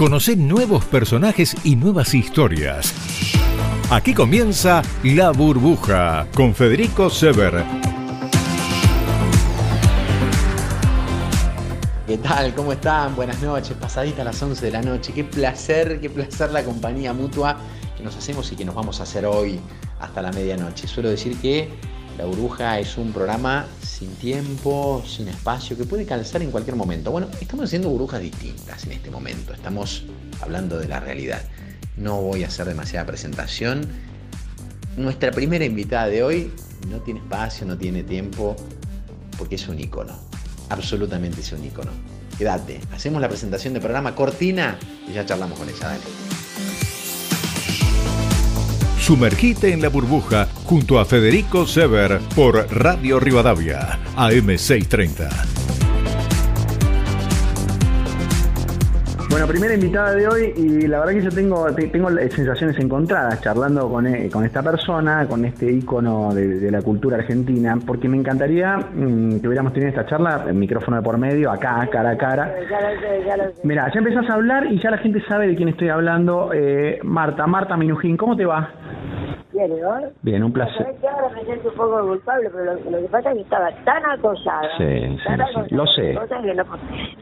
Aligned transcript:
Conoce 0.00 0.34
nuevos 0.34 0.86
personajes 0.86 1.54
y 1.62 1.76
nuevas 1.76 2.14
historias. 2.14 2.94
Aquí 3.90 4.14
comienza 4.14 4.80
La 5.02 5.30
Burbuja 5.30 6.26
con 6.34 6.54
Federico 6.54 7.10
Sever. 7.10 7.62
¿Qué 12.06 12.16
tal? 12.16 12.54
¿Cómo 12.54 12.72
están? 12.72 13.14
Buenas 13.14 13.42
noches, 13.42 13.76
pasadita 13.78 14.22
a 14.22 14.24
las 14.24 14.42
11 14.42 14.64
de 14.64 14.72
la 14.72 14.80
noche. 14.80 15.12
Qué 15.12 15.22
placer, 15.22 16.00
qué 16.00 16.08
placer 16.08 16.50
la 16.50 16.64
compañía 16.64 17.12
mutua 17.12 17.58
que 17.94 18.02
nos 18.02 18.16
hacemos 18.16 18.50
y 18.52 18.56
que 18.56 18.64
nos 18.64 18.74
vamos 18.74 19.00
a 19.00 19.02
hacer 19.02 19.26
hoy 19.26 19.60
hasta 20.00 20.22
la 20.22 20.32
medianoche. 20.32 20.88
Suelo 20.88 21.10
decir 21.10 21.36
que 21.42 21.68
La 22.18 22.24
Burbuja 22.26 22.78
es 22.78 22.98
un 22.98 23.12
programa 23.12 23.66
sin 23.82 24.10
tiempo, 24.16 25.02
sin 25.06 25.28
espacio, 25.28 25.76
que 25.76 25.84
puede 25.84 26.04
calzar 26.04 26.42
en 26.42 26.50
cualquier 26.50 26.76
momento. 26.76 27.10
Bueno, 27.10 27.28
estamos 27.40 27.66
haciendo 27.66 27.88
burbujas 27.88 28.20
distintas 28.20 28.84
en 28.84 28.92
este 28.92 29.10
momento, 29.10 29.54
estamos 29.54 30.04
hablando 30.42 30.78
de 30.78 30.88
la 30.88 31.00
realidad. 31.00 31.42
No 31.96 32.20
voy 32.20 32.44
a 32.44 32.48
hacer 32.48 32.66
demasiada 32.66 33.06
presentación. 33.06 33.86
Nuestra 34.96 35.30
primera 35.30 35.64
invitada 35.64 36.06
de 36.08 36.22
hoy 36.22 36.52
no 36.88 36.98
tiene 37.00 37.20
espacio, 37.20 37.66
no 37.66 37.76
tiene 37.78 38.02
tiempo, 38.02 38.56
porque 39.38 39.54
es 39.54 39.68
un 39.68 39.80
ícono. 39.80 40.18
Absolutamente 40.68 41.40
es 41.40 41.52
un 41.52 41.64
ícono. 41.64 41.90
Quédate, 42.36 42.80
hacemos 42.92 43.20
la 43.20 43.28
presentación 43.28 43.74
del 43.74 43.82
programa 43.82 44.14
Cortina 44.14 44.78
y 45.08 45.12
ya 45.12 45.26
charlamos 45.26 45.58
con 45.58 45.68
ella. 45.68 45.78
Dale. 45.80 46.49
Sumergite 49.00 49.72
en 49.72 49.80
la 49.80 49.88
burbuja 49.88 50.46
junto 50.64 51.00
a 51.00 51.04
Federico 51.06 51.66
Sever 51.66 52.20
por 52.36 52.66
Radio 52.70 53.18
Rivadavia, 53.18 53.98
AM630. 54.14 55.69
Bueno, 59.30 59.46
primera 59.46 59.74
invitada 59.74 60.12
de 60.12 60.26
hoy 60.26 60.52
y 60.56 60.88
la 60.88 60.98
verdad 60.98 61.12
que 61.12 61.22
yo 61.22 61.30
tengo, 61.30 61.72
tengo 61.72 62.10
sensaciones 62.10 62.76
encontradas 62.80 63.40
charlando 63.40 63.88
con, 63.88 64.04
eh, 64.08 64.28
con 64.28 64.44
esta 64.44 64.60
persona, 64.60 65.24
con 65.28 65.44
este 65.44 65.70
ícono 65.70 66.34
de, 66.34 66.68
la 66.68 66.82
cultura 66.82 67.16
argentina, 67.16 67.78
porque 67.86 68.08
me 68.08 68.16
encantaría 68.16 68.76
mm, 68.76 69.38
que 69.38 69.46
hubiéramos 69.46 69.72
tenido 69.72 69.90
esta 69.90 70.04
charla, 70.04 70.44
el 70.48 70.54
micrófono 70.54 70.96
de 70.96 71.02
por 71.04 71.16
medio, 71.16 71.52
acá, 71.52 71.88
cara 71.92 72.10
a 72.10 72.16
cara. 72.16 72.56
Mira, 73.62 73.88
ya 73.92 73.98
empezás 74.00 74.28
a 74.28 74.34
hablar 74.34 74.66
y 74.66 74.80
ya 74.82 74.90
la 74.90 74.98
gente 74.98 75.22
sabe 75.28 75.46
de 75.46 75.54
quién 75.54 75.68
estoy 75.68 75.90
hablando. 75.90 76.50
Eh, 76.52 76.98
Marta, 77.04 77.46
Marta 77.46 77.76
Minujín, 77.76 78.16
¿cómo 78.16 78.36
te 78.36 78.44
va? 78.44 78.68
Bien, 79.60 79.80
¿no? 79.82 80.00
Bien, 80.22 80.42
un 80.42 80.52
placer. 80.52 80.96
que 81.00 81.08
ahora 81.08 81.28
me 81.34 81.44
siento 81.44 81.68
un 81.68 81.74
poco 81.74 82.00
culpable, 82.00 82.48
pero 82.50 82.74
lo, 82.74 82.98
que 82.98 83.08
pasa 83.08 83.30
es 83.30 83.36
que 83.36 83.42
estaba 83.42 83.70
tan 83.84 84.06
acosada. 84.06 84.68
Sí, 84.78 85.18
tan 85.24 85.38
sí, 85.68 85.74
lo 85.74 85.86
sé. 85.86 86.18
Que 86.42 86.54
no, 86.54 86.64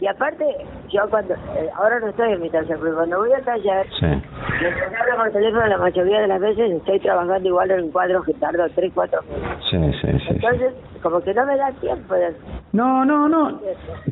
y 0.00 0.06
aparte, 0.06 0.45
yo 0.89 1.03
cuando, 1.11 1.34
eh, 1.34 1.69
ahora 1.75 1.98
no 1.98 2.08
estoy 2.08 2.33
en 2.33 2.41
mi 2.41 2.50
taller, 2.50 2.78
pero 2.80 2.95
cuando 2.95 3.19
voy 3.19 3.33
al 3.33 3.42
taller, 3.42 3.86
sí. 3.98 4.06
mientras 4.06 4.92
hablo 5.00 5.17
por 5.17 5.33
teléfono 5.33 5.67
la 5.67 5.78
mayoría 5.78 6.20
de 6.20 6.28
las 6.28 6.41
veces 6.41 6.70
estoy 6.70 7.00
trabajando 7.00 7.48
igual 7.48 7.70
en 7.72 7.91
cuadros 7.91 8.25
que 8.25 8.34
tardo 8.34 8.69
3, 8.73 8.92
4 8.95 9.23
meses. 9.23 9.41
Sí, 9.70 9.78
sí, 10.00 10.19
sí. 10.20 10.27
Entonces, 10.30 10.75
como 11.02 11.20
que 11.20 11.34
no 11.34 11.46
me 11.46 11.56
da 11.56 11.70
tiempo 11.72 12.14
de... 12.14 12.34
No, 12.72 13.04
no, 13.04 13.28
no. 13.28 13.60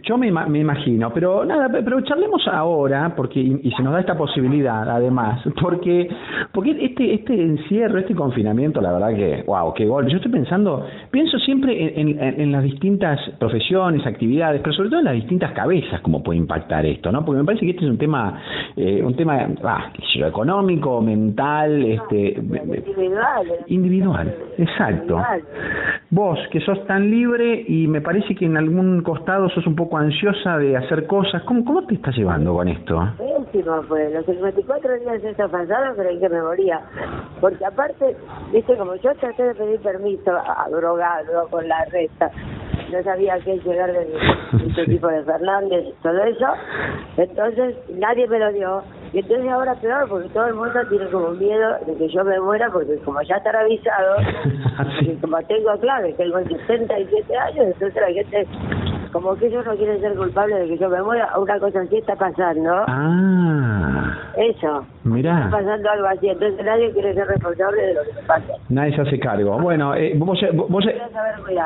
Yo 0.03 0.17
me, 0.17 0.31
me 0.31 0.59
imagino, 0.61 1.13
pero 1.13 1.45
nada, 1.45 1.69
pero 1.69 2.01
charlemos 2.01 2.47
ahora, 2.49 3.13
porque 3.15 3.41
y, 3.41 3.71
se 3.73 3.83
nos 3.83 3.93
da 3.93 4.01
esta 4.01 4.17
posibilidad, 4.17 4.89
además, 4.89 5.43
porque 5.61 6.09
porque 6.53 6.71
este 6.85 7.15
este 7.15 7.35
encierro, 7.35 7.99
este 7.99 8.15
confinamiento, 8.15 8.81
la 8.81 8.93
verdad 8.93 9.15
que, 9.15 9.45
wow, 9.47 9.75
qué 9.75 9.85
golpe. 9.85 10.11
Yo 10.11 10.17
estoy 10.17 10.33
pensando, 10.33 10.87
pienso 11.11 11.39
siempre 11.39 12.01
en, 12.01 12.19
en, 12.19 12.53
las 12.53 12.63
distintas 12.63 13.19
profesiones, 13.39 14.07
actividades, 14.07 14.61
pero 14.63 14.75
sobre 14.75 14.89
todo 14.89 15.01
en 15.01 15.07
las 15.07 15.15
distintas 15.15 15.53
cabezas, 15.53 16.01
cómo 16.01 16.23
puede 16.23 16.39
impactar 16.39 16.87
esto, 16.87 17.13
¿no? 17.13 17.25
Porque 17.25 17.41
me 17.41 17.45
parece 17.45 17.67
que 17.67 17.73
este 17.73 17.85
es 17.85 17.91
un 17.91 17.99
tema, 17.99 18.41
eh, 18.77 19.03
un 19.03 19.15
tema, 19.15 19.49
ah, 19.65 19.93
económico, 20.15 21.01
mental, 21.01 21.85
este, 21.85 22.39
individual, 22.39 23.47
individual, 23.67 24.35
exacto. 24.59 25.23
Vos 26.11 26.39
que 26.51 26.61
sos 26.61 26.76
tan 26.87 27.11
libre 27.11 27.65
y 27.67 27.87
me 27.87 28.01
parece 28.01 28.35
que 28.35 28.47
en 28.47 28.57
algún 28.57 29.03
costado 29.03 29.49
sos 29.51 29.67
un 29.67 29.77
poco 29.77 29.99
ansiosa 29.99 30.59
de 30.59 30.77
hacer 30.77 31.07
cosas. 31.07 31.43
¿Cómo, 31.45 31.65
cómo 31.65 31.87
te 31.87 31.95
estás 31.95 32.17
llevando 32.17 32.55
con 32.55 32.69
esto? 32.69 33.01
Pésimo, 33.19 33.83
pues. 33.89 34.13
Los 34.13 34.27
54 34.27 35.01
días 35.01 35.25
esta 35.25 35.49
pasada 35.49 35.95
creí 35.95 36.19
que 36.19 36.29
me 36.29 36.43
moría. 36.43 36.81
Porque 37.41 37.65
aparte, 37.65 38.17
viste, 38.53 38.77
como 38.77 38.97
yo 38.97 39.15
traté 39.15 39.43
de 39.43 39.55
pedir 39.55 39.81
permiso 39.81 40.33
a 40.33 40.69
drogado 40.71 41.49
con 41.51 41.69
la 41.69 41.85
resta, 41.87 42.31
no 42.93 43.03
sabía 43.03 43.39
qué 43.41 43.59
llegar 43.59 43.93
de 43.93 44.07
este 44.67 44.85
tipo 44.87 45.09
de 45.09 45.25
Fernández, 45.25 45.95
todo 46.03 46.23
eso, 46.25 46.47
entonces 47.17 47.77
nadie 47.95 48.27
me 48.29 48.39
lo 48.39 48.53
dio. 48.53 48.83
Y 49.13 49.19
entonces 49.19 49.49
ahora 49.49 49.75
peor, 49.77 50.09
porque 50.09 50.29
todo 50.31 50.47
el 50.47 50.55
mundo 50.55 50.81
tiene 50.89 51.07
como 51.11 51.31
miedo 51.31 51.77
de 51.87 51.95
que 51.95 52.09
yo 52.09 52.25
me 52.25 52.41
muera, 52.41 52.71
porque 52.71 52.97
como 52.99 53.23
ya 53.23 53.37
estará 53.37 53.61
avisado, 53.61 54.17
y 55.01 55.15
como 55.17 55.39
tengo 55.43 55.79
clave, 55.79 56.13
tengo 56.15 56.39
67 56.39 57.37
años, 57.37 57.67
entonces 57.67 57.95
la 57.95 58.13
gente 58.13 58.47
como 59.17 59.35
que 59.35 59.47
ellos 59.47 59.65
no 59.65 59.75
quieren 59.77 59.99
ser 59.99 60.15
culpables 60.15 60.59
de 60.59 60.69
que 60.69 60.79
yo 60.79 60.91
me 60.91 61.03
muera, 61.03 61.31
una 61.39 61.59
cosa 61.59 61.81
así 61.81 61.97
está 61.97 62.15
pasando. 62.17 62.71
Ah. 62.87 64.15
Eso. 64.37 64.85
Mirá. 65.05 65.47
Está 65.47 65.51
pasando 65.53 65.91
algo 65.91 66.07
así, 66.07 66.29
entonces 66.29 66.63
nadie 66.63 66.93
quiere 66.93 67.15
ser 67.15 67.27
responsable 67.27 67.81
de 67.81 67.95
lo 67.95 68.03
que 68.03 68.27
pasa. 68.27 68.53
Nadie 68.69 68.95
se 68.95 69.01
hace 69.01 69.19
cargo. 69.19 69.59
Bueno, 69.59 69.95
eh, 69.95 70.13
vos, 70.17 70.39
vos, 70.69 70.85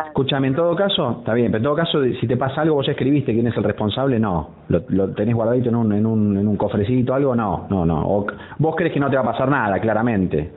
escúchame, 0.06 0.46
en 0.46 0.54
todo 0.54 0.76
caso, 0.76 1.16
está 1.18 1.34
bien, 1.34 1.50
pero 1.50 1.58
en 1.58 1.64
todo 1.64 1.74
caso, 1.74 2.04
si 2.20 2.28
te 2.28 2.36
pasa 2.36 2.62
algo, 2.62 2.76
vos 2.76 2.86
ya 2.86 2.92
escribiste 2.92 3.32
quién 3.32 3.48
es 3.48 3.56
el 3.56 3.64
responsable, 3.64 4.20
no. 4.20 4.50
Lo, 4.68 4.82
lo 4.88 5.08
tenés 5.12 5.34
guardadito 5.34 5.70
en 5.70 5.74
un, 5.74 5.92
en 5.92 6.06
un, 6.06 6.36
en 6.38 6.46
un 6.46 6.56
cofrecito, 6.56 7.14
algo, 7.14 7.34
no, 7.34 7.66
no, 7.68 7.84
no. 7.84 8.00
O, 8.06 8.26
vos 8.58 8.76
crees 8.76 8.92
que 8.92 9.00
no 9.00 9.10
te 9.10 9.16
va 9.16 9.22
a 9.22 9.32
pasar 9.32 9.48
nada, 9.48 9.80
claramente. 9.80 10.52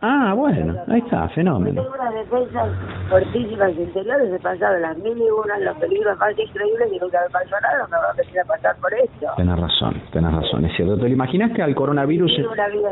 Ah, 0.00 0.32
bueno, 0.34 0.76
ahí 0.88 1.00
está, 1.00 1.28
fenómeno. 1.30 1.82
Tengo 1.82 1.94
unas 1.94 2.14
defensas 2.14 2.68
fortísimas 3.08 3.72
interiores, 3.72 4.32
he 4.32 4.38
pasado 4.38 4.78
las 4.78 4.96
mil 4.98 5.18
y 5.18 5.30
una, 5.30 5.58
los 5.58 5.76
peligros 5.76 6.18
más 6.18 6.38
increíbles 6.38 6.92
y 6.92 6.98
nunca 6.98 7.18
me 7.24 7.30
pasó 7.30 7.56
nada, 7.60 7.86
me 7.86 7.96
va 7.96 8.10
a 8.10 8.14
venir 8.14 8.40
a 8.40 8.44
pasar 8.44 8.76
por 8.76 8.94
esto. 8.94 9.26
Tenés 9.36 9.58
razón, 9.58 10.02
tenés 10.12 10.32
razón, 10.32 10.64
es 10.64 10.76
cierto. 10.76 10.96
¿Te 10.96 11.02
lo 11.02 11.08
imaginas 11.08 11.52
que 11.52 11.62
al 11.62 11.74
coronavirus... 11.74 12.34
Tengo 12.36 12.52
una 12.52 12.68
vida, 12.68 12.90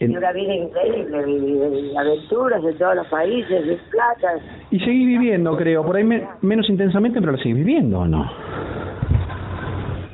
en... 0.00 0.16
una 0.16 0.32
vida 0.32 0.54
increíble, 0.54 1.24
de 1.24 1.98
aventuras 1.98 2.64
en 2.64 2.78
todos 2.78 2.96
los 2.96 3.06
países, 3.08 3.66
de 3.66 3.76
plata. 3.90 4.34
Y 4.70 4.78
seguís 4.78 5.06
viviendo, 5.06 5.56
creo, 5.56 5.84
por 5.84 5.96
ahí 5.96 6.04
menos 6.04 6.68
intensamente, 6.68 7.20
pero 7.20 7.32
lo 7.32 7.38
seguís 7.38 7.56
viviendo, 7.56 8.00
¿o 8.00 8.06
no? 8.06 8.30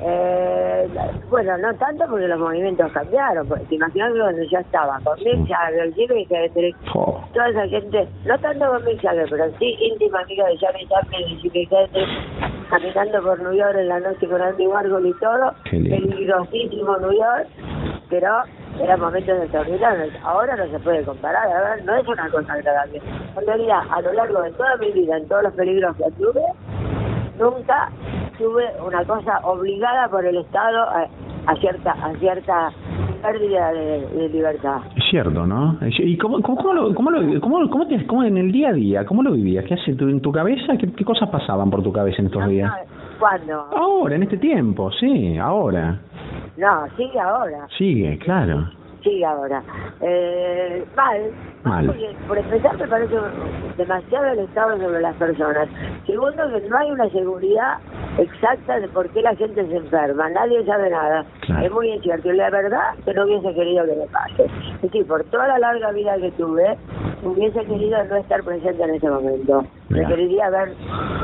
Eh, 0.03 0.60
bueno, 1.29 1.57
no 1.57 1.73
tanto 1.75 2.05
porque 2.09 2.27
los 2.27 2.39
movimientos 2.39 2.91
cambiaron, 2.91 3.47
porque 3.47 3.65
te 3.65 3.75
imaginas 3.75 4.13
donde 4.13 4.47
yo 4.47 4.59
estaba, 4.59 4.99
con 5.03 5.17
Mick 5.19 5.47
Jagger, 5.47 5.93
Jimmy 5.93 6.27
Hendrix, 6.29 6.77
oh. 6.93 7.19
toda 7.33 7.49
esa 7.49 7.67
gente, 7.67 8.07
no 8.25 8.37
tanto 8.39 8.67
con 8.67 8.85
Mick 8.85 9.01
Jagger, 9.01 9.27
pero 9.29 9.45
sí 9.59 9.77
íntima 9.79 10.21
amiga 10.21 10.45
de 10.47 10.57
James 10.57 10.89
Chaplin 10.89 11.27
y 11.27 11.35
Jimmy 11.37 11.67
Hendrix, 11.71 12.09
caminando 12.69 13.21
por 13.21 13.39
New 13.41 13.53
York 13.53 13.75
en 13.77 13.87
la 13.87 13.99
noche 13.99 14.27
con 14.27 14.41
Andy 14.41 14.67
Warhol 14.67 15.07
y 15.07 15.13
todo, 15.13 15.53
peligrosísimo 15.69 16.97
New 16.97 17.13
York, 17.13 17.47
pero 18.09 18.43
eran 18.79 18.99
momentos 18.99 19.41
extraordinarios. 19.41 20.13
Ahora 20.23 20.55
no 20.55 20.69
se 20.69 20.79
puede 20.79 21.03
comparar, 21.03 21.47
a 21.47 21.75
ver, 21.75 21.85
no 21.85 21.95
es 21.95 22.07
una 22.07 22.29
cosa 22.29 22.53
agradable. 22.53 23.01
En 23.37 23.45
realidad, 23.45 23.81
a 23.89 24.01
lo 24.01 24.13
largo 24.13 24.41
de 24.41 24.51
toda 24.51 24.77
mi 24.77 24.91
vida, 24.91 25.17
en 25.17 25.27
todos 25.27 25.43
los 25.43 25.53
peligros 25.53 25.95
que 25.97 26.11
tuve, 26.11 26.43
nunca 27.37 27.89
tuve 28.41 28.65
una 28.85 29.05
cosa 29.05 29.39
obligada 29.43 30.09
por 30.09 30.25
el 30.25 30.37
Estado 30.37 30.83
a, 31.45 31.55
cierta 31.57 31.91
a 31.91 32.11
cierta 32.15 32.71
pérdida 33.21 33.71
de, 33.71 34.29
libertad. 34.29 34.81
Es 34.95 35.03
cierto, 35.11 35.45
¿no? 35.45 35.77
¿Y 35.81 36.17
cómo, 36.17 36.41
cómo, 36.41 36.57
cómo, 36.57 36.73
lo, 36.73 36.95
cómo, 36.95 37.11
lo, 37.11 37.39
cómo, 37.39 37.69
cómo, 37.69 37.87
te, 37.87 38.05
cómo 38.07 38.23
en 38.23 38.37
el 38.37 38.51
día 38.51 38.69
a 38.69 38.73
día, 38.73 39.05
cómo 39.05 39.21
lo 39.21 39.33
vivías? 39.33 39.63
¿Qué 39.65 39.75
hace 39.75 39.91
en 39.91 40.21
tu 40.21 40.31
cabeza? 40.31 40.75
¿Qué, 40.77 40.91
¿Qué, 40.91 41.05
cosas 41.05 41.29
pasaban 41.29 41.69
por 41.69 41.83
tu 41.83 41.93
cabeza 41.93 42.17
en 42.19 42.27
estos 42.27 42.47
días? 42.47 42.71
¿Cuándo? 43.19 43.67
Ahora, 43.75 44.15
en 44.15 44.23
este 44.23 44.37
tiempo, 44.37 44.91
sí, 44.99 45.37
ahora. 45.37 45.99
No, 46.57 46.87
sigue 46.97 47.19
ahora. 47.19 47.67
Sigue, 47.77 48.17
claro 48.17 48.80
sigue 49.01 49.25
ahora. 49.25 49.63
Eh, 50.01 50.83
mal, 50.95 51.31
mal. 51.63 51.85
Porque, 51.87 52.15
por 52.27 52.37
empezar, 52.37 52.77
me 52.77 52.87
parece 52.87 53.15
demasiado 53.77 54.25
el 54.27 54.39
Estado 54.39 54.77
sobre 54.77 55.01
las 55.01 55.15
personas. 55.15 55.69
Segundo, 56.05 56.49
que 56.51 56.69
no 56.69 56.77
hay 56.77 56.91
una 56.91 57.09
seguridad 57.09 57.77
exacta 58.17 58.79
de 58.79 58.87
por 58.89 59.09
qué 59.09 59.21
la 59.21 59.35
gente 59.35 59.65
se 59.65 59.75
enferma. 59.75 60.29
Nadie 60.29 60.65
sabe 60.65 60.89
nada. 60.89 61.25
Es 61.61 61.71
muy 61.71 61.91
incierto. 61.91 62.31
Y 62.31 62.37
la 62.37 62.49
verdad, 62.49 62.95
que 63.05 63.13
no 63.13 63.25
hubiese 63.25 63.53
querido 63.53 63.85
que 63.85 63.95
me 63.95 64.05
pase. 64.07 64.45
Es 64.75 64.81
decir, 64.81 65.07
por 65.07 65.23
toda 65.25 65.47
la 65.47 65.59
larga 65.59 65.91
vida 65.91 66.17
que 66.17 66.31
tuve, 66.31 66.77
hubiese 67.23 67.63
querido 67.65 68.03
no 68.05 68.15
estar 68.15 68.43
presente 68.43 68.83
en 68.83 68.95
ese 68.95 69.09
momento. 69.09 69.65
Me 69.89 70.05
quería 70.05 70.47
haber 70.47 70.73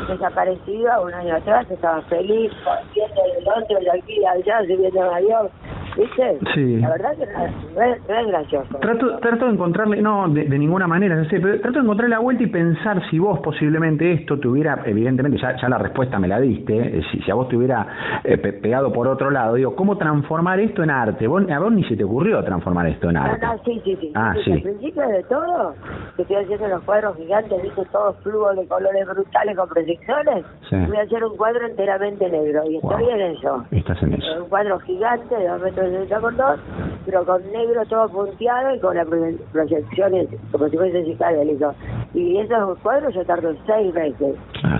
desaparecido 0.08 1.04
un 1.04 1.14
año 1.14 1.36
atrás. 1.36 1.70
Estaba 1.70 2.02
feliz, 2.04 2.52
viendo 2.94 3.22
de 3.24 3.42
Londres, 3.42 3.80
de 3.80 4.00
aquí, 4.00 4.26
allá, 4.26 4.62
subiendo 4.62 5.02
a 5.02 5.20
Nueva 5.20 5.50
¿Viste? 5.98 6.40
Sí. 6.54 6.78
La 6.78 6.90
verdad 6.90 7.16
que 7.18 7.24
es, 7.24 8.28
gracioso. 8.28 8.78
Trato, 8.80 9.18
trato 9.18 9.46
de 9.46 9.52
encontrarle, 9.52 10.02
no, 10.02 10.30
de, 10.30 10.48
ninguna 10.58 10.88
manera, 10.88 11.16
no 11.16 11.26
sé, 11.26 11.40
pero 11.40 11.60
trato 11.60 11.80
de 11.80 11.84
encontrarle 11.84 12.16
la 12.16 12.20
vuelta 12.20 12.44
y 12.44 12.48
pensar 12.48 13.02
si 13.10 13.20
vos 13.20 13.40
posiblemente 13.40 14.14
esto 14.14 14.40
te 14.40 14.48
hubiera, 14.48 14.82
evidentemente 14.86 15.40
ya, 15.40 15.56
ya 15.56 15.70
la 15.70 15.78
respuesta 15.78 16.20
me 16.20 16.28
la 16.28 16.40
diste, 16.40 17.00
eh, 17.00 17.02
si, 17.12 17.20
si 17.22 17.32
a 17.32 17.34
vos 17.36 17.50
te 17.50 17.58
hubiera 17.58 18.22
eh, 18.24 18.38
pegado 18.38 18.92
por 18.94 19.08
otro 19.08 19.32
lado, 19.32 19.56
digo, 19.56 19.76
¿cómo 19.76 19.98
transformar 19.98 20.60
esto 20.60 20.84
en 20.84 20.92
arte? 20.92 21.28
¿Vos, 21.28 21.44
a 21.50 21.60
vos 21.60 21.72
ni 21.72 21.84
se 21.86 21.96
te 21.96 22.04
ocurrió 22.04 22.44
transformar 22.44 22.88
esto 22.88 23.10
en 23.10 23.18
arte. 23.18 23.46
No, 23.46 23.54
no, 23.54 23.64
sí, 23.64 23.82
sí, 23.84 23.98
sí. 24.00 24.12
Ah, 24.16 24.34
sí. 24.44 24.52
Al 24.52 24.62
principio 24.62 25.08
de 25.08 25.24
todo, 25.24 25.74
que 26.16 26.22
estoy 26.22 26.38
haciendo 26.38 26.68
los 26.68 26.84
cuadros 26.84 27.18
gigantes, 27.18 27.62
viste, 27.62 27.84
todos 27.92 28.16
flujos 28.24 28.56
de 28.56 28.68
colores 28.68 29.08
brutales 29.08 29.58
con 29.58 29.70
proyecciones, 29.70 30.46
voy 30.72 30.98
a 30.98 31.02
hacer 31.02 31.24
un 31.24 31.38
cuadro 31.38 31.68
enteramente 31.68 32.30
negro 32.30 32.64
y 32.70 32.78
estoy 32.78 33.10
en 33.10 33.22
eso. 33.22 33.66
Estás 33.72 34.02
en 34.04 34.14
eso. 34.14 34.44
Un 34.44 34.50
cuadro 34.50 34.80
gigante 34.80 35.36
de 35.36 35.48
2 35.48 35.62
metros 35.62 35.87
con 36.22 36.38
dos, 36.38 36.60
pero 37.06 37.26
con 37.26 37.52
negro 37.52 37.86
todo 37.86 38.10
punteado 38.10 38.76
y 38.76 38.80
con 38.80 38.96
las 38.96 39.08
proyecciones 39.52 40.28
como 40.52 40.68
si 40.70 40.78
fuese 40.78 41.04
psicodélico. 41.04 41.74
Y 42.14 42.38
esos 42.40 42.78
cuadros 42.80 43.14
yo 43.14 43.26
tardo 43.26 43.54
seis 43.66 43.94
meses. 43.94 44.36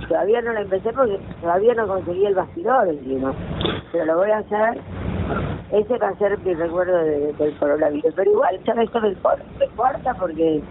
Todavía 0.08 0.40
no 0.42 0.52
lo 0.52 0.60
empecé 0.60 0.92
porque 0.92 1.18
todavía 1.40 1.74
no 1.74 1.86
conseguí 1.86 2.26
el 2.26 2.34
bastidor 2.34 2.88
encima. 2.88 3.32
Pero 3.92 4.04
lo 4.04 4.16
voy 4.16 4.30
a 4.30 4.38
hacer. 4.38 4.80
Ese 5.72 5.98
va 5.98 6.08
a 6.08 6.16
ser 6.16 6.38
mi 6.38 6.54
recuerdo 6.54 6.96
de, 6.96 7.32
del 7.34 7.56
coronavirus. 7.58 8.14
Pero 8.14 8.30
igual, 8.30 8.58
ya 8.64 8.72
esto 8.82 9.00
me, 9.00 9.08
me 9.58 9.64
importa 9.66 10.14
porque 10.14 10.62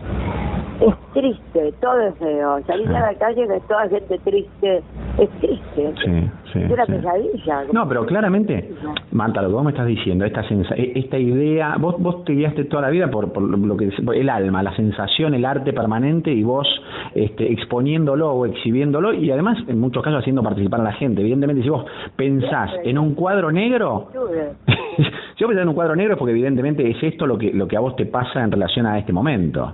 es 0.81 0.95
triste, 1.13 1.73
todo 1.81 1.99
es 2.01 2.15
feo. 2.17 2.61
Salir 2.65 2.87
a 2.89 3.11
la 3.11 3.13
calle 3.15 3.47
que 3.47 3.59
toda 3.61 3.87
gente 3.89 4.17
triste, 4.19 4.83
es 5.17 5.29
triste. 5.39 5.93
Sí, 6.03 6.31
sí. 6.53 6.59
Pesadilla. 6.59 7.63
No, 7.71 7.87
pero 7.87 8.05
claramente, 8.05 8.71
Marta, 9.11 9.41
lo 9.41 9.49
que 9.49 9.53
vos 9.53 9.63
me 9.63 9.71
estás 9.71 9.87
diciendo, 9.87 10.25
esta 10.25 10.41
e, 10.75 10.93
esta 10.95 11.17
idea, 11.17 11.75
vos 11.77 11.95
vos 11.99 12.23
te 12.25 12.33
guiaste 12.33 12.65
toda 12.65 12.83
la 12.83 12.89
vida 12.89 13.09
por, 13.09 13.31
por 13.31 13.43
lo 13.43 13.77
que 13.77 13.89
el 14.15 14.29
alma, 14.29 14.63
la 14.63 14.75
sensación, 14.75 15.33
el 15.33 15.45
arte 15.45 15.73
permanente 15.73 16.31
y 16.31 16.43
vos 16.43 16.67
este, 17.13 17.51
exponiéndolo 17.51 18.31
o 18.31 18.45
exhibiéndolo 18.45 19.13
y 19.13 19.31
además 19.31 19.57
en 19.67 19.79
muchos 19.79 20.03
casos 20.03 20.19
haciendo 20.19 20.43
participar 20.43 20.81
a 20.81 20.83
la 20.83 20.93
gente. 20.93 21.21
Evidentemente, 21.21 21.63
si 21.63 21.69
vos 21.69 21.85
pensás 22.15 22.71
en 22.83 22.97
un 22.97 23.15
cuadro 23.15 23.51
negro, 23.51 24.09
si 24.15 25.43
vos 25.43 25.49
pensás 25.49 25.63
en 25.63 25.69
un 25.69 25.75
cuadro 25.75 25.95
negro 25.95 26.13
es 26.13 26.19
porque 26.19 26.31
evidentemente 26.31 26.89
es 26.89 27.01
esto 27.01 27.25
lo 27.25 27.37
que 27.37 27.51
lo 27.53 27.67
que 27.67 27.77
a 27.77 27.79
vos 27.79 27.95
te 27.95 28.05
pasa 28.05 28.43
en 28.43 28.51
relación 28.51 28.85
a 28.85 28.97
este 28.99 29.13
momento. 29.13 29.73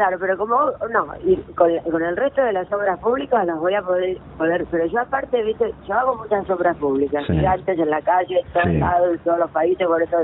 Claro, 0.00 0.16
pero 0.18 0.38
como 0.38 0.56
no, 0.90 1.08
y 1.26 1.36
con, 1.52 1.76
con, 1.90 2.02
el 2.02 2.16
resto 2.16 2.40
de 2.40 2.54
las 2.54 2.72
obras 2.72 2.98
públicas 3.00 3.44
las 3.44 3.58
voy 3.58 3.74
a 3.74 3.82
poder, 3.82 4.16
poder 4.38 4.64
pero 4.70 4.86
yo 4.86 4.98
aparte, 4.98 5.42
viste, 5.42 5.74
yo 5.86 5.92
hago 5.92 6.16
muchas 6.16 6.48
obras 6.48 6.74
públicas, 6.78 7.22
gigantes 7.26 7.78
en 7.78 7.90
la 7.90 8.00
calle, 8.00 8.40
en 8.40 8.52
todos 8.54 8.74
lados, 8.76 9.08
en 9.12 9.18
todos 9.18 9.38
los 9.40 9.50
países, 9.50 9.86
por 9.86 10.02
eso 10.02 10.16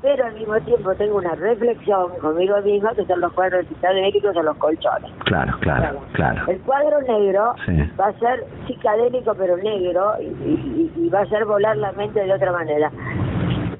Pero 0.00 0.26
al 0.26 0.34
mismo 0.34 0.60
tiempo 0.60 0.94
tengo 0.94 1.16
una 1.16 1.34
reflexión 1.34 2.12
conmigo 2.20 2.56
mismo 2.62 2.90
que 2.90 3.04
son 3.04 3.20
los 3.20 3.32
cuadros 3.32 3.66
psicodélicos 3.66 4.36
o 4.36 4.42
los 4.44 4.56
colchones. 4.58 5.10
Claro, 5.24 5.58
claro, 5.58 5.98
claro. 6.12 6.44
El 6.46 6.60
cuadro 6.60 7.00
negro 7.02 7.56
va 7.98 8.06
a 8.06 8.12
ser 8.20 8.46
psicadélico 8.68 9.34
pero 9.34 9.56
negro 9.56 10.12
y, 10.20 10.92
y 10.96 11.08
va 11.08 11.22
a 11.22 11.26
ser 11.26 11.44
volar 11.46 11.76
la 11.78 11.90
mente 11.94 12.22
de 12.22 12.32
otra 12.32 12.52
manera. 12.52 12.92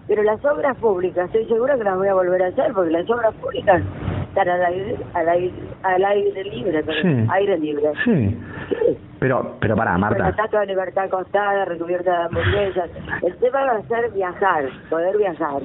Pero 0.09 0.25
las 0.25 0.45
obras 0.45 0.77
públicas, 0.79 1.27
estoy 1.27 1.45
segura 1.47 1.77
que 1.77 1.85
las 1.85 1.97
voy 1.97 2.09
a 2.09 2.15
volver 2.15 2.43
a 2.43 2.47
hacer, 2.49 2.73
porque 2.73 2.91
las 2.91 3.09
obras 3.09 3.33
públicas 3.35 3.81
al 4.41 4.65
aire, 4.65 4.97
al 5.15 5.29
aire, 5.29 5.53
al 5.83 6.05
aire 6.05 6.45
libre, 6.45 6.83
pero 6.85 7.33
aire 7.33 7.59
libre. 7.59 7.93
Sí. 8.05 8.37
Pero, 9.19 9.57
pero 9.61 9.75
para 9.75 9.99
Marta. 9.99 10.19
La 10.19 10.29
estatua 10.31 10.61
de 10.61 10.67
libertad 10.67 11.05
acostada, 11.05 11.65
recubierta 11.65 12.11
de 12.11 12.25
hamburguesas. 12.25 12.91
El 13.23 13.35
tema 13.39 13.65
va 13.65 13.79
a 13.79 13.83
ser 13.83 14.13
viajar, 14.13 14.65
poder 14.89 15.17
viajar. 15.19 15.63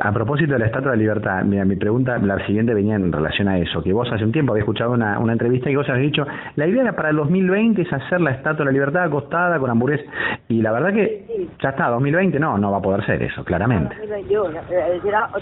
a, 0.00 0.12
propósito 0.12 0.52
de 0.52 0.58
la 0.60 0.66
estatua 0.66 0.92
de 0.92 0.98
libertad, 0.98 1.42
mira, 1.42 1.64
mi 1.64 1.76
pregunta, 1.76 2.18
la 2.18 2.44
siguiente 2.46 2.72
venía 2.74 2.94
en 2.94 3.10
relación 3.10 3.48
a 3.48 3.58
eso, 3.58 3.82
que 3.82 3.92
vos 3.92 4.08
hace 4.12 4.24
un 4.24 4.32
tiempo 4.32 4.52
habías 4.52 4.64
escuchado 4.64 4.92
una, 4.92 5.18
una 5.18 5.32
entrevista 5.32 5.68
y 5.68 5.74
vos 5.74 5.88
habías 5.88 6.04
dicho, 6.04 6.26
la 6.54 6.66
idea 6.66 6.82
era 6.82 6.92
para 6.92 7.10
el 7.10 7.16
2020 7.16 7.82
es 7.82 7.92
hacer 7.92 8.20
la 8.20 8.30
estatua 8.30 8.58
de 8.58 8.64
la 8.66 8.72
libertad 8.72 9.04
acostada 9.04 9.58
con 9.58 9.70
hamburguesas. 9.70 10.06
Y 10.48 10.62
la 10.62 10.70
verdad 10.72 10.92
que 10.92 11.48
ya 11.60 11.70
está, 11.70 11.88
2020 11.88 12.38
no, 12.38 12.56
no 12.58 12.70
va 12.70 12.78
a 12.78 12.82
poder 12.82 13.04
ser 13.04 13.22
eso, 13.22 13.44
claramente. 13.44 13.96
2021, 13.96 14.60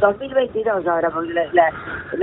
2022 0.00 0.86
ahora, 0.86 1.10
porque 1.10 1.28
viene 1.28 2.21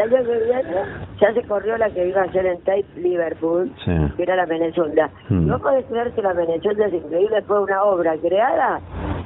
ya 1.19 1.33
se 1.33 1.43
corrió 1.43 1.77
la 1.77 1.89
que 1.89 2.07
iba 2.07 2.21
a 2.21 2.31
ser 2.31 2.45
en 2.45 2.59
Tate 2.59 2.85
Liverpool, 2.97 3.71
que 4.15 4.23
era 4.23 4.35
la 4.35 4.45
Venezuela. 4.45 5.09
Hmm. 5.29 5.47
No 5.47 5.59
puedes 5.59 5.85
creer 5.85 6.11
que 6.11 6.21
la 6.21 6.33
Venezuela 6.33 6.87
es 6.87 6.93
increíble, 6.93 7.41
fue 7.43 7.61
una 7.61 7.83
obra 7.83 8.15
creada 8.17 8.79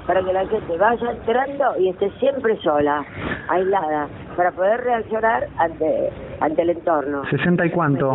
para 0.07 0.21
que 0.23 0.33
la 0.33 0.45
gente 0.47 0.77
vaya 0.77 1.11
entrando 1.11 1.79
y 1.79 1.89
esté 1.89 2.09
siempre 2.19 2.57
sola, 2.61 3.05
aislada, 3.49 4.07
para 4.35 4.51
poder 4.51 4.81
reaccionar 4.81 5.47
ante 5.57 6.09
ante 6.43 6.61
el 6.61 6.71
entorno. 6.71 7.23
¿60 7.23 7.67
y 7.67 7.69
cuánto? 7.69 8.13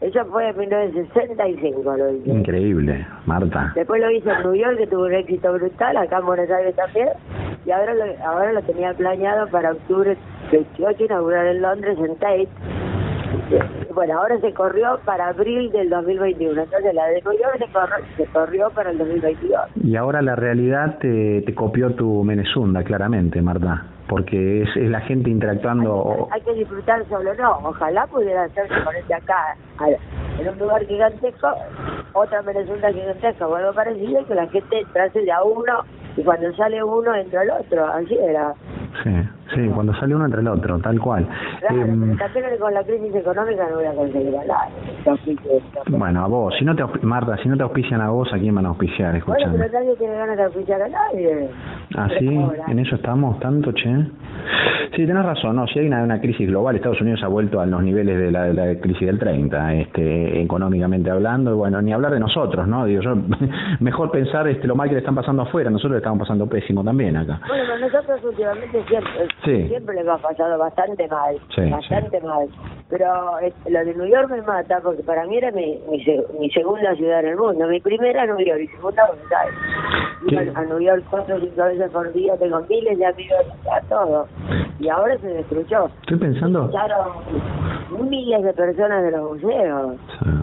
Eso 0.00 0.24
fue 0.26 0.48
en 0.50 0.58
1965 0.58 1.96
lo 1.96 2.12
hice. 2.12 2.30
Increíble, 2.30 3.06
Marta. 3.24 3.72
Después 3.74 4.02
lo 4.02 4.10
hice 4.10 4.30
en 4.30 4.42
New 4.42 4.54
York, 4.54 4.76
que 4.76 4.86
tuvo 4.86 5.04
un 5.04 5.14
éxito 5.14 5.52
brutal, 5.54 5.96
acá 5.96 6.18
en 6.18 6.26
Buenos 6.26 6.50
Aires 6.50 6.76
también, 6.76 7.08
y 7.64 7.70
ahora 7.70 7.94
lo, 7.94 8.04
ahora 8.26 8.52
lo 8.52 8.62
tenía 8.62 8.92
planeado 8.92 9.48
para 9.48 9.72
octubre 9.72 10.18
28 10.50 11.04
inaugurar 11.04 11.46
en 11.46 11.62
Londres 11.62 11.98
en 11.98 12.16
Tate. 12.16 12.48
Bueno, 13.94 14.18
ahora 14.18 14.40
se 14.40 14.52
corrió 14.52 14.98
para 15.04 15.28
abril 15.28 15.70
del 15.70 15.90
2021, 15.90 16.62
entonces 16.62 16.94
la 16.94 17.06
de 17.06 17.22
New 17.22 17.32
York 17.32 17.58
se 17.58 17.72
corrió, 17.72 17.96
se 18.16 18.26
corrió 18.26 18.70
para 18.70 18.90
el 18.90 18.98
2022. 18.98 19.60
Y 19.82 19.96
ahora 19.96 20.22
la 20.22 20.34
realidad 20.34 20.98
te, 20.98 21.42
te 21.42 21.54
copió 21.54 21.94
tu 21.94 22.24
Menezunda, 22.24 22.82
claramente, 22.82 23.40
Marta, 23.42 23.84
porque 24.08 24.62
es, 24.62 24.68
es 24.76 24.90
la 24.90 25.00
gente 25.00 25.30
interactuando. 25.30 26.28
Hay, 26.30 26.40
que 26.42 26.54
disfrutar 26.54 27.06
solo, 27.08 27.34
no, 27.34 27.58
ojalá 27.64 28.06
pudiera 28.06 28.44
hacerse 28.44 28.74
ponerte 28.84 29.14
acá, 29.14 29.56
en 30.38 30.48
un 30.48 30.58
lugar 30.58 30.84
gigantesco, 30.86 31.48
otra 32.12 32.42
Menezunda 32.42 32.92
gigantesca 32.92 33.46
o 33.46 33.54
algo 33.54 33.72
parecido, 33.72 34.20
y 34.20 34.24
que 34.24 34.34
la 34.34 34.46
gente 34.48 34.80
entrase 34.80 35.20
de 35.20 35.32
a 35.32 35.42
uno 35.42 35.84
y 36.16 36.22
cuando 36.22 36.52
sale 36.54 36.82
uno 36.82 37.14
entra 37.14 37.42
el 37.42 37.50
otro, 37.50 37.86
así 37.86 38.14
era. 38.14 38.54
Sí, 39.02 39.10
sí, 39.54 39.68
cuando 39.74 39.92
sale 39.94 40.14
uno 40.14 40.26
entre 40.26 40.40
el 40.40 40.48
otro, 40.48 40.78
tal 40.78 41.00
cual. 41.00 41.26
Claro, 41.58 41.84
eh, 41.84 42.58
con 42.58 42.72
la 42.72 42.84
crisis 42.84 43.14
económica 43.16 43.66
no 43.68 43.76
voy 43.76 43.86
a 43.86 43.92
conseguir 43.92 44.32
nadie. 44.32 45.98
Bueno, 45.98 46.24
a 46.24 46.28
vos, 46.28 46.54
si 46.56 46.64
no 46.64 46.76
te 46.76 46.84
Marta, 47.02 47.36
si 47.38 47.48
no 47.48 47.56
te 47.56 47.64
auspician 47.64 48.00
a 48.00 48.10
vos, 48.10 48.32
¿a 48.32 48.38
quién 48.38 48.54
van 48.54 48.66
a 48.66 48.68
auspiciar? 48.68 49.16
Escuchando. 49.16 49.56
Bueno, 49.56 49.66
pero 49.72 49.84
nadie 49.84 49.96
tiene 49.96 50.14
ganas 50.14 50.36
de 50.36 50.42
auspiciar 50.44 50.82
a 50.82 50.88
nadie. 50.88 51.50
¿Ah, 51.96 52.08
sí? 52.18 52.28
¿En 52.68 52.78
eso 52.78 52.94
estamos 52.94 53.40
tanto, 53.40 53.72
che? 53.72 53.93
Sí, 54.94 55.06
tenés 55.06 55.24
razón, 55.24 55.56
no, 55.56 55.66
si 55.66 55.80
hay 55.80 55.88
una, 55.88 56.04
una 56.04 56.20
crisis 56.20 56.46
global, 56.46 56.76
Estados 56.76 57.00
Unidos 57.00 57.20
ha 57.24 57.28
vuelto 57.28 57.60
a 57.60 57.66
los 57.66 57.82
niveles 57.82 58.16
de 58.16 58.30
la, 58.30 58.44
de 58.44 58.54
la 58.54 58.80
crisis 58.80 59.06
del 59.06 59.18
30, 59.18 59.74
este, 59.74 60.40
económicamente 60.40 61.10
hablando, 61.10 61.56
bueno, 61.56 61.82
ni 61.82 61.92
hablar 61.92 62.12
de 62.12 62.20
nosotros, 62.20 62.68
¿no? 62.68 62.84
Digo, 62.84 63.02
yo, 63.02 63.16
mejor 63.80 64.12
pensar 64.12 64.46
este, 64.46 64.68
lo 64.68 64.76
mal 64.76 64.88
que 64.88 64.94
le 64.94 65.00
están 65.00 65.16
pasando 65.16 65.42
afuera, 65.42 65.68
nosotros 65.68 65.92
le 65.92 65.98
estamos 65.98 66.20
pasando 66.20 66.46
pésimo 66.46 66.84
también 66.84 67.16
acá. 67.16 67.40
Bueno, 67.48 67.64
pero 67.66 67.78
nosotros 67.78 68.24
últimamente 68.24 68.84
siempre, 68.86 69.66
siempre 69.66 69.94
les 69.96 70.06
ha 70.06 70.18
pasado 70.18 70.58
bastante 70.58 71.08
mal, 71.08 71.36
bastante 71.70 72.20
mal, 72.20 72.48
pero 72.88 73.38
este, 73.40 73.70
lo 73.70 73.84
de 73.84 73.94
New 73.94 74.06
York 74.06 74.30
me 74.30 74.42
mata 74.42 74.78
porque 74.80 75.02
para 75.02 75.26
mí 75.26 75.38
era 75.38 75.50
mi, 75.50 75.80
mi, 75.90 76.50
segunda 76.50 76.94
ciudad 76.94 77.18
en 77.20 77.30
el 77.30 77.36
mundo, 77.36 77.66
mi 77.66 77.80
primera 77.80 78.26
New 78.26 78.38
York 78.38 78.60
y 78.62 78.68
segunda 78.68 79.04
Buenos 79.08 79.32
Aires. 79.32 80.03
A 80.54 80.62
New 80.64 80.80
York 80.80 81.04
cuatro 81.10 81.36
o 81.36 81.40
cinco 81.40 81.64
veces 81.64 81.90
por 81.90 82.12
día, 82.12 82.36
tengo 82.36 82.60
miles 82.68 82.98
de 82.98 83.06
amigos, 83.06 83.46
a 83.70 83.80
todo 83.88 84.28
y 84.78 84.88
ahora 84.88 85.16
se 85.18 85.28
destruyó. 85.28 85.86
Estoy 86.02 86.18
pensando. 86.18 86.70
miles 88.08 88.42
de 88.42 88.52
personas 88.52 89.02
de 89.02 89.10
los 89.12 89.32
museos. 89.32 89.96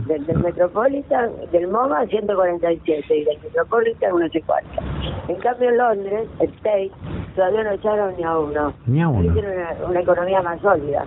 Del, 0.08 0.26
Metropolitan, 0.44 1.30
del 1.52 1.68
MoMA 1.68 2.06
147 2.08 3.16
y 3.16 3.24
del 3.24 3.38
Metropolitan 3.44 4.20
no 4.20 4.28
sé 4.30 4.42
cuánto. 4.42 4.82
En 5.28 5.36
cambio 5.38 5.70
en 5.70 5.78
Londres, 5.78 6.28
el 6.40 6.52
Tate, 6.58 6.92
todavía 7.36 7.64
no 7.64 7.72
echaron 7.72 8.14
ni 8.18 8.24
a 8.24 8.38
uno. 8.38 8.74
Ni 8.88 9.02
a 9.02 9.08
uno. 9.08 9.34
Tiene 9.34 9.48
una, 9.88 10.00
economía 10.02 10.42
más 10.42 10.60
sólida. 10.62 11.06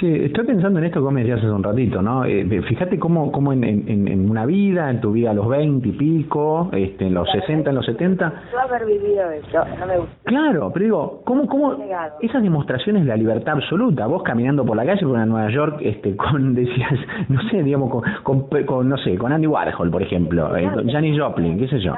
Sí. 0.00 0.24
estoy 0.24 0.44
pensando 0.44 0.80
en 0.80 0.86
esto 0.86 1.04
que 1.04 1.14
me 1.14 1.20
decías 1.20 1.38
hace 1.38 1.50
un 1.50 1.62
ratito, 1.62 2.02
¿no? 2.02 2.24
Eh, 2.24 2.44
fíjate 2.62 2.98
cómo, 2.98 3.30
cómo 3.30 3.52
en, 3.52 3.62
en, 3.62 4.08
en, 4.08 4.30
una 4.30 4.44
vida, 4.46 4.90
en 4.90 5.00
tu 5.00 5.12
vida 5.12 5.30
a 5.30 5.34
los 5.34 5.48
20 5.48 5.88
y 5.88 5.92
pico, 5.92 6.70
este, 6.72 7.06
en 7.06 7.14
los 7.14 7.30
60, 7.30 7.70
en 7.70 7.76
los 7.76 7.86
70... 7.86 8.32
Yo 8.50 8.58
haber 8.58 8.84
vivido 8.84 9.30
eso, 9.30 9.64
no 9.78 9.86
me 9.86 9.98
gusta. 9.98 10.14
Claro, 10.24 10.70
pero 10.72 10.84
digo, 10.84 11.22
¿cómo, 11.24 11.46
cómo 11.46 11.76
esas 12.20 12.42
demostraciones 12.42 13.04
de 13.04 13.08
la 13.08 13.16
libertad 13.16 13.54
absoluta, 13.54 14.06
vos 14.06 14.22
caminando 14.22 14.64
por 14.64 14.76
la 14.76 14.84
calle 14.84 15.06
por 15.06 15.18
Nueva 15.26 15.50
York, 15.50 15.78
este, 15.80 16.16
con, 16.16 16.54
decías, 16.54 16.98
no 17.28 17.40
sé, 17.50 17.62
digamos, 17.62 17.90
con, 18.22 18.48
con, 18.66 18.88
no 18.88 18.96
sé, 18.98 19.16
con 19.16 19.32
Andy 19.32 19.46
Warhol, 19.46 19.90
por 19.90 20.02
ejemplo, 20.02 20.56
eh, 20.56 20.68
con 20.72 20.88
Janis 20.90 21.20
Joplin, 21.20 21.58
qué 21.58 21.68
sé 21.68 21.80
yo. 21.80 21.94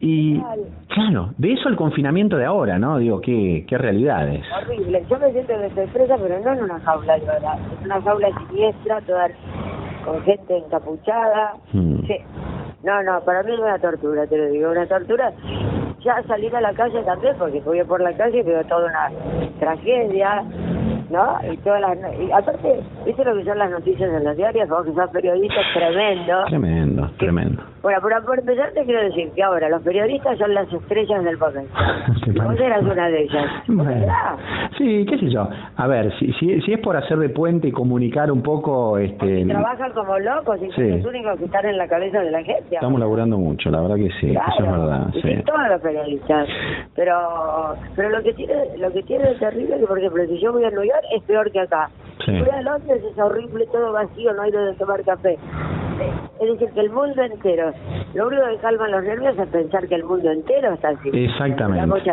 Y, 0.00 0.40
claro, 0.88 1.30
de 1.36 1.52
eso 1.52 1.68
al 1.68 1.76
confinamiento 1.76 2.36
de 2.36 2.44
ahora, 2.44 2.78
¿no? 2.78 2.98
Digo, 2.98 3.20
qué, 3.20 3.64
qué 3.68 3.76
realidades. 3.76 4.44
Horrible, 4.62 5.04
yo 5.10 5.18
me 5.18 5.32
siento 5.32 5.52
que 5.66 5.82
estoy 5.82 5.86
presa, 5.86 6.16
pero 6.16 6.38
no 6.40 6.52
en 6.52 6.62
una 6.64 6.80
jaula, 6.80 7.18
¿verdad? 7.18 7.58
Es 7.72 7.84
una 7.84 8.00
jaula 8.02 8.28
siniestra, 8.48 9.00
toda 9.02 9.28
con 10.04 10.22
gente 10.22 10.56
encapuchada, 10.56 11.54
hmm. 11.72 12.06
sí 12.06 12.16
No, 12.84 13.02
no, 13.02 13.20
para 13.22 13.42
mí 13.42 13.52
es 13.52 13.58
una 13.58 13.78
tortura, 13.78 14.26
te 14.26 14.36
lo 14.36 14.46
digo, 14.46 14.70
una 14.70 14.86
tortura. 14.86 15.32
Ya 16.04 16.22
salir 16.28 16.54
a 16.54 16.60
la 16.60 16.72
calle 16.72 17.02
también, 17.02 17.34
porque 17.36 17.60
voy 17.60 17.82
por 17.82 18.00
la 18.00 18.16
calle 18.16 18.38
y 18.38 18.42
veo 18.42 18.64
toda 18.64 18.86
una 18.86 19.10
tragedia, 19.58 20.44
¿no? 21.10 21.38
Y 21.52 21.56
todas 21.58 21.80
las, 21.80 21.96
y 22.18 22.30
aparte, 22.32 22.80
¿viste 23.04 23.24
lo 23.24 23.36
que 23.36 23.44
son 23.44 23.58
las 23.58 23.70
noticias 23.70 24.10
en 24.10 24.24
los 24.24 24.36
diarios? 24.36 24.68
Vos 24.68 24.84
que 24.84 24.92
sos 24.92 25.10
periodistas, 25.10 25.64
tremendo. 25.74 26.44
Tremendo, 26.46 27.10
tremendo. 27.18 27.62
Bueno, 27.82 27.98
pero 28.02 28.24
por 28.24 28.38
empezar 28.38 28.72
te 28.72 28.84
quiero 28.84 29.02
decir 29.02 29.30
que 29.34 29.42
ahora 29.42 29.68
los 29.68 29.82
periodistas 29.82 30.38
son 30.38 30.54
las 30.54 30.72
estrellas 30.72 31.22
del 31.24 31.38
papel. 31.38 31.66
Vos 32.34 32.60
eras 32.60 32.82
una 32.82 33.08
de 33.08 33.22
ellas. 33.22 33.46
Bueno, 33.76 34.12
sí, 34.78 35.04
qué 35.08 35.18
sé 35.18 35.30
yo. 35.30 35.46
A 35.76 35.86
ver, 35.86 36.12
si, 36.18 36.32
si, 36.34 36.60
si 36.62 36.72
es 36.72 36.80
por 36.80 36.96
hacer 36.96 37.18
de 37.18 37.28
puente 37.28 37.68
y 37.68 37.72
comunicar 37.72 38.32
un 38.32 38.42
poco... 38.42 38.98
este 38.98 39.44
Trabajan 39.44 39.92
como 39.92 40.18
locos 40.18 40.58
y 40.62 40.70
son 40.72 40.90
los 40.90 41.04
únicos 41.04 41.38
que 41.38 41.44
están 41.44 41.66
en 41.66 41.76
la 41.76 41.86
cabeza 41.86 42.20
de 42.20 42.30
la 42.30 42.42
gente. 42.42 42.74
Estamos 42.74 42.98
laburando 42.98 43.38
mucho, 43.38 43.70
la 43.70 43.80
verdad 43.82 43.96
que 43.96 44.10
sí, 44.20 44.30
eso 44.30 44.64
es 44.64 44.70
verdad. 44.70 45.08
Sí. 45.22 45.42
Todos 45.44 45.68
los 45.68 45.80
periodistas. 45.80 46.48
Pero 46.94 47.16
pero 47.94 48.10
lo 48.10 48.22
que 48.22 48.32
tiene 48.32 48.54
lo 48.78 48.92
que 48.92 49.02
tiene 49.02 49.28
de 49.28 49.34
terrible 49.36 49.74
es 49.74 49.80
que, 49.80 49.86
por 49.86 49.98
ejemplo, 49.98 50.26
si 50.26 50.38
yo 50.40 50.52
voy 50.52 50.64
a 50.64 50.70
Nueva 50.76 50.94
York 50.94 51.04
es 51.16 51.22
peor 51.24 51.50
que 51.50 51.60
acá. 51.60 51.90
Sí. 52.24 52.32
A 52.32 52.60
Londres 52.62 53.02
es 53.10 53.18
horrible, 53.18 53.66
todo 53.72 53.92
vacío, 53.92 54.32
no 54.32 54.42
hay 54.42 54.50
donde 54.50 54.74
tomar 54.74 55.02
café. 55.04 55.38
Es 56.40 56.52
decir, 56.52 56.70
que 56.74 56.80
el 56.80 56.90
mundo 56.90 57.22
entero, 57.22 57.72
lo 58.14 58.26
único 58.26 58.42
que 58.46 58.56
calma 58.58 58.88
los 58.88 59.02
nervios 59.02 59.38
es 59.38 59.48
pensar 59.48 59.88
que 59.88 59.94
el 59.94 60.04
mundo 60.04 60.30
entero 60.30 60.74
está 60.74 60.90
así. 60.90 61.10
Exactamente. 61.12 62.12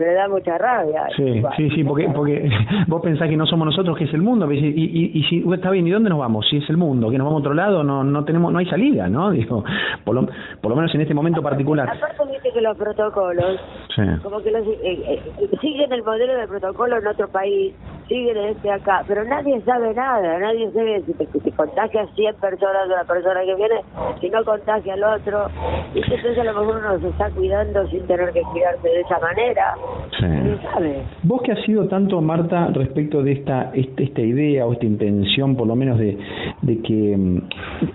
Me 0.00 0.14
da 0.14 0.28
mucha, 0.28 0.56
rabia. 0.56 1.08
Sí, 1.14 1.42
sí, 1.58 1.70
sí, 1.70 1.84
porque, 1.84 2.08
porque 2.08 2.50
vos 2.86 3.02
pensás 3.02 3.28
que 3.28 3.36
no 3.36 3.44
somos 3.44 3.66
nosotros, 3.66 3.98
que 3.98 4.04
es 4.04 4.14
el 4.14 4.22
mundo. 4.22 4.50
Y, 4.50 4.56
y, 4.56 5.10
y, 5.12 5.22
si 5.24 5.44
está 5.52 5.70
bien, 5.70 5.86
¿y 5.86 5.90
dónde 5.90 6.08
nos 6.08 6.18
vamos? 6.18 6.46
Si 6.48 6.56
es 6.56 6.70
el 6.70 6.78
mundo, 6.78 7.10
que 7.10 7.18
nos 7.18 7.26
vamos 7.26 7.40
a 7.40 7.40
otro 7.40 7.52
lado, 7.52 7.84
no 7.84 8.02
no 8.02 8.24
tenemos 8.24 8.50
no 8.50 8.58
hay 8.58 8.66
salida, 8.66 9.10
¿no? 9.10 9.30
Digo, 9.40 9.62
por 10.02 10.14
lo, 10.14 10.26
por 10.62 10.70
lo 10.70 10.76
menos 10.76 10.94
en 10.94 11.02
este 11.02 11.12
momento 11.12 11.42
particular. 11.42 11.86
Aparte, 11.86 12.24
viste 12.32 12.50
que 12.50 12.62
los 12.62 12.78
protocolos, 12.78 13.60
sí. 13.94 14.02
como 14.22 14.40
que 14.40 14.50
los, 14.50 14.66
eh, 14.66 14.80
eh, 14.82 15.50
siguen 15.60 15.92
el 15.92 16.02
modelo 16.02 16.32
de 16.32 16.48
protocolo 16.48 16.96
en 16.96 17.06
otro 17.06 17.28
país, 17.28 17.74
siguen 18.08 18.38
este 18.38 18.72
acá, 18.72 19.04
pero 19.06 19.22
nadie 19.24 19.60
sabe 19.62 19.94
nada, 19.94 20.38
nadie 20.38 20.70
sabe 20.72 21.02
si 21.02 21.12
te, 21.12 21.26
te 21.26 21.52
contagias 21.52 22.08
100 22.16 22.36
personas 22.36 22.88
de 22.88 22.96
la 22.96 23.04
persona 23.04 23.40
que 23.44 23.54
viene, 23.54 23.82
si 24.20 24.30
no 24.30 24.44
contagia 24.44 24.94
al 24.94 25.04
otro, 25.04 25.46
y 25.94 25.98
entonces 25.98 26.38
a 26.38 26.44
lo 26.44 26.54
mejor 26.54 26.76
uno 26.78 26.98
se 26.98 27.08
está 27.08 27.30
cuidando 27.30 27.86
sin 27.88 28.06
tener 28.06 28.32
que 28.32 28.42
cuidarse 28.42 28.88
de 28.88 29.00
esa 29.00 29.18
manera, 29.20 29.76
sí. 30.18 30.26
sabe? 30.72 31.02
Vos 31.22 31.42
que 31.42 31.52
has 31.52 31.60
sido 31.64 31.86
tanto, 31.86 32.20
Marta, 32.20 32.68
respecto 32.72 33.22
de 33.22 33.32
esta, 33.32 33.70
esta, 33.74 34.02
esta 34.02 34.20
idea 34.20 34.66
o 34.66 34.72
esta 34.72 34.86
intención, 34.86 35.56
por 35.56 35.66
lo 35.66 35.76
menos 35.76 35.98
de, 35.98 36.18
de 36.62 36.78
que 36.80 37.40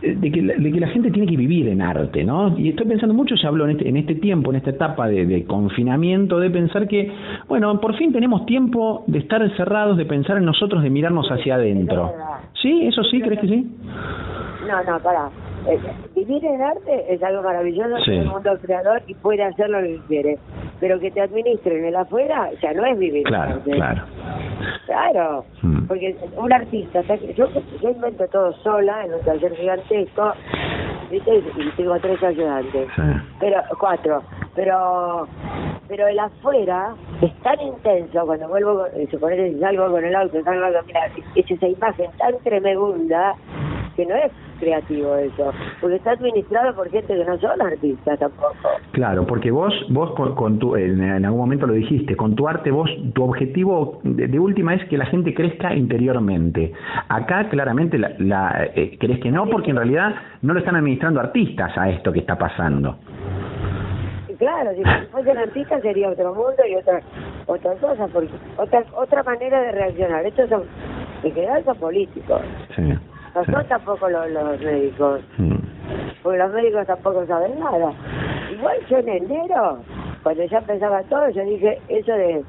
de 0.01 0.31
que, 0.31 0.41
la, 0.41 0.53
de 0.55 0.71
que 0.71 0.79
la 0.79 0.87
gente 0.87 1.11
tiene 1.11 1.27
que 1.27 1.37
vivir 1.37 1.67
en 1.67 1.81
arte, 1.81 2.23
¿no? 2.23 2.57
Y 2.57 2.69
estoy 2.69 2.87
pensando 2.87 3.13
mucho, 3.13 3.35
se 3.37 3.47
habló 3.47 3.65
en 3.65 3.71
este, 3.71 3.89
en 3.89 3.97
este 3.97 4.15
tiempo, 4.15 4.51
en 4.51 4.57
esta 4.57 4.71
etapa 4.71 5.07
de, 5.07 5.25
de 5.25 5.45
confinamiento, 5.45 6.39
de 6.39 6.49
pensar 6.49 6.87
que, 6.87 7.11
bueno, 7.47 7.79
por 7.79 7.95
fin 7.95 8.11
tenemos 8.11 8.45
tiempo 8.45 9.03
de 9.07 9.19
estar 9.19 9.41
encerrados, 9.41 9.97
de 9.97 10.05
pensar 10.05 10.37
en 10.37 10.45
nosotros, 10.45 10.83
de 10.83 10.89
mirarnos 10.89 11.27
hacia 11.29 11.55
adentro. 11.55 12.11
¿Sí? 12.61 12.87
¿Eso 12.87 13.03
sí? 13.03 13.21
¿Crees 13.21 13.41
que 13.41 13.47
sí? 13.47 13.71
No, 14.67 14.91
no, 14.91 14.99
para. 14.99 15.29
Eh, 15.67 15.79
vivir 16.15 16.45
en 16.45 16.61
arte 16.61 17.05
es 17.13 17.21
algo 17.23 17.41
maravilloso, 17.41 17.97
sí. 18.05 18.11
el 18.11 18.25
mundo 18.25 18.57
creador 18.61 19.01
y 19.07 19.13
puede 19.15 19.43
hacer 19.43 19.69
lo 19.69 19.81
que 19.81 19.99
quiere. 20.07 20.37
Pero 20.79 20.99
que 20.99 21.11
te 21.11 21.21
administren 21.21 21.85
el 21.85 21.95
afuera 21.95 22.51
ya 22.61 22.73
no 22.73 22.85
es 22.85 22.97
vivir 22.97 23.23
claro, 23.23 23.61
en. 23.65 23.73
Claro, 23.73 24.03
Claro, 24.85 25.45
mm. 25.61 25.87
porque 25.87 26.15
un 26.37 26.53
artista, 26.53 27.01
yo, 27.35 27.47
yo 27.81 27.89
invento 27.89 28.27
todo 28.27 28.53
sola 28.63 29.05
en 29.05 29.13
un 29.13 29.21
taller 29.21 29.55
gigantesco, 29.55 30.33
¿viste? 31.09 31.37
y 31.37 31.69
tengo 31.75 31.99
tres 31.99 32.21
ayudantes, 32.23 32.87
sí. 32.95 33.01
pero 33.39 33.61
cuatro, 33.79 34.23
pero 34.53 35.27
pero 35.87 36.07
el 36.07 36.19
afuera 36.19 36.93
es 37.21 37.33
tan 37.41 37.59
intenso 37.61 38.25
cuando 38.25 38.47
vuelvo, 38.47 38.85
suponete 39.11 39.53
si 39.53 39.59
salgo 39.59 39.89
con 39.89 40.03
el 40.03 40.15
auto, 40.15 40.43
salgo 40.43 40.65
a 40.65 40.73
caminar, 40.73 41.11
es 41.35 41.51
esa 41.51 41.67
imagen 41.67 42.11
tan 42.17 42.37
tremenda 42.43 43.35
que 43.95 44.05
no 44.05 44.15
es 44.15 44.31
creativo 44.59 45.15
eso, 45.15 45.51
porque 45.81 45.97
está 45.97 46.11
administrado 46.11 46.75
por 46.75 46.89
gente 46.89 47.13
que 47.13 47.25
no 47.25 47.37
son 47.37 47.61
artistas 47.61 48.19
tampoco. 48.19 48.69
Claro, 48.91 49.25
porque 49.25 49.51
vos, 49.51 49.73
vos 49.89 50.11
con, 50.15 50.35
con 50.35 50.59
tu, 50.59 50.75
en, 50.75 51.01
en, 51.01 51.25
algún 51.25 51.41
momento 51.41 51.67
lo 51.67 51.73
dijiste, 51.73 52.15
con 52.15 52.35
tu 52.35 52.47
arte 52.47 52.71
vos, 52.71 52.89
tu 53.13 53.23
objetivo 53.23 53.99
de, 54.03 54.27
de, 54.27 54.39
última 54.39 54.73
es 54.73 54.87
que 54.89 54.97
la 54.97 55.05
gente 55.05 55.33
crezca 55.33 55.73
interiormente. 55.73 56.71
Acá 57.09 57.49
claramente 57.49 57.97
la, 57.97 58.13
la 58.19 58.69
eh, 58.75 58.97
crees 58.99 59.19
que 59.19 59.31
no, 59.31 59.47
porque 59.49 59.71
en 59.71 59.77
realidad 59.77 60.15
no 60.41 60.53
lo 60.53 60.59
están 60.59 60.75
administrando 60.75 61.19
artistas 61.19 61.77
a 61.77 61.89
esto 61.89 62.11
que 62.11 62.19
está 62.19 62.37
pasando. 62.37 62.97
Claro, 64.37 64.71
si 64.75 64.83
fuesen 65.11 65.37
artistas 65.37 65.81
sería 65.81 66.09
otro 66.09 66.33
mundo 66.33 66.61
y 66.69 66.75
otra 66.75 66.99
otra 67.45 67.73
cosa, 67.75 68.07
porque 68.07 68.29
otra 68.57 68.83
otra 68.93 69.23
manera 69.23 69.61
de 69.61 69.71
reaccionar. 69.71 70.25
Estos 70.25 70.49
son, 70.49 70.63
en 71.23 71.33
general 71.33 71.63
son 71.63 71.77
políticos. 71.77 72.41
Sí. 72.75 72.81
No 73.35 73.45
son 73.45 73.61
sí. 73.61 73.69
tampoco 73.69 74.09
los, 74.09 74.29
los 74.31 74.59
médicos, 74.61 75.21
mm. 75.37 75.55
porque 76.23 76.37
los 76.39 76.53
médicos 76.53 76.87
tampoco 76.87 77.25
saben 77.25 77.59
nada. 77.59 77.91
Igual 78.51 78.77
yo 78.89 78.97
en 78.97 79.09
enero, 79.09 79.79
cuando 80.23 80.43
ya 80.45 80.57
empezaba 80.57 81.03
todo, 81.03 81.29
yo 81.29 81.43
dije 81.43 81.79
eso 81.89 82.13
de 82.13 82.43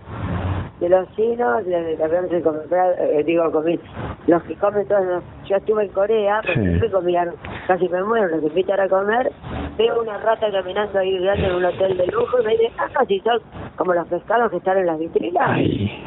de 0.80 0.90
los 0.90 1.08
chinos, 1.16 1.64
de, 1.64 1.96
se 2.28 2.42
comprar, 2.42 2.94
eh, 2.98 3.22
digo, 3.24 3.50
comí, 3.50 3.78
los 4.26 4.42
que 4.42 4.54
comen 4.56 4.86
todos 4.86 5.04
los, 5.06 5.24
yo 5.46 5.56
estuve 5.56 5.84
en 5.84 5.90
Corea, 5.90 6.42
Sí. 6.42 6.58
me 6.60 6.90
comían, 6.90 7.32
casi 7.66 7.88
me 7.88 8.02
muero, 8.04 8.28
los 8.28 8.42
invitan 8.42 8.80
a 8.80 8.88
comer, 8.88 9.32
veo 9.78 10.02
una 10.02 10.18
rata 10.18 10.50
caminando 10.50 10.98
ahí 10.98 11.18
grande 11.18 11.46
en 11.46 11.54
un 11.54 11.64
hotel 11.64 11.96
de 11.96 12.06
lujo 12.08 12.40
y 12.42 12.44
me 12.44 12.52
dicen, 12.52 12.72
ah, 12.78 12.88
casi 12.92 13.20
son 13.20 13.40
como 13.76 13.94
los 13.94 14.06
pescados 14.08 14.50
que 14.50 14.58
están 14.58 14.78
en 14.78 14.86
las 14.86 14.98
vitrinas. 14.98 15.48
Ay. 15.48 16.02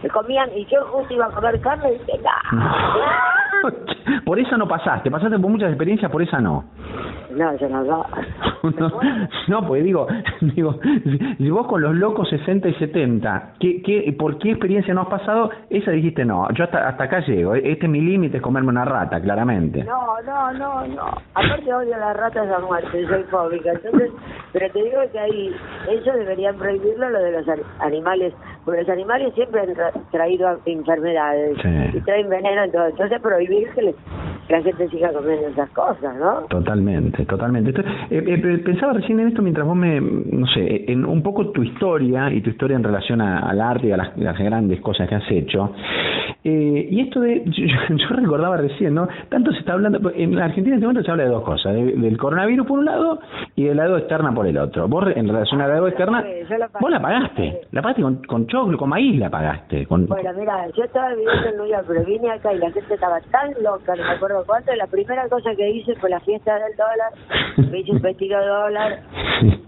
Que 0.00 0.08
comían, 0.08 0.50
y 0.56 0.64
yo 0.66 0.84
justo 0.86 1.12
iba 1.12 1.26
a 1.26 1.30
comer 1.30 1.60
carne 1.60 1.92
y 1.92 1.98
dije, 1.98 2.18
no. 2.22 3.70
por 4.24 4.38
esa 4.38 4.56
no 4.56 4.66
pasaste, 4.66 5.10
pasaste 5.10 5.38
por 5.38 5.50
muchas 5.50 5.68
experiencias, 5.68 6.10
por 6.10 6.22
esa 6.22 6.40
no. 6.40 6.64
No, 7.34 7.56
yo 7.56 7.68
no, 7.68 7.84
no. 7.84 8.06
no, 9.48 9.66
pues 9.66 9.84
digo, 9.84 10.06
digo, 10.40 10.78
si 11.38 11.50
vos 11.50 11.66
con 11.66 11.82
los 11.82 11.94
locos 11.94 12.28
60 12.28 12.68
y 12.68 12.74
70, 12.74 13.54
¿qué, 13.60 13.82
qué, 13.82 14.14
¿por 14.18 14.38
qué 14.38 14.50
experiencia 14.50 14.94
no 14.94 15.02
has 15.02 15.08
pasado? 15.08 15.50
Esa 15.70 15.90
dijiste, 15.90 16.24
no, 16.24 16.48
yo 16.52 16.64
hasta, 16.64 16.88
hasta 16.88 17.04
acá 17.04 17.20
llego, 17.20 17.54
este 17.54 17.86
es 17.86 17.90
mi 17.90 18.00
límite, 18.00 18.38
es 18.38 18.42
comerme 18.42 18.70
una 18.70 18.84
rata, 18.84 19.20
claramente. 19.20 19.84
No, 19.84 20.20
no, 20.22 20.52
no, 20.52 20.86
no. 20.86 21.06
Aparte 21.34 21.74
odio 21.74 21.96
las 21.96 22.16
ratas 22.16 22.48
a 22.50 22.58
muerte, 22.60 23.06
soy 23.06 23.22
fóbica. 23.24 23.72
Entonces, 23.72 24.10
pero 24.52 24.70
te 24.70 24.82
digo 24.82 25.00
que 25.10 25.18
ahí, 25.18 25.54
eso 25.90 26.12
deberían 26.12 26.56
prohibirlo, 26.56 27.10
lo 27.10 27.18
de 27.18 27.32
los 27.32 27.46
animales, 27.80 28.32
porque 28.64 28.80
los 28.80 28.88
animales 28.90 29.34
siempre 29.34 29.60
han 29.60 29.74
tra 29.74 29.92
traído 30.10 30.60
enfermedades 30.64 31.58
sí. 31.62 31.98
y 31.98 32.00
traen 32.02 32.28
veneno, 32.28 32.64
entonces, 32.64 32.92
entonces 32.92 33.20
prohibir 33.20 33.68
que, 33.70 33.82
les, 33.82 33.96
que 34.46 34.52
la 34.52 34.62
gente 34.62 34.88
siga 34.88 35.12
comiendo 35.12 35.48
esas 35.48 35.68
cosas, 35.70 36.16
¿no? 36.16 36.42
Totalmente, 36.48 37.23
totalmente. 37.26 37.70
Esto, 37.70 37.82
eh, 38.10 38.24
eh, 38.26 38.58
pensaba 38.64 38.92
recién 38.92 39.20
en 39.20 39.28
esto 39.28 39.42
mientras 39.42 39.66
vos 39.66 39.76
me, 39.76 40.00
no 40.00 40.46
sé, 40.48 40.84
en 40.90 41.04
un 41.04 41.22
poco 41.22 41.50
tu 41.50 41.62
historia 41.62 42.32
y 42.32 42.40
tu 42.40 42.50
historia 42.50 42.76
en 42.76 42.84
relación 42.84 43.20
a, 43.20 43.40
al 43.40 43.60
arte 43.60 43.88
y 43.88 43.92
a 43.92 43.96
las, 43.96 44.16
las 44.16 44.38
grandes 44.38 44.80
cosas 44.80 45.08
que 45.08 45.14
has 45.14 45.30
hecho. 45.30 45.72
Eh, 46.44 46.88
y 46.90 47.00
esto 47.00 47.20
de, 47.20 47.42
yo, 47.46 47.96
yo, 47.96 48.08
recordaba 48.10 48.58
recién, 48.58 48.94
¿no? 48.94 49.08
Tanto 49.30 49.50
se 49.52 49.60
está 49.60 49.72
hablando, 49.72 50.12
en 50.14 50.36
la 50.36 50.44
Argentina 50.44 50.74
en 50.74 50.78
este 50.78 50.86
momento 50.86 51.02
se 51.02 51.10
habla 51.10 51.24
de 51.24 51.30
dos 51.30 51.42
cosas, 51.42 51.74
de, 51.74 51.92
del 51.92 52.18
coronavirus 52.18 52.66
por 52.66 52.78
un 52.80 52.84
lado 52.84 53.18
y 53.56 53.64
de 53.64 53.74
la 53.74 53.84
deuda 53.84 54.00
externa 54.00 54.34
por 54.34 54.46
el 54.46 54.58
otro. 54.58 54.86
Vos 54.86 55.04
en 55.16 55.26
relación 55.26 55.62
a 55.62 55.68
la 55.68 55.74
deuda 55.74 55.88
externa, 55.88 56.22
la 56.22 56.68
vos 56.78 56.90
la 56.90 57.00
pagaste, 57.00 57.62
la 57.72 57.80
pagaste 57.80 58.02
con, 58.02 58.22
con 58.24 58.46
choclo, 58.46 58.76
con 58.76 58.90
maíz 58.90 59.18
la 59.18 59.30
pagaste. 59.30 59.86
Con... 59.86 60.06
Bueno, 60.06 60.30
mira, 60.38 60.68
yo 60.76 60.84
estaba 60.84 61.14
viviendo 61.14 61.48
en 61.48 61.56
New 61.56 61.66
York, 61.66 61.84
pero 61.88 62.04
vine 62.04 62.30
acá 62.30 62.52
y 62.52 62.58
la 62.58 62.70
gente 62.70 62.92
estaba 62.92 63.20
tan 63.30 63.50
loca, 63.62 63.94
no 63.96 64.02
me 64.02 64.10
acuerdo 64.10 64.44
cuánto, 64.46 64.72
y 64.74 64.76
la 64.76 64.86
primera 64.86 65.26
cosa 65.30 65.54
que 65.56 65.70
hice 65.70 65.94
fue 65.96 66.10
la 66.10 66.20
fiesta 66.20 66.58
del 66.58 66.76
dólar, 66.76 67.12
me 67.56 67.78
hice 67.78 67.92
un 67.92 68.02
vestido 68.02 68.38
de 68.40 68.46
dólar, 68.46 68.98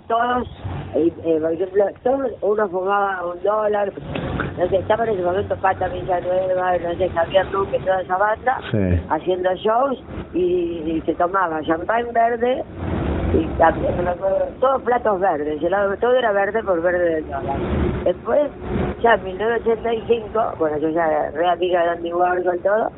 todos, 0.08 0.48
eh, 0.94 1.12
eh, 1.24 1.38
por 1.40 1.52
ejemplo, 1.52 1.84
todos, 2.02 2.30
uno 2.42 2.68
fumaba 2.68 3.26
un 3.26 3.42
dólar, 3.42 3.92
no 4.58 4.68
sé, 4.68 4.76
estaba 4.76 5.04
en 5.04 5.14
ese 5.14 5.22
momento 5.22 5.56
Pata 5.56 5.88
Villanueva, 5.88 6.78
no 6.78 6.94
sé, 6.96 7.08
Javier 7.10 7.46
Luque, 7.52 7.78
toda 7.80 8.00
esa 8.00 8.16
banda, 8.16 8.60
sí. 8.70 9.00
haciendo 9.10 9.54
shows 9.56 10.02
y, 10.34 10.82
y 10.86 11.02
se 11.04 11.14
tomaba 11.14 11.62
champán 11.62 12.06
verde 12.12 12.64
y 13.34 13.46
también 13.58 13.94
todos 14.60 14.82
platos 14.82 15.20
verdes, 15.20 15.60
todo 16.00 16.14
era 16.14 16.32
verde 16.32 16.62
por 16.62 16.80
verde 16.80 17.16
del 17.16 17.26
dólar. 17.26 17.58
Después, 18.04 18.50
ya 19.02 19.14
en 19.14 19.24
1985, 19.24 20.54
bueno, 20.58 20.78
yo 20.78 20.90
ya 20.90 21.06
era 21.06 21.30
re 21.32 21.48
amiga 21.48 21.82
de 21.82 21.88
Andy 21.90 22.12
Warhol 22.12 22.56
y 22.56 22.58
todo, 22.60 22.90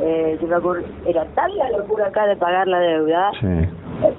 eh, 0.00 0.36
se 0.40 0.46
me 0.46 0.56
ocurrió, 0.56 0.86
era 1.06 1.24
tal 1.34 1.56
la 1.56 1.70
locura 1.70 2.06
acá 2.06 2.26
de 2.26 2.36
pagar 2.36 2.66
la 2.66 2.80
deuda, 2.80 3.30
sí. 3.40 3.68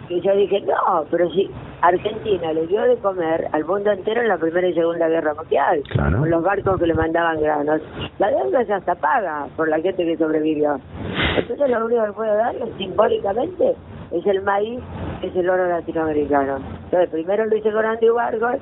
que 0.07 0.21
yo 0.21 0.35
dije, 0.35 0.61
no, 0.61 1.05
pero 1.09 1.29
si 1.31 1.49
Argentina 1.81 2.53
le 2.53 2.67
dio 2.67 2.81
de 2.83 2.97
comer 2.97 3.47
al 3.51 3.65
mundo 3.65 3.91
entero 3.91 4.21
en 4.21 4.27
la 4.27 4.37
Primera 4.37 4.67
y 4.67 4.73
Segunda 4.73 5.07
Guerra 5.07 5.33
Mundial, 5.33 5.81
claro. 5.89 6.19
con 6.19 6.29
los 6.29 6.43
barcos 6.43 6.79
que 6.79 6.87
le 6.87 6.93
mandaban 6.93 7.41
granos, 7.41 7.81
la 8.19 8.29
deuda 8.29 8.63
ya 8.63 8.77
está 8.77 8.95
paga 8.95 9.47
por 9.55 9.67
la 9.67 9.79
gente 9.79 10.05
que 10.05 10.17
sobrevivió. 10.17 10.79
Entonces 11.37 11.69
lo 11.69 11.85
único 11.85 12.05
que 12.05 12.11
puedo 12.13 12.35
darle 12.35 12.71
simbólicamente 12.77 13.75
es 14.11 14.25
el 14.25 14.41
maíz, 14.43 14.79
es 15.23 15.35
el 15.35 15.49
oro 15.49 15.67
latinoamericano. 15.67 16.57
Entonces, 16.85 17.09
primero 17.09 17.45
lo 17.45 17.55
hice 17.55 17.71
con 17.71 17.85
Andy 17.85 18.09
Warhol, 18.09 18.59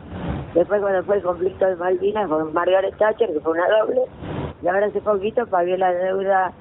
después 0.53 0.81
cuando 0.81 1.03
fue 1.03 1.17
el 1.17 1.23
conflicto 1.23 1.65
de 1.65 1.75
Malvinas 1.75 2.29
con 2.29 2.53
Margaret 2.53 2.95
Thatcher, 2.97 3.33
que 3.33 3.39
fue 3.39 3.53
una 3.53 3.67
doble, 3.67 4.01
y 4.61 4.67
ahora 4.67 4.87
hace 4.87 5.01
poquito 5.01 5.45
pagué 5.47 5.77
la 5.77 5.91
deuda 5.91 6.53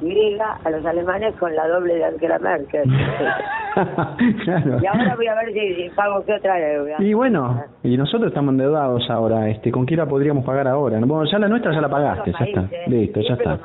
griega 0.00 0.58
a 0.64 0.70
los 0.70 0.84
alemanes 0.84 1.34
con 1.36 1.54
la 1.54 1.66
doble 1.68 1.94
de 1.94 2.04
Angela 2.04 2.38
Merkel. 2.38 2.84
Y 3.76 4.86
ahora 4.86 5.16
voy 5.16 5.26
a 5.26 5.34
ver 5.34 5.52
si, 5.52 5.90
pago 5.96 6.24
qué 6.24 6.34
otra 6.34 6.54
deuda. 6.54 6.96
Y 7.00 7.12
bueno, 7.12 7.60
y 7.82 7.96
nosotros 7.96 8.28
estamos 8.28 8.52
endeudados 8.52 9.08
ahora, 9.10 9.48
este, 9.48 9.72
¿con 9.72 9.84
quién 9.84 9.98
la 9.98 10.06
podríamos 10.06 10.44
pagar 10.44 10.68
ahora? 10.68 10.98
Bueno, 11.00 11.24
ya 11.24 11.38
la 11.38 11.48
nuestra 11.48 11.72
ya 11.72 11.80
la 11.80 11.88
pagaste, 11.88 12.32
ya 12.38 12.44
está. 12.44 12.60
¿eh? 12.70 12.84
Listo, 12.86 13.20
ya 13.20 13.34
está. 13.34 13.58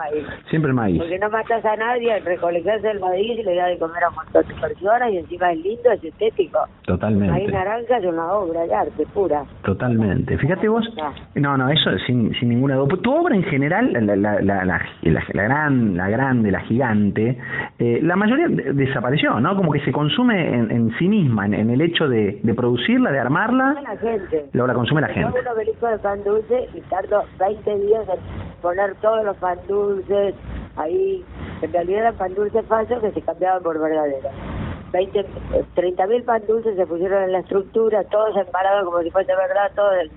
Siempre 0.50 0.69
el 0.69 0.75
maíz. 0.75 1.00
Porque 1.00 1.19
no 1.19 1.29
matas 1.29 1.63
a 1.63 1.75
nadie, 1.75 2.19
recolectarse 2.21 2.89
el 2.89 3.00
maíz 3.00 3.39
y 3.39 3.43
le 3.43 3.55
da 3.55 3.67
de 3.67 3.77
comer 3.77 4.03
a 4.03 4.09
un 4.09 4.15
montón 4.15 4.48
de 4.48 4.53
personas 4.55 5.12
y 5.12 5.17
encima 5.17 5.51
es 5.51 5.59
lindo, 5.59 5.91
es 5.91 6.03
estético. 6.03 6.59
Totalmente. 6.86 7.33
Hay 7.36 7.48
naranja 7.48 7.98
es 7.98 8.05
una 8.05 8.33
obra 8.33 8.63
de 8.63 8.74
arte 8.74 9.05
pura. 9.13 9.43
Totalmente. 9.63 10.38
Fíjate 10.38 10.67
vos, 10.67 10.89
no, 11.36 11.57
no, 11.57 11.69
eso 11.69 11.91
sin, 12.07 12.33
sin 12.39 12.50
ninguna 12.50 12.75
duda. 12.75 12.98
Tu 13.01 13.13
obra 13.13 13.36
en 13.36 13.43
general, 13.43 13.93
la, 13.93 14.15
la, 14.15 14.41
la, 14.41 14.65
la, 14.65 14.81
la 15.33 15.43
gran, 15.43 15.95
la 15.95 16.09
grande, 16.19 16.51
la 16.51 16.59
gigante, 16.61 17.38
eh, 17.79 17.99
la 18.03 18.15
mayoría 18.15 18.47
desapareció, 18.73 19.39
¿no? 19.39 19.55
Como 19.55 19.71
que 19.71 19.79
se 19.81 19.91
consume 19.91 20.53
en, 20.53 20.69
en 20.69 20.97
sí 20.97 21.07
misma, 21.07 21.45
en, 21.45 21.53
en, 21.53 21.69
el 21.69 21.81
hecho 21.81 22.09
de, 22.09 22.39
de 22.43 22.53
producirla, 22.53 23.11
de 23.11 23.19
armarla. 23.19 23.77
La 23.81 23.97
gente. 23.97 24.49
Luego 24.51 24.67
la 24.67 24.73
consume 24.73 25.01
la 25.01 25.07
gente. 25.07 25.31
Yo 25.33 25.39
un 25.39 25.47
obelisco 25.47 25.88
de 25.88 25.97
pan 25.99 26.23
dulce 26.23 26.67
y 26.73 26.81
tardo 26.81 27.23
20 27.39 27.79
días 27.79 28.03
en 28.09 28.61
poner 28.61 28.95
todos 28.95 29.23
los 29.23 29.38
pan 29.38 29.57
dulces 29.67 30.35
ahí. 30.75 31.23
En 31.61 31.71
realidad 31.71 32.01
eran 32.01 32.15
pan 32.15 32.35
dulces 32.35 32.65
falsos 32.65 32.99
que 33.01 33.11
se 33.11 33.21
cambiaban 33.21 33.63
por 33.63 33.79
verdaderos. 33.79 34.31
20, 34.91 35.25
30 35.75 36.07
mil 36.07 36.23
pan 36.23 36.41
dulces 36.47 36.75
se 36.75 36.85
pusieron 36.85 37.23
en 37.23 37.31
la 37.31 37.39
estructura, 37.39 38.03
todos 38.05 38.35
emparados 38.35 38.85
como 38.85 39.01
si 39.01 39.11
fuese 39.11 39.33
verdad, 39.35 39.71
todo 39.75 39.91
el, 39.93 40.11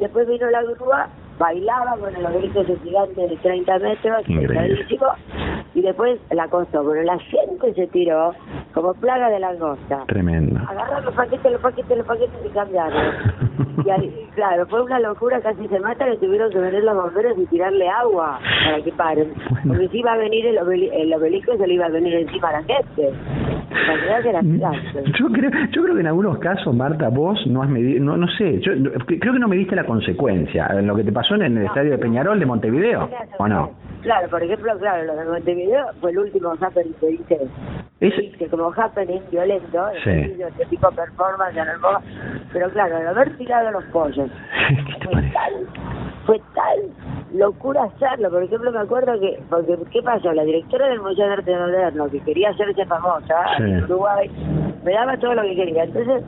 Después 0.00 0.26
vino 0.26 0.48
la 0.50 0.62
grúa 0.62 1.08
bailaba 1.40 1.96
con 1.96 2.14
el 2.14 2.26
obelisco 2.26 2.62
gigante 2.84 3.20
de 3.26 3.36
30 3.38 3.78
metros, 3.78 4.24
y 5.72 5.82
después 5.82 6.20
la 6.30 6.46
costó, 6.48 6.84
pero 6.86 7.02
la 7.02 7.18
gente 7.18 7.72
se 7.74 7.86
tiró 7.86 8.34
como 8.74 8.92
plaga 8.94 9.30
de 9.30 9.40
langosta. 9.40 10.04
Tremendo. 10.06 10.60
Agarraron 10.68 11.06
los 11.06 11.14
paquetes, 11.14 11.50
los 11.50 11.60
paquetes, 11.62 11.96
los 11.96 12.06
paquetes 12.06 12.38
y 12.44 12.48
cambiaron. 12.50 13.14
y 13.86 13.90
ahí, 13.90 14.28
claro, 14.34 14.66
fue 14.66 14.82
una 14.82 15.00
locura, 15.00 15.40
casi 15.40 15.66
se 15.68 15.80
mata, 15.80 16.06
le 16.06 16.18
tuvieron 16.18 16.52
que 16.52 16.58
venir 16.58 16.84
los 16.84 16.94
bomberos 16.94 17.38
y 17.38 17.46
tirarle 17.46 17.88
agua 17.88 18.38
para 18.64 18.82
que 18.82 18.92
paren. 18.92 19.32
Porque 19.66 19.88
si 19.88 19.98
iba 19.98 20.12
a 20.12 20.18
venir 20.18 20.46
el, 20.46 20.58
el 20.58 21.14
obelisco, 21.14 21.56
se 21.56 21.66
le 21.66 21.74
iba 21.74 21.86
a 21.86 21.90
venir 21.90 22.14
encima 22.16 22.50
a 22.50 22.60
la 22.60 22.62
gente. 22.64 23.12
Yo 25.18 25.26
creo, 25.28 25.50
yo 25.70 25.82
creo 25.82 25.94
que 25.94 26.00
en 26.00 26.06
algunos 26.06 26.38
casos, 26.38 26.74
Marta, 26.74 27.08
vos 27.08 27.38
no 27.46 27.62
has 27.62 27.68
medido, 27.68 28.02
no, 28.04 28.16
no 28.16 28.26
sé, 28.38 28.60
yo 28.60 28.72
creo 29.06 29.32
que 29.32 29.38
no 29.38 29.48
mediste 29.48 29.76
la 29.76 29.84
consecuencia 29.84 30.66
en 30.72 30.86
lo 30.86 30.96
que 30.96 31.04
te 31.04 31.12
pasó 31.12 31.34
en 31.36 31.42
el 31.42 31.64
estadio 31.64 31.92
de 31.92 31.98
Peñarol 31.98 32.38
de 32.38 32.46
Montevideo, 32.46 33.08
¿o 33.38 33.48
no? 33.48 33.70
Claro, 34.02 34.28
por 34.28 34.42
ejemplo, 34.42 34.78
claro, 34.78 35.04
lo 35.04 35.14
de 35.14 35.24
Montevideo 35.24 35.86
fue 36.00 36.10
el 36.10 36.18
último 36.18 36.54
happening 36.60 36.94
que 37.00 37.10
hice. 37.10 38.32
Que 38.38 38.48
como 38.48 38.72
happening 38.74 39.20
violento, 39.30 39.88
sí. 40.02 40.10
este 40.10 40.66
tipo 40.66 40.90
performance 40.90 41.58
pero 42.52 42.70
claro, 42.70 42.96
al 42.96 43.08
haber 43.08 43.36
tirado 43.36 43.70
los 43.70 43.84
pollos, 43.86 44.30
fue 45.04 45.22
tal, 45.32 45.52
fue 46.24 46.40
tal 46.54 46.80
locura 47.34 47.84
hacerlo. 47.84 48.30
Por 48.30 48.42
ejemplo, 48.42 48.72
me 48.72 48.80
acuerdo 48.80 49.18
que, 49.20 49.38
porque 49.48 49.76
¿qué 49.90 50.02
pasó? 50.02 50.32
La 50.32 50.44
directora 50.44 50.88
del 50.88 51.00
Museo 51.00 51.26
de 51.26 51.32
Arte 51.34 51.56
Moderno, 51.56 52.10
que 52.10 52.20
quería 52.20 52.50
hacerse 52.50 52.84
famosa 52.86 53.34
en 53.58 53.84
Uruguay, 53.84 54.30
me 54.82 54.92
daba 54.92 55.16
todo 55.18 55.34
lo 55.34 55.42
que 55.42 55.54
quería. 55.54 55.84
Entonces, 55.84 56.22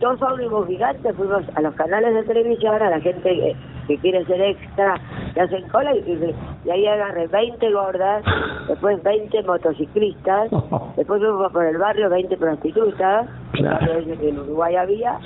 dos 0.00 0.20
ómnibus 0.22 0.66
gigantes 0.66 1.14
fuimos 1.16 1.42
a 1.54 1.60
los 1.60 1.74
canales 1.74 2.14
de 2.14 2.22
televisión, 2.24 2.80
a 2.80 2.90
la 2.90 3.00
gente 3.00 3.56
que, 3.86 3.98
quiere 3.98 4.24
ser 4.26 4.40
extra, 4.40 5.00
que 5.32 5.40
hacen 5.40 5.66
cola, 5.70 5.94
y, 5.94 6.34
y 6.64 6.70
ahí 6.70 6.86
agarré 6.86 7.26
20 7.26 7.72
gordas, 7.72 8.22
después 8.68 9.02
20 9.02 9.42
motociclistas, 9.44 10.50
después 10.96 11.20
fuimos 11.20 11.52
por 11.52 11.64
el 11.64 11.78
barrio 11.78 12.10
20 12.10 12.36
prostitutas, 12.36 13.28
claro. 13.52 14.04
que 14.04 14.28
en 14.28 14.38
Uruguay 14.38 14.76
había, 14.76 15.18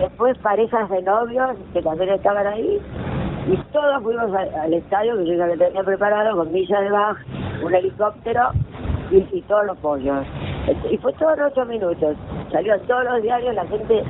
después 0.00 0.38
parejas 0.38 0.88
de 0.88 1.02
novios 1.02 1.50
que 1.72 1.82
también 1.82 2.10
estaban 2.14 2.46
ahí, 2.46 2.80
y 3.48 3.56
todos 3.72 4.02
fuimos 4.02 4.32
al, 4.34 4.74
estadio 4.74 5.16
que 5.18 5.26
yo 5.26 5.34
ya 5.34 5.46
lo 5.46 5.56
tenía 5.56 5.82
preparado 5.82 6.36
con 6.36 6.52
milla 6.52 6.80
de 6.80 6.90
baj, 6.90 7.16
un 7.62 7.74
helicóptero 7.74 8.50
y, 9.10 9.26
y 9.32 9.42
todos 9.42 9.66
los 9.66 9.78
pollos. 9.78 10.26
Y 10.90 10.98
fue 10.98 11.12
todo 11.14 11.34
en 11.34 11.42
ocho 11.42 11.64
minutos. 11.64 12.16
Salió 12.50 12.74
en 12.74 12.80
todos 12.86 13.04
los 13.04 13.22
diarios, 13.22 13.54
la 13.54 13.66
gente 13.66 14.02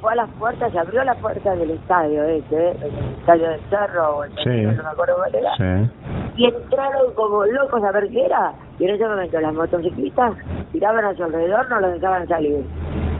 fue 0.00 0.12
a 0.12 0.16
las 0.16 0.30
puertas, 0.32 0.72
se 0.72 0.78
abrió 0.78 1.02
la 1.04 1.14
puerta 1.14 1.54
del 1.54 1.70
estadio 1.70 2.22
ese, 2.24 2.70
el 2.70 2.92
estadio 3.18 3.48
del 3.48 3.60
Cerro, 3.70 4.16
o 4.16 4.24
el 4.24 4.32
sí. 4.36 4.62
no 4.62 4.82
me 4.82 4.88
acuerdo 4.88 5.16
cuál 5.16 5.34
era. 5.34 5.56
Sí. 5.56 5.90
Y 6.36 6.44
entraron 6.44 7.14
como 7.14 7.44
locos 7.46 7.82
a 7.82 7.92
ver 7.92 8.08
qué 8.10 8.26
era. 8.26 8.52
Y 8.78 8.84
en 8.84 8.94
ese 8.94 9.08
momento 9.08 9.40
las 9.40 9.54
motociclistas 9.54 10.34
tiraban 10.72 11.04
a 11.04 11.14
su 11.14 11.24
alrededor, 11.24 11.68
no 11.70 11.80
los 11.80 11.94
dejaban 11.94 12.28
salir. 12.28 12.62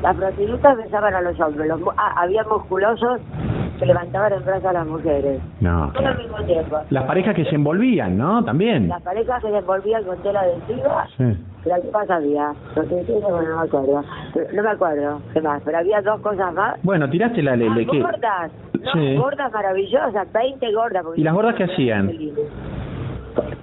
Las 0.02 0.16
prostitutas 0.16 0.76
besaban 0.76 1.14
a 1.14 1.22
los 1.22 1.40
hombres. 1.40 1.66
Los, 1.66 1.80
ah, 1.96 2.14
había 2.18 2.44
musculosos 2.44 3.20
que 3.78 3.86
levantaban 3.86 4.32
en 4.32 4.44
brazos 4.44 4.64
a 4.66 4.72
las 4.72 4.86
mujeres. 4.86 5.40
No. 5.60 5.92
Todo 5.92 6.06
al 6.06 6.18
mismo 6.18 6.36
tiempo. 6.44 6.78
Las 6.90 7.04
parejas 7.04 7.34
que 7.34 7.44
se 7.44 7.54
envolvían, 7.54 8.16
¿no? 8.16 8.44
También. 8.44 8.88
Las 8.88 9.02
parejas 9.02 9.42
que 9.42 9.50
se 9.50 9.58
envolvían 9.58 10.04
con 10.04 10.16
tela 10.22 10.40
adhesiva. 10.40 11.06
Sí. 11.16 11.36
Pero 11.64 11.82
¿qué 11.82 11.90
más 11.90 12.10
había? 12.10 12.52
No, 12.74 13.42
no 13.42 13.56
me 13.56 13.66
acuerdo. 13.66 14.04
No 14.52 14.62
me 14.62 14.70
acuerdo. 14.70 15.20
¿Qué 15.32 15.40
más? 15.40 15.62
Pero 15.64 15.78
había 15.78 16.00
dos 16.00 16.20
cosas 16.20 16.54
más. 16.54 16.82
Bueno, 16.82 17.10
tiraste 17.10 17.42
la 17.42 17.56
ley. 17.56 17.68
Ah, 17.68 17.98
gordas. 18.02 18.52
No, 18.80 18.92
sí. 18.92 19.16
gordas 19.16 19.52
maravillosas. 19.52 20.32
20 20.32 20.72
gordas. 20.72 21.04
¿Y 21.16 21.22
las 21.22 21.34
gordas 21.34 21.54
qué 21.56 21.64
hacían? 21.64 22.12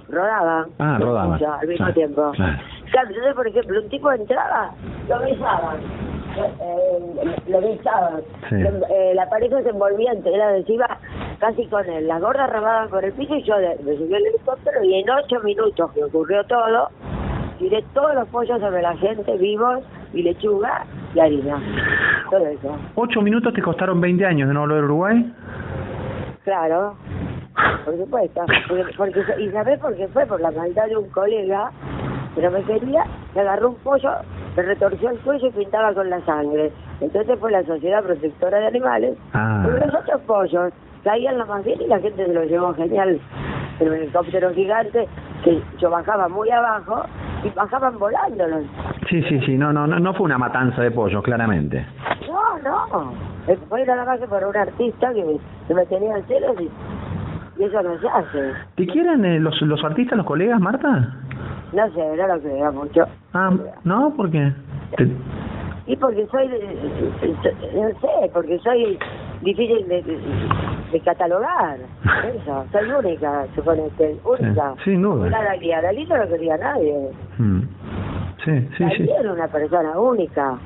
Rodaban. 0.08 0.66
Ah, 0.78 0.98
rodaban. 1.00 1.40
Al 1.42 1.68
mismo 1.68 1.92
tiempo. 1.92 2.32
Claro. 2.32 2.58
claro. 2.90 3.08
Entonces, 3.08 3.34
por 3.34 3.48
ejemplo, 3.48 3.80
un 3.82 3.88
tipo 3.88 4.12
entraba, 4.12 4.70
lo 5.08 5.18
besaban 5.20 6.13
eh, 6.36 7.36
lo 7.48 7.60
besaban. 7.60 8.22
Sí. 8.48 8.56
Eh, 8.56 9.12
la 9.14 9.28
pareja 9.28 9.62
se 9.62 9.70
envolvía 9.70 10.12
en 10.12 10.22
tela 10.22 10.48
adhesiva 10.48 10.98
casi 11.38 11.66
con 11.66 11.88
él. 11.88 12.06
Las 12.06 12.20
gordas 12.20 12.50
robaban 12.50 12.88
por 12.88 13.04
el 13.04 13.12
piso 13.12 13.34
y 13.36 13.42
yo 13.42 13.54
me 13.84 13.96
subí 13.96 14.14
al 14.14 14.26
helicóptero 14.26 14.84
y 14.84 14.94
en 14.94 15.10
ocho 15.10 15.40
minutos 15.40 15.92
que 15.92 16.04
ocurrió 16.04 16.44
todo, 16.44 16.90
tiré 17.58 17.84
todos 17.94 18.14
los 18.14 18.28
pollos 18.28 18.60
sobre 18.60 18.82
la 18.82 18.96
gente 18.96 19.36
vivos 19.36 19.84
y 20.12 20.22
lechuga 20.22 20.86
y 21.14 21.20
harina. 21.20 21.60
Todo 22.30 22.46
eso. 22.46 22.76
¿Ocho 22.94 23.22
minutos 23.22 23.52
te 23.54 23.62
costaron 23.62 24.00
20 24.00 24.24
años 24.24 24.48
de 24.48 24.54
no 24.54 24.60
volver 24.60 24.82
a 24.82 24.84
Uruguay? 24.84 25.34
Claro. 26.44 26.96
Por 27.84 27.96
supuesto. 27.96 28.44
Porque, 28.68 28.84
porque, 28.96 29.24
¿Y 29.38 29.50
sabés 29.50 29.78
por 29.78 29.94
qué 29.96 30.08
fue? 30.08 30.26
Por 30.26 30.40
la 30.40 30.50
maldad 30.50 30.86
de 30.86 30.96
un 30.96 31.08
colega 31.10 31.70
pero 32.34 32.50
me 32.50 32.62
quería, 32.64 33.04
me 33.34 33.40
agarró 33.42 33.70
un 33.70 33.76
pollo, 33.76 34.10
me 34.56 34.62
retorció 34.62 35.10
el 35.10 35.18
cuello 35.18 35.48
y 35.48 35.50
pintaba 35.50 35.92
con 35.94 36.08
la 36.10 36.20
sangre. 36.24 36.72
Entonces 37.00 37.38
fue 37.38 37.50
la 37.50 37.64
Sociedad 37.64 38.02
Protectora 38.02 38.58
de 38.58 38.66
Animales, 38.66 39.18
ah. 39.32 39.66
los 39.66 39.94
otros 39.94 40.20
pollos 40.22 40.72
caían 41.02 41.38
lo 41.38 41.46
más 41.46 41.64
bien 41.64 41.80
y 41.82 41.86
la 41.86 42.00
gente 42.00 42.24
se 42.24 42.32
lo 42.32 42.44
llevó 42.44 42.74
genial. 42.74 43.20
En 43.80 43.88
un 43.88 43.94
helicóptero 43.94 44.52
gigante, 44.54 45.08
que 45.42 45.60
yo 45.78 45.90
bajaba 45.90 46.28
muy 46.28 46.50
abajo 46.50 47.04
y 47.44 47.50
bajaban 47.50 47.98
volándolos. 47.98 48.64
Sí, 49.10 49.22
sí, 49.24 49.40
sí, 49.44 49.56
no, 49.56 49.72
no, 49.72 49.86
no, 49.86 50.14
fue 50.14 50.24
una 50.24 50.38
matanza 50.38 50.80
de 50.82 50.90
pollos, 50.90 51.22
claramente. 51.22 51.84
No, 52.28 52.58
no, 52.60 53.12
fue 53.68 53.84
nada 53.84 54.04
más 54.04 54.18
que 54.20 54.26
por 54.26 54.44
un 54.44 54.56
artista 54.56 55.12
que, 55.12 55.38
se 55.66 55.74
me 55.74 55.84
tenía 55.86 56.16
el 56.16 56.24
cielo 56.24 56.54
y, 56.58 56.70
y, 57.60 57.64
eso 57.64 57.82
no 57.82 57.98
se 57.98 58.08
hace. 58.08 58.52
¿Te 58.76 58.86
quieren 58.86 59.24
eh, 59.24 59.40
los, 59.40 59.60
los 59.62 59.84
artistas, 59.84 60.16
los 60.16 60.26
colegas, 60.26 60.60
Marta? 60.60 61.18
No 61.74 61.90
sé, 61.92 62.16
no 62.16 62.26
lo 62.28 62.40
creo 62.40 62.72
mucho. 62.72 63.04
Ah, 63.32 63.52
¿no? 63.82 64.14
¿Por 64.16 64.30
qué? 64.30 64.52
Y 65.86 65.96
porque 65.96 66.26
soy, 66.28 66.48
no 67.74 67.88
sé, 68.00 68.30
porque 68.32 68.58
soy 68.60 68.98
difícil 69.42 69.86
de, 69.88 70.02
de, 70.92 71.00
catalogar. 71.00 71.78
Eso, 72.34 72.64
soy 72.70 72.90
única, 72.90 73.46
suponete, 73.54 74.16
única. 74.24 74.74
Sí, 74.84 74.96
no. 74.96 75.16
La 75.26 75.42
Dalí, 75.42 75.72
a 75.72 75.82
Dalí 75.82 76.06
no 76.06 76.16
lo 76.16 76.28
quería 76.28 76.56
nadie. 76.56 77.10
Mm. 77.38 77.60
Sí, 78.44 78.68
sí, 78.76 78.84
Dalí 78.84 78.96
sí. 78.96 79.10
era 79.18 79.32
una 79.32 79.48
persona 79.48 79.98
única. 79.98 80.58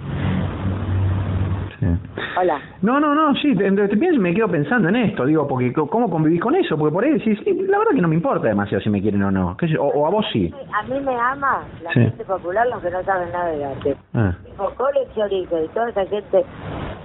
Hola. 2.40 2.60
No, 2.82 2.98
no, 3.00 3.14
no, 3.14 3.34
sí, 3.36 3.54
te, 3.54 3.70
te 3.70 3.96
pienso, 3.96 4.20
me 4.20 4.34
quedo 4.34 4.48
pensando 4.48 4.88
en 4.88 4.96
esto, 4.96 5.24
digo, 5.26 5.46
porque 5.46 5.72
¿cómo 5.72 6.10
convivís 6.10 6.40
con 6.40 6.54
eso? 6.54 6.76
Porque 6.76 6.92
por 6.92 7.04
ahí 7.04 7.12
decís, 7.12 7.38
sí, 7.44 7.52
la 7.68 7.78
verdad 7.78 7.92
que 7.94 8.02
no 8.02 8.08
me 8.08 8.14
importa 8.14 8.48
demasiado 8.48 8.82
si 8.82 8.90
me 8.90 9.00
quieren 9.00 9.22
o 9.22 9.30
no, 9.30 9.56
o, 9.78 9.84
o, 9.84 10.06
a 10.06 10.10
vos 10.10 10.26
sí. 10.32 10.52
A 10.72 10.82
mí 10.84 11.00
me 11.00 11.14
ama 11.14 11.62
la 11.82 11.92
gente 11.92 12.24
popular, 12.24 12.66
los 12.68 12.82
que 12.82 12.90
no 12.90 13.02
saben 13.04 13.30
nada 13.32 13.50
de 13.50 13.64
arte. 13.64 13.96
Ah. 14.14 14.34
Tipo 14.44 14.70
coleccionistas 14.76 15.64
y 15.64 15.68
toda 15.68 15.90
esa 15.90 16.06
gente 16.06 16.44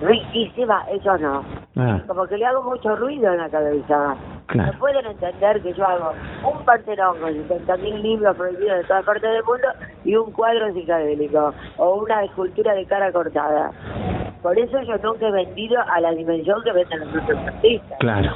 riquísima, 0.02 0.84
eso 0.92 1.18
no. 1.18 1.44
Ah. 1.76 2.02
Como 2.08 2.26
que 2.28 2.38
le 2.38 2.46
hago 2.46 2.64
mucho 2.64 2.96
ruido 2.96 3.32
en 3.32 3.38
la 3.38 3.50
cabeza. 3.50 4.16
No 4.54 4.72
pueden 4.74 5.06
entender 5.06 5.62
que 5.62 5.74
yo 5.74 5.88
hago 5.88 6.12
un 6.44 6.64
parterón 6.66 7.18
con 7.20 7.34
70.000 7.34 8.02
libros 8.02 8.38
prohibidos 8.38 8.78
de 8.78 8.84
todas 8.84 9.06
partes 9.06 9.32
del 9.32 9.44
mundo 9.44 9.68
y 10.04 10.16
un 10.16 10.32
cuadro 10.32 10.72
psicodélico 10.74 11.54
o 11.78 11.96
una 12.04 12.24
escultura 12.24 12.76
de 12.76 12.86
cara 12.86 13.12
cortada. 13.12 13.72
Por 14.44 14.60
eso 14.60 14.78
yo 14.82 14.98
nunca 14.98 15.30
he 15.30 15.32
vendido 15.32 15.78
a 15.82 16.02
la 16.02 16.12
dimensión 16.12 16.62
que 16.64 16.74
venden 16.74 17.00
los 17.00 17.24
otros 17.24 17.40
artistas. 17.48 17.98
Claro. 18.00 18.30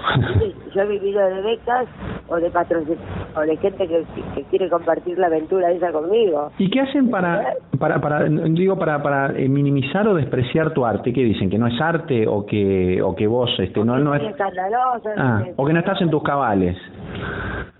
Yo 0.74 0.82
he 0.82 0.88
vivido 0.88 1.20
de 1.20 1.41
becas 1.41 1.86
o 2.30 2.38
de 2.38 2.50
patrocinio 2.50 2.98
o 3.36 3.41
de 3.41 3.58
gente 3.58 3.88
que, 3.88 4.06
quiere 4.50 4.70
compartir 4.70 5.20
la 5.20 5.28
aventura 5.28 5.70
esa 5.72 5.91
conmigo. 5.91 6.52
¿Y 6.58 6.70
qué 6.70 6.80
hacen 6.80 7.10
para, 7.10 7.56
para, 7.78 8.00
para 8.00 8.24
digo, 8.24 8.80
para, 8.80 9.04
para 9.04 9.38
eh, 9.38 9.50
minimizar 9.50 10.08
o 10.08 10.15
despreciar 10.15 10.74
tu 10.74 10.86
arte? 10.86 11.12
¿Qué 11.12 11.24
dicen? 11.24 11.50
¿Que 11.50 11.58
no 11.58 11.67
es 11.67 11.80
arte 11.82 12.26
o 12.26 12.46
que, 12.46 13.02
o 13.02 13.13
que 13.13 13.28
vos 13.28 13.50
este, 13.60 13.84
no, 13.84 13.98
no 14.00 14.15
es... 14.15 14.24
escandaloso. 14.24 15.10
Ah, 15.17 15.43
o 15.58 15.65
que 15.65 15.74
no 15.74 15.80
estás 15.80 16.02
en 16.02 16.10
tus 16.10 16.24
cabales. 16.24 16.78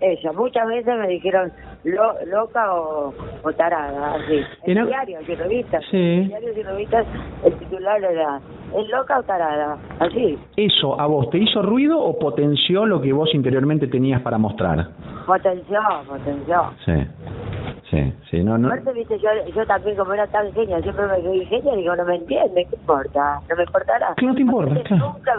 Eso, 0.00 0.32
muchas 0.32 0.66
veces 0.68 0.96
me 0.96 1.08
dijeron 1.08 1.52
lo, 1.84 2.24
loca 2.26 2.72
o, 2.74 3.14
o 3.42 3.52
tarada, 3.52 4.14
así. 4.14 4.40
En 4.64 4.78
el 4.78 4.86
diario, 4.86 5.18
y 5.26 5.34
revistas. 5.34 5.84
Sí. 5.90 5.96
En 5.96 6.28
diarios 6.28 6.56
y 6.56 6.62
revistas, 6.62 7.06
el 7.44 7.54
titular 7.54 8.02
era 8.02 8.40
¿es 8.76 8.88
loca 8.88 9.18
o 9.18 9.22
tarada? 9.22 9.78
Así. 10.00 10.38
¿Eso 10.56 11.00
a 11.00 11.06
vos 11.06 11.30
te 11.30 11.38
hizo 11.38 11.62
ruido 11.62 11.98
o 12.00 12.18
potenció 12.18 12.86
lo 12.86 13.00
que 13.00 13.12
vos 13.12 13.34
interiormente 13.34 13.86
tenías 13.86 14.22
para 14.22 14.38
mostrar? 14.38 14.88
Potenció, 15.26 15.80
potenció. 16.06 16.72
Sí. 16.84 16.92
Sí, 17.90 18.12
sí, 18.30 18.44
no, 18.44 18.58
no. 18.58 18.68
Aparte, 18.68 18.92
viste, 18.92 19.18
yo, 19.18 19.30
yo 19.54 19.66
también, 19.66 19.96
como 19.96 20.12
era 20.12 20.26
tan 20.26 20.52
genia, 20.52 20.78
siempre 20.82 21.06
me 21.06 21.20
creí 21.20 21.46
genia, 21.46 21.74
digo, 21.74 21.96
no 21.96 22.04
me 22.04 22.16
entiende, 22.16 22.66
¿qué 22.68 22.76
importa? 22.76 23.40
No 23.48 23.56
me 23.56 23.62
importará. 23.62 24.12
¿Qué 24.18 24.26
no 24.26 24.34
te 24.34 24.42
importa? 24.42 24.82
Claro. 24.82 25.06
Nunca, 25.06 25.32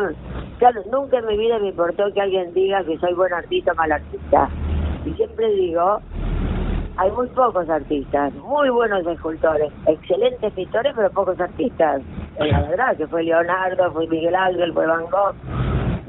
claro, 0.57 0.81
nunca 0.91 1.19
en 1.19 1.27
mi 1.27 1.37
vida 1.37 1.59
me 1.59 1.67
importó 1.67 2.11
que 2.11 2.21
alguien 2.21 2.51
diga 2.55 2.83
que 2.83 2.97
soy 2.97 3.13
buen 3.13 3.31
artista 3.33 3.73
o 3.73 3.75
mal 3.75 3.91
artista. 3.91 4.49
Y 5.05 5.11
siempre 5.11 5.53
digo, 5.53 5.99
hay 6.99 7.11
muy 7.11 7.27
pocos 7.27 7.69
artistas, 7.69 8.33
muy 8.35 8.69
buenos 8.69 9.07
escultores, 9.07 9.71
excelentes 9.87 10.51
pintores, 10.53 10.93
pero 10.95 11.09
pocos 11.11 11.39
artistas. 11.39 12.01
La 12.37 12.61
verdad, 12.61 12.97
que 12.97 13.07
fue 13.07 13.23
Leonardo, 13.23 13.91
fue 13.93 14.05
Miguel 14.07 14.35
Ángel, 14.35 14.73
fue 14.73 14.85
Van 14.85 15.05
Gogh 15.05 15.35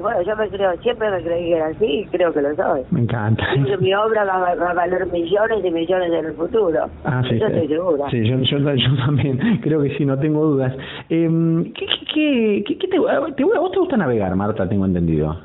bueno, 0.00 0.22
yo 0.22 0.35
me 0.35 0.48
creo, 0.48 0.76
siempre 0.79 1.11
me 1.11 1.22
creí 1.22 1.50
que 1.50 1.57
era 1.57 1.66
así 1.66 1.85
y 1.85 2.07
creo 2.07 2.33
que 2.33 2.40
lo 2.40 2.55
soy. 2.57 2.83
Me 2.90 3.00
encanta. 3.00 3.44
mi 3.81 3.94
obra 3.94 4.24
va, 4.24 4.50
a 4.50 4.74
valer 4.74 5.07
millones 5.12 5.64
y 5.64 5.70
millones 5.70 6.11
en 6.12 6.24
el 6.24 6.33
futuro. 6.33 6.88
Ah, 7.05 7.22
sí. 7.29 7.38
Yo 7.38 7.46
estoy 7.46 7.68
segura. 7.68 8.11
Sí, 8.11 8.26
yo, 8.26 8.38
yo, 8.38 8.59
yo, 8.59 8.96
también 9.05 9.38
creo 9.62 9.83
que 9.83 9.96
sí, 9.96 10.07
no 10.07 10.18
tengo 10.18 10.44
dudas. 10.44 10.74
Eh, 11.11 11.72
¿qué, 11.76 11.87
qué, 12.14 12.64
qué, 12.66 12.79
qué 12.79 12.88
te, 12.88 12.98
te, 13.37 13.44
¿Vos 13.44 13.72
te 13.72 13.79
gusta 13.79 13.96
navegar, 13.96 14.35
Marta? 14.37 14.68
Tengo 14.68 14.87
entendido 14.87 15.37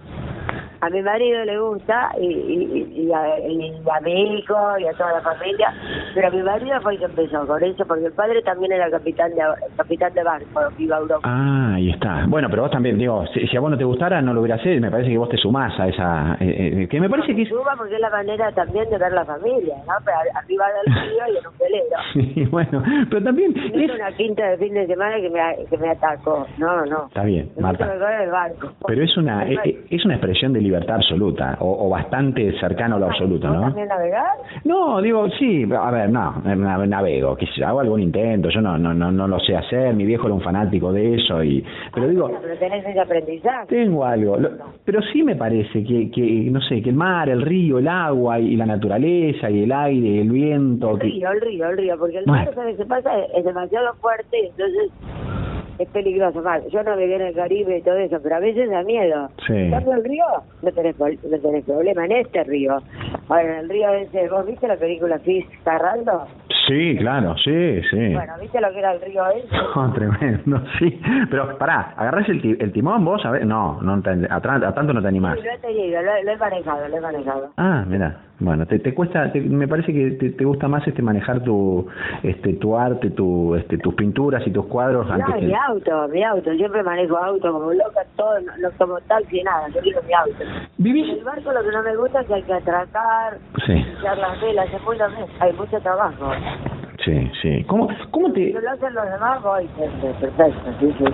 a 0.86 0.90
mi 0.90 1.02
marido 1.02 1.44
le 1.46 1.60
gusta 1.60 2.12
y, 2.20 2.28
y, 2.28 3.08
y, 3.08 3.12
a, 3.12 3.40
y, 3.40 3.82
a, 3.90 4.02
mi 4.02 4.38
hijo 4.38 4.56
y 4.80 4.86
a 4.86 4.94
toda 4.94 5.14
la 5.14 5.22
familia, 5.22 5.74
pero 6.14 6.32
mi 6.32 6.44
marido 6.44 6.80
fue 6.82 6.94
el 6.94 7.00
que 7.00 7.06
empezó 7.06 7.48
con 7.48 7.64
eso, 7.64 7.86
porque 7.88 8.06
el 8.06 8.14
padre 8.14 8.42
también 8.44 8.72
era 8.72 8.92
capitán 8.92 9.32
de 9.32 9.42
capitán 9.76 10.14
de 10.14 10.24
barco, 10.24 10.62
iba 10.78 10.98
a 10.98 11.00
Europa. 11.00 11.22
Ah, 11.24 11.74
ahí 11.76 11.90
está. 11.90 12.26
Bueno, 12.28 12.50
pero 12.52 12.64
vos 12.64 12.72
también, 12.72 13.00
digo, 13.00 13.26
si, 13.34 13.58
a 13.58 13.60
vos 13.60 13.72
no 13.72 13.78
te 13.78 13.84
gustara, 13.84 14.22
no 14.22 14.34
lo 14.34 14.42
hubieras 14.42 14.62
hecho, 14.64 14.80
me 14.80 14.92
parece 14.92 15.10
que 15.10 15.18
vos 15.18 15.30
te 15.30 15.38
sumás 15.38 15.78
a 15.80 15.88
esa... 15.88 16.38
Eh, 16.40 16.84
eh, 16.84 16.88
que 16.88 17.00
me 17.00 17.10
parece 17.10 17.36
que 17.36 17.42
es... 17.42 17.50
Suma 17.50 17.74
porque 17.76 17.96
es 17.96 18.02
la 18.02 18.12
manera 18.12 18.52
también 18.52 18.88
de 18.90 18.98
ver 18.98 19.12
la 19.12 19.26
familia, 19.26 19.78
¿no? 19.88 19.94
Pero 20.06 20.18
arriba 20.36 20.66
del 20.68 20.94
río 20.94 21.34
y 21.34 21.38
en 21.38 21.48
un 21.48 21.58
velero. 21.58 21.96
Sí, 22.36 22.46
bueno, 22.46 22.84
pero 23.10 23.24
también... 23.24 23.54
Es 23.74 23.92
una 23.92 24.12
quinta 24.12 24.46
de 24.50 24.58
fin 24.58 24.74
de 24.74 24.86
semana 24.88 25.16
que 25.18 25.30
me, 25.30 25.66
que 25.70 25.78
me 25.78 25.90
atacó, 25.90 26.46
no, 26.58 26.86
no. 26.86 27.08
Está 27.08 27.24
bien, 27.24 27.50
Marta. 27.60 27.92
Pero 28.88 29.04
es 29.04 29.18
una, 29.18 29.44
es, 29.46 29.60
es 29.90 30.06
una 30.06 30.16
expresión 30.16 30.54
de 30.54 30.62
libertad 30.62 30.75
absoluta, 30.78 31.58
o, 31.60 31.90
bastante 31.90 32.58
cercano 32.60 32.96
a 32.96 33.00
lo 33.00 33.06
absoluto, 33.08 33.48
¿no? 33.50 33.62
¿También 33.62 33.88
navegar? 33.88 34.38
No, 34.64 35.02
digo, 35.02 35.30
sí, 35.38 35.68
a 35.72 35.92
ver, 35.92 36.10
no, 36.10 36.42
navego, 36.88 37.36
que 37.36 37.48
hago 37.64 37.80
algún 37.80 38.02
intento, 38.02 38.50
yo 38.50 38.62
no, 38.62 38.78
no, 38.78 38.94
no, 38.94 39.12
no 39.12 39.28
lo 39.28 39.40
sé 39.40 39.56
hacer, 39.56 39.94
mi 39.94 40.06
viejo 40.06 40.26
era 40.26 40.36
un 40.36 40.42
fanático 40.42 40.92
de 40.92 41.16
eso, 41.16 41.44
y 41.44 41.64
pero 41.94 42.08
digo... 42.08 42.32
Pero 42.42 42.58
tenés 42.58 42.86
ese 42.86 43.00
aprendizaje. 43.00 43.68
Tengo 43.68 44.06
algo, 44.06 44.38
pero 44.84 45.02
sí 45.14 45.24
me 45.24 45.36
parece 45.36 45.84
que, 45.84 46.12
que, 46.12 46.48
no 46.52 46.62
sé, 46.62 46.82
que 46.82 46.90
el 46.90 46.96
mar, 46.96 47.30
el 47.30 47.42
río, 47.42 47.80
el 47.80 47.88
agua 47.88 48.40
y 48.40 48.56
la 48.56 48.66
naturaleza 48.66 49.50
y 49.50 49.64
el 49.64 49.72
aire, 49.72 50.22
el 50.22 50.32
viento... 50.32 50.92
El 50.92 51.00
río, 51.00 51.32
el 51.32 51.42
río, 51.42 51.70
el 51.70 51.78
río, 51.78 51.98
porque 51.98 52.18
el 52.20 52.26
mar, 52.26 52.54
¿sabes 52.54 52.78
qué 52.78 52.86
pasa? 52.86 53.12
Es 53.36 53.44
demasiado 53.44 53.94
fuerte, 53.96 54.48
entonces 54.48 54.92
es 55.80 55.90
peligroso. 55.90 56.42
Mal. 56.42 56.64
Yo 56.72 56.84
navegué 56.84 57.16
en 57.16 57.22
el 57.22 57.34
Caribe 57.36 57.78
y 57.78 57.82
todo 57.82 57.98
eso, 57.98 58.20
pero 58.22 58.36
a 58.36 58.40
veces 58.40 58.70
da 58.70 58.84
miedo. 58.84 59.30
Sí. 59.48 59.54
En 59.54 59.74
el 59.74 60.04
río, 60.04 60.26
no 60.62 60.72
tenés, 60.72 60.98
no 61.00 61.40
tenés 61.40 61.66
problema 61.66 62.06
en 62.06 62.12
este 62.14 62.44
río. 62.44 62.78
Ahora, 63.30 63.44
en 63.44 63.60
el 63.60 63.70
río 63.70 63.90
ese, 63.94 64.28
¿vos 64.30 64.46
viste 64.46 64.68
la 64.68 64.78
película 64.78 65.20
Fish 65.20 65.46
Carrando? 65.64 66.28
Sí, 66.68 66.96
claro, 66.98 67.36
sí, 67.38 67.82
sí. 67.92 68.14
Bueno, 68.14 68.34
¿viste 68.42 68.60
lo 68.60 68.72
que 68.72 68.80
era 68.80 68.94
el 68.94 69.02
río 69.02 69.24
ese? 69.32 69.48
Oh, 69.76 69.92
tremendo, 69.94 70.62
sí. 70.80 71.02
Pero 71.30 71.58
pará, 71.58 71.94
¿agarrás 71.98 72.30
el, 72.30 72.58
el 72.60 72.72
timón 72.72 73.04
vos? 73.04 73.26
A 73.26 73.32
ver, 73.32 73.46
no, 73.46 73.82
no 73.82 73.94
a, 73.94 74.42
tanto 74.42 74.94
no 74.94 75.02
te 75.02 75.08
animás. 75.08 75.38
Sí, 75.38 75.46
lo 75.46 75.52
he 75.52 75.58
tenido, 75.58 76.02
lo, 76.02 76.24
lo 76.24 76.32
he 76.32 76.38
manejado, 76.38 76.88
lo 76.88 76.98
he 76.98 77.02
manejado. 77.02 77.50
Ah, 77.58 77.84
mira. 77.88 78.22
Bueno, 78.40 78.66
te, 78.66 78.80
te 78.80 78.94
cuesta, 78.94 79.32
me 79.34 79.68
parece 79.68 79.94
que 79.94 80.12
te, 80.12 80.32
te, 80.32 80.44
gusta 80.44 80.68
más 80.68 80.86
este 80.86 81.02
manejar 81.02 81.42
tu 81.44 81.88
este 82.22 82.54
tu 82.54 82.76
arte, 82.78 83.12
tu 83.12 83.56
este 83.56 83.78
tus 83.78 83.94
pinturas 83.96 84.46
y 84.46 84.52
tus 84.52 84.66
cuadros 84.66 85.08
no, 85.08 85.36
mi 85.40 85.54
auto, 85.54 86.08
mi 86.10 86.22
auto, 86.22 86.54
siempre 86.56 86.84
manejo 86.84 87.18
auto 87.18 87.52
como 87.52 87.72
loca, 87.72 88.02
todo, 88.18 88.40
no, 88.42 88.70
tomo 88.78 89.00
taxi, 89.08 89.42
nada, 89.42 89.70
yo 89.70 89.80
quiero 89.80 90.02
mi 90.04 90.14
auto. 90.14 90.44
¿Vivís? 90.78 91.10
En 91.14 91.20
el 91.20 91.24
barco 91.24 91.52
lo 91.54 91.64
que 91.64 91.72
no 91.72 91.84
me 91.84 91.96
gusta 91.96 92.22
es 92.22 92.28
que 92.28 92.34
hay 92.34 92.44
que 92.44 92.54
atracar, 92.54 93.38
sí. 93.66 93.86
echar 94.00 94.18
las 94.18 94.42
velas, 94.42 94.68
es 94.74 94.84
muy 94.84 94.98
hay 95.40 95.54
mucho 95.54 95.80
trabajo. 95.80 96.32
Sí, 97.06 97.32
sí. 97.42 97.64
¿Cómo, 97.66 97.88
cómo 98.12 98.34
te...? 98.34 98.48
Si 98.48 98.54
lo 98.54 98.70
hacen 98.70 98.94
los 98.94 99.06
demás, 99.06 99.42
voy 99.44 99.68
perfecto, 100.20 100.72
sí, 100.80 100.96
sí. 100.98 101.06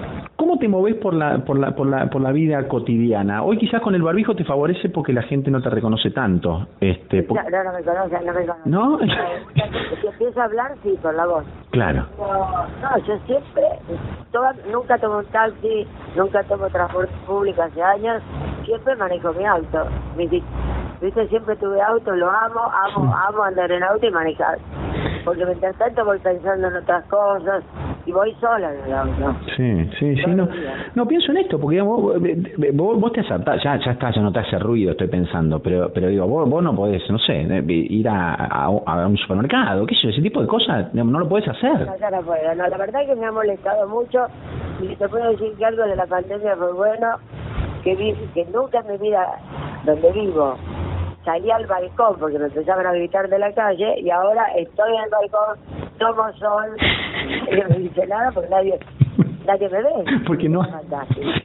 ¿Cómo 0.52 0.60
te 0.60 0.68
moves 0.68 0.96
por 0.96 1.14
la, 1.14 1.38
por, 1.46 1.58
la, 1.58 1.74
por, 1.74 1.88
la, 1.88 2.10
por 2.10 2.20
la 2.20 2.34
vida 2.34 2.68
cotidiana? 2.68 3.42
Hoy 3.42 3.58
quizás 3.58 3.82
con 3.82 3.96
el 3.96 4.02
barbijo 4.02 4.36
te 4.36 4.44
favorece 4.44 4.90
porque 4.90 5.14
la 5.14 5.22
gente 5.22 5.50
no 5.50 5.62
te 5.62 5.70
reconoce 5.70 6.12
tanto. 6.12 6.68
Este, 6.82 7.22
no, 7.22 7.36
no, 7.64 7.72
me 7.72 7.82
conoce, 7.82 8.20
no 8.26 8.34
me 8.34 8.46
conoce. 8.46 8.70
¿No? 8.70 9.00
Si 10.02 10.08
empiezo 10.08 10.42
a 10.42 10.44
hablar, 10.44 10.72
sí, 10.84 11.00
por 11.02 11.16
la 11.16 11.26
voz. 11.26 11.46
Claro. 11.70 12.06
No, 12.18 12.98
yo 13.08 13.18
siempre, 13.26 13.64
toda, 14.34 14.54
nunca 14.70 14.98
tomo 14.98 15.20
un 15.20 15.26
taxi, 15.28 15.88
nunca 16.18 16.44
tomo 16.44 16.68
transporte 16.68 17.14
público 17.26 17.62
hace 17.62 17.82
años, 17.82 18.22
siempre 18.66 18.94
manejo 18.98 19.32
mi 19.32 19.46
auto. 19.46 19.88
Viste, 20.18 21.28
siempre 21.30 21.56
tuve 21.56 21.82
auto, 21.82 22.14
lo 22.14 22.30
amo, 22.30 22.60
amo, 22.60 23.16
amo 23.16 23.44
andar 23.44 23.72
en 23.72 23.84
auto 23.84 24.06
y 24.06 24.12
manejar. 24.12 24.58
Porque 25.24 25.46
mientras 25.46 25.78
tanto 25.78 26.04
voy 26.04 26.20
pensando 26.20 26.68
en 26.68 26.76
otras 26.76 27.06
cosas, 27.06 27.64
y 28.06 28.12
voy 28.12 28.34
sola 28.40 28.74
en 28.74 28.86
el 28.86 28.94
auto. 28.94 29.36
Sí, 29.56 29.90
sí, 30.00 30.16
sí, 30.16 30.32
no, 30.32 30.48
no 30.96 31.08
pienso 31.08 31.32
en 31.32 31.38
esto, 31.38 31.60
porque 31.60 31.76
digamos, 31.76 32.02
vos, 32.74 33.00
vos, 33.00 33.12
te 33.14 33.22
acertás, 33.22 33.62
ya, 33.64 33.78
ya 33.78 33.92
está, 33.92 34.12
ya 34.12 34.22
no 34.22 34.32
te 34.32 34.40
hace 34.40 34.58
ruido, 34.60 34.92
estoy 34.92 35.08
pensando, 35.08 35.60
pero 35.60 35.92
pero 35.94 36.08
digo, 36.08 36.28
vos, 36.28 36.50
vos 36.50 36.64
no 36.64 36.76
podés, 36.76 37.02
no 37.10 37.20
sé, 37.20 37.42
eh, 37.42 37.64
ir 37.68 38.08
a, 38.08 38.34
a, 38.34 38.70
un 38.70 39.18
supermercado, 39.18 39.86
qué 39.86 39.96
sé 39.96 40.02
yo, 40.04 40.10
ese 40.10 40.22
tipo 40.22 40.42
de 40.42 40.48
cosas, 40.48 40.94
no 40.94 41.20
lo 41.20 41.28
podés 41.28 41.48
hacer. 41.48 41.86
No, 41.86 41.98
ya 41.98 42.10
no 42.10 42.22
puedo, 42.22 42.56
no, 42.56 42.68
la 42.68 42.78
verdad 42.78 43.02
es 43.02 43.10
que 43.10 43.16
me 43.16 43.26
ha 43.26 43.32
molestado 43.32 43.88
mucho, 43.88 44.26
y 44.82 44.96
te 44.96 45.08
puedo 45.08 45.30
decir 45.32 45.54
que 45.58 45.66
algo 45.66 45.84
de 45.84 45.96
la 45.96 46.06
pandemia 46.06 46.56
fue 46.56 46.74
bueno, 46.74 47.18
que, 47.84 47.96
vi, 47.96 48.14
que 48.34 48.46
nunca 48.46 48.80
en 48.80 48.92
mi 48.92 48.98
vida, 48.98 49.28
donde 49.86 50.12
vivo, 50.12 50.56
salí 51.24 51.52
al 51.52 51.66
balcón 51.66 52.18
porque 52.20 52.40
me 52.40 52.46
empezaban 52.46 52.86
a 52.86 52.94
gritar 52.94 53.30
de 53.30 53.40
la 53.40 53.52
calle 53.54 54.00
y 54.00 54.10
ahora 54.10 54.46
estoy 54.56 54.96
en 54.96 55.04
el 55.04 55.10
balcón, 55.10 55.58
tomo 55.98 56.32
sol 56.34 56.76
y 57.52 57.56
no 57.56 57.70
me 57.70 57.76
dice 57.76 58.08
nada 58.08 58.32
porque 58.32 58.50
nadie 58.50 58.80
nadie 59.46 59.70
me 59.70 59.82
ve. 59.82 59.92
Porque 60.28 60.50
no. 60.50 60.64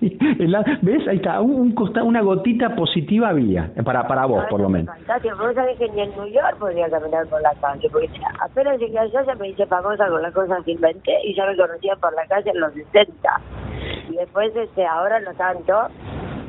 Sí, 0.00 0.18
¿Ves? 0.82 1.08
Ahí 1.08 1.16
está, 1.16 1.40
un, 1.40 1.74
un 1.76 2.02
una 2.02 2.20
gotita 2.20 2.74
positiva 2.74 3.30
había, 3.30 3.70
para 3.84 4.06
para 4.06 4.26
vos, 4.26 4.44
por 4.50 4.60
lo 4.60 4.68
menos. 4.68 4.94
Fantástico, 4.96 5.36
vos 5.38 5.54
sabés 5.54 5.78
que 5.78 5.88
ni 5.88 6.02
en 6.02 6.10
New 6.10 6.26
York 6.26 6.56
podía 6.58 6.88
caminar 6.88 7.26
por 7.26 7.40
la 7.42 7.54
calle, 7.60 7.88
porque 7.90 8.08
apenas 8.40 8.78
llegué 8.78 8.98
allá 8.98 9.24
ya 9.24 9.34
me 9.34 9.48
hice 9.48 9.66
famosa 9.66 10.08
con 10.08 10.22
las 10.22 10.32
cosas 10.32 10.62
que 10.64 10.72
inventé 10.72 11.16
y 11.24 11.34
ya 11.34 11.46
me 11.46 11.56
conocían 11.56 11.98
por 11.98 12.14
la 12.14 12.26
calle 12.26 12.50
en 12.50 12.60
los 12.60 12.72
60. 12.72 13.40
Y 14.10 14.16
después, 14.16 14.54
este 14.54 14.86
ahora 14.86 15.20
no 15.20 15.32
tanto, 15.34 15.88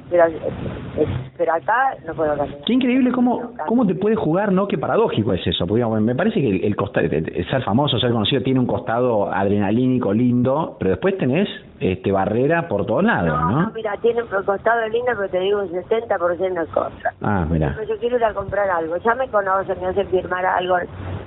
pero, 0.10 0.26
pero 1.38 1.54
acá 1.54 1.96
no 2.06 2.14
puedo 2.14 2.36
caminar. 2.36 2.60
Qué 2.66 2.74
increíble 2.74 3.12
cómo, 3.12 3.52
cómo 3.68 3.86
te 3.86 3.96
puede 3.96 4.16
jugar, 4.16 4.52
¿no? 4.52 4.68
Qué 4.68 4.78
paradójico 4.78 5.34
es 5.34 5.46
eso. 5.46 5.68
Porque 5.68 5.86
me 5.86 6.16
parece 6.16 6.42
que 6.42 6.50
el, 6.50 6.64
el 6.64 7.50
ser 7.50 7.64
famoso, 7.64 8.00
ser 8.00 8.12
conocido, 8.12 8.42
tiene 8.42 8.60
un 8.60 8.68
costado 8.68 9.32
adrenalínico 9.32 10.14
lindo, 10.14 10.78
pero 10.80 10.92
después 10.92 11.18
tenés 11.18 11.48
este 11.80 12.12
barrera 12.12 12.68
por 12.68 12.86
todos 12.86 13.04
lados, 13.04 13.40
¿no? 13.40 13.62
No, 13.62 13.72
mira, 13.74 13.96
tiene 14.02 14.24
un 14.24 14.28
costado 14.28 14.88
lindo, 14.88 15.12
pero 15.16 15.30
te 15.30 15.40
digo 15.40 15.62
un 15.62 15.70
60% 15.70 16.38
de 16.38 16.66
contra. 16.68 17.14
Ah, 17.22 17.46
mira. 17.50 17.76
yo 17.88 17.98
quiero 17.98 18.18
ir 18.18 18.24
a 18.24 18.34
comprar 18.34 18.70
algo. 18.70 18.98
Ya 18.98 19.16
me 19.16 19.28
conocen, 19.28 19.80
me 19.82 19.88
hacen 19.88 20.08
firmar 20.08 20.46
algo 20.46 20.78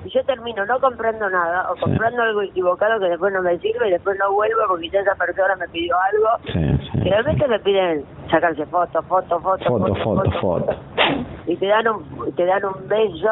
y 0.05 0.11
yo 0.11 0.25
termino 0.25 0.65
no 0.67 0.81
comprando 0.81 1.29
nada 1.29 1.71
o 1.71 1.77
comprando 1.77 2.23
algo 2.23 2.43
equivocado 2.43 2.99
que 2.99 3.07
después 3.07 3.33
no 3.33 3.43
me 3.43 3.59
sirve 3.59 3.89
y 3.89 3.93
después 3.93 4.19
no 4.19 4.33
vuelvo 4.33 4.61
porque 4.69 4.89
ya 4.89 5.01
esa 5.01 5.15
persona 5.15 5.57
me 5.57 5.69
pidió 5.69 5.95
algo. 6.13 6.29
Sí, 6.53 6.89
Generalmente 6.93 7.49
me 7.49 7.59
piden 7.61 8.05
sacarse 8.31 8.65
fotos, 8.67 9.05
fotos, 9.07 9.43
fotos, 9.43 9.67
fotos, 9.67 9.99
fotos, 10.03 10.35
fotos. 10.41 10.77
Y 11.47 11.57
te 11.57 11.67
dan 11.67 11.89
un, 11.89 12.35
te 12.35 12.45
dan 12.45 12.65
un 12.65 12.89
beso 12.89 13.29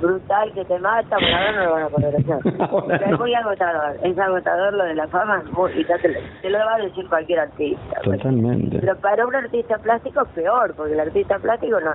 brutal 0.00 0.52
que 0.52 0.64
te 0.64 0.78
mata, 0.78 1.16
bueno, 1.16 1.36
ahora 1.36 1.52
no 1.52 1.64
lo 1.64 1.72
van 1.72 1.82
a 1.82 1.88
poder 1.88 2.16
hacer. 2.16 3.02
es 3.10 3.18
muy 3.18 3.34
agotador, 3.34 3.96
es 4.02 4.18
agotador 4.18 4.74
lo 4.74 4.84
de 4.84 4.94
la 4.94 5.06
fama 5.08 5.42
y 5.74 5.84
te, 5.84 6.50
lo 6.50 6.58
va 6.58 6.74
a 6.74 6.78
decir 6.78 7.08
cualquier 7.08 7.40
artista. 7.40 8.00
Pues. 8.04 8.18
Totalmente. 8.18 8.78
Pero 8.78 8.96
para 8.96 9.26
un 9.26 9.34
artista 9.34 9.78
plástico 9.78 10.22
es 10.22 10.28
peor, 10.28 10.74
porque 10.76 10.92
el 10.92 11.00
artista 11.00 11.38
plástico 11.38 11.80
no, 11.80 11.94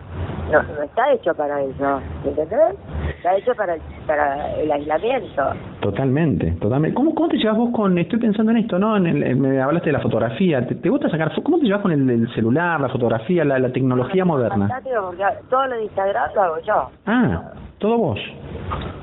no, 0.51 0.63
no 0.63 0.81
está 0.83 1.13
hecho 1.13 1.33
para 1.35 1.61
eso, 1.61 2.01
¿entendés? 2.25 2.75
Está 3.09 3.35
hecho 3.35 3.53
para, 3.55 3.77
para 4.07 4.55
el 4.55 4.71
aislamiento. 4.71 5.43
Totalmente, 5.79 6.51
totalmente. 6.59 6.95
¿Cómo, 6.95 7.13
¿Cómo 7.15 7.29
te 7.29 7.37
llevas 7.37 7.57
vos 7.57 7.69
con, 7.71 7.97
estoy 7.97 8.19
pensando 8.19 8.51
en 8.51 8.59
esto, 8.59 8.79
¿no? 8.79 8.97
En 8.97 9.07
el, 9.07 9.35
me 9.35 9.61
hablaste 9.61 9.87
de 9.87 9.93
la 9.93 9.99
fotografía, 9.99 10.65
¿te, 10.65 10.89
gusta 10.89 11.09
sacar, 11.09 11.31
cómo 11.43 11.59
te 11.59 11.65
llevas 11.65 11.81
con 11.81 11.91
el, 11.91 12.33
celular, 12.33 12.79
la 12.79 12.89
fotografía, 12.89 13.43
la, 13.43 13.59
la 13.59 13.71
tecnología 13.71 14.25
moderna? 14.25 14.69
Porque 14.83 15.23
todo 15.49 15.67
lo 15.67 15.75
de 15.75 15.83
Instagram 15.83 16.31
lo 16.35 16.41
hago 16.41 16.59
yo. 16.61 16.89
Ah, 17.05 17.51
todo 17.79 17.97
vos. 17.97 18.19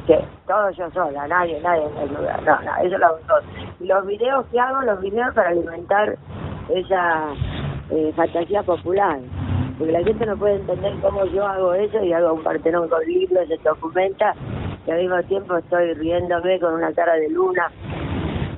Sí, 0.07 0.15
todo 0.47 0.71
yo 0.71 0.91
sola, 0.91 1.27
nadie, 1.29 1.61
nadie 1.61 1.83
en 1.85 2.09
el 2.09 2.15
lugar, 2.15 2.43
no, 2.43 2.61
no, 2.63 2.77
eso 2.83 2.99
lo 2.99 3.07
hago 3.07 3.19
todo. 3.27 3.41
Y 3.81 3.87
los 3.87 4.07
videos 4.07 4.47
que 4.47 4.59
hago, 4.59 4.83
los 4.83 5.01
videos 5.01 5.35
para 5.35 5.51
alimentar 5.51 6.17
esa 6.69 7.25
eh, 7.91 8.13
fantasía 8.17 8.63
popular 8.63 9.19
porque 9.79 9.93
la 9.93 10.03
gente 10.03 10.27
no 10.27 10.37
puede 10.37 10.57
entender 10.57 10.93
cómo 11.01 11.25
yo 11.27 11.47
hago 11.47 11.73
eso 11.75 12.03
y 12.03 12.13
hago 12.13 12.35
un 12.35 12.43
partenón 12.43 12.89
con 12.89 13.05
libros, 13.07 13.47
se 13.49 13.57
documenta 13.57 14.35
y 14.87 14.91
al 14.91 14.99
mismo 14.99 15.23
tiempo 15.25 15.57
estoy 15.57 15.95
riéndome 15.95 16.59
con 16.59 16.75
una 16.75 16.93
cara 16.93 17.15
de 17.15 17.29
luna. 17.31 17.71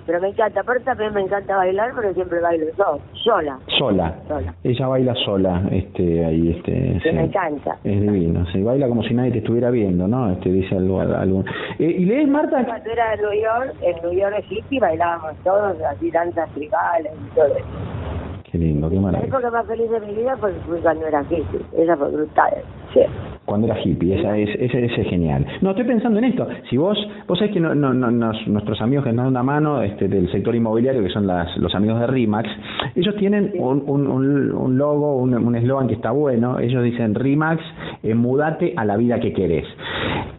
Pero 0.06 0.20
me 0.20 0.28
encanta, 0.28 0.61
aparte 0.61 0.85
también 0.85 1.12
me 1.14 1.20
encanta 1.20 1.56
bailar, 1.56 1.92
pero 1.94 2.12
siempre 2.14 2.40
bailo 2.40 2.66
yo, 2.76 2.98
sola. 3.12 3.59
Sola. 3.78 4.18
Sola. 4.26 4.54
Ella 4.64 4.87
baila 4.88 5.14
sola, 5.14 5.62
este, 5.70 6.24
ahí, 6.24 6.50
este. 6.50 7.00
Sí, 7.02 7.12
me 7.12 7.24
encanta. 7.24 7.76
Es 7.85 8.00
divino, 8.00 8.44
se 8.50 8.62
baila 8.62 8.88
como 8.88 9.02
si 9.02 9.14
nadie 9.14 9.33
te 9.33 9.38
estuviera 9.38 9.70
viendo, 9.70 10.09
¿no? 10.09 10.33
Este, 10.33 10.50
dice 10.50 10.74
algo, 10.74 11.00
algo. 11.00 11.44
Eh, 11.78 11.94
¿Y 11.98 12.04
lees, 12.06 12.28
Marta? 12.28 12.64
Cuando 12.64 12.90
era 12.90 13.14
en 13.14 13.20
New 13.20 13.40
York, 13.40 13.74
en 13.83 14.02
New 14.02 14.18
York 14.18 14.44
hippie 14.48 14.80
bailábamos 14.80 15.37
todos, 15.44 15.80
así 15.83 16.11
danzas 16.11 16.48
tribales 16.54 17.12
y 17.12 17.35
todo 17.35 17.46
eso. 17.46 18.10
Qué 18.51 18.59
lindo, 18.59 18.91
qué 18.91 18.99
maravilla. 18.99 19.31
La 19.31 19.39
época 19.39 19.51
más 19.51 19.67
feliz 19.67 19.89
de 19.91 20.01
mi 20.01 20.15
vida 20.15 20.37
fue, 20.37 20.53
cuando 20.83 21.07
era 21.07 21.23
hippie. 21.23 21.61
Esa 21.79 21.97
fue 21.97 22.11
brutal. 22.11 22.53
Sí. 22.93 23.01
Cuando 23.45 23.69
era 23.69 23.81
hippie, 23.81 24.19
esa 24.19 24.37
es, 24.37 24.49
ese, 24.59 24.85
es 24.85 25.09
genial. 25.09 25.47
No, 25.61 25.71
estoy 25.71 25.85
pensando 25.85 26.19
en 26.19 26.25
esto. 26.25 26.49
Si 26.69 26.77
vos, 26.77 26.99
vos 27.29 27.39
sabés 27.39 27.55
que 27.55 27.61
no, 27.61 27.75
no, 27.77 27.93
no, 27.95 28.11
nuestros 28.47 28.81
amigos 28.81 29.05
que 29.05 29.13
nos 29.13 29.25
dan 29.25 29.29
una 29.29 29.43
mano 29.45 29.83
este, 29.83 30.09
del 30.09 30.31
sector 30.33 30.55
inmobiliario, 30.57 31.03
que 31.03 31.11
son 31.11 31.29
las, 31.29 31.57
los 31.59 31.73
amigos 31.77 32.01
de 32.01 32.09
RIMAX, 32.09 32.49
ellos 32.97 33.15
tienen 33.17 33.53
un, 33.57 33.85
un, 33.87 34.07
un, 34.09 34.79
logo, 34.79 35.17
un 35.17 35.55
eslogan 35.55 35.87
que 35.87 35.95
está 35.95 36.11
bueno. 36.11 36.59
Ellos 36.59 36.83
dicen 36.83 37.15
RIMAX, 37.15 37.63
eh, 38.03 38.15
mudate 38.15 38.75
a 38.77 38.85
la 38.85 38.97
vida 38.97 39.21
que 39.21 39.33
querés. 39.33 39.67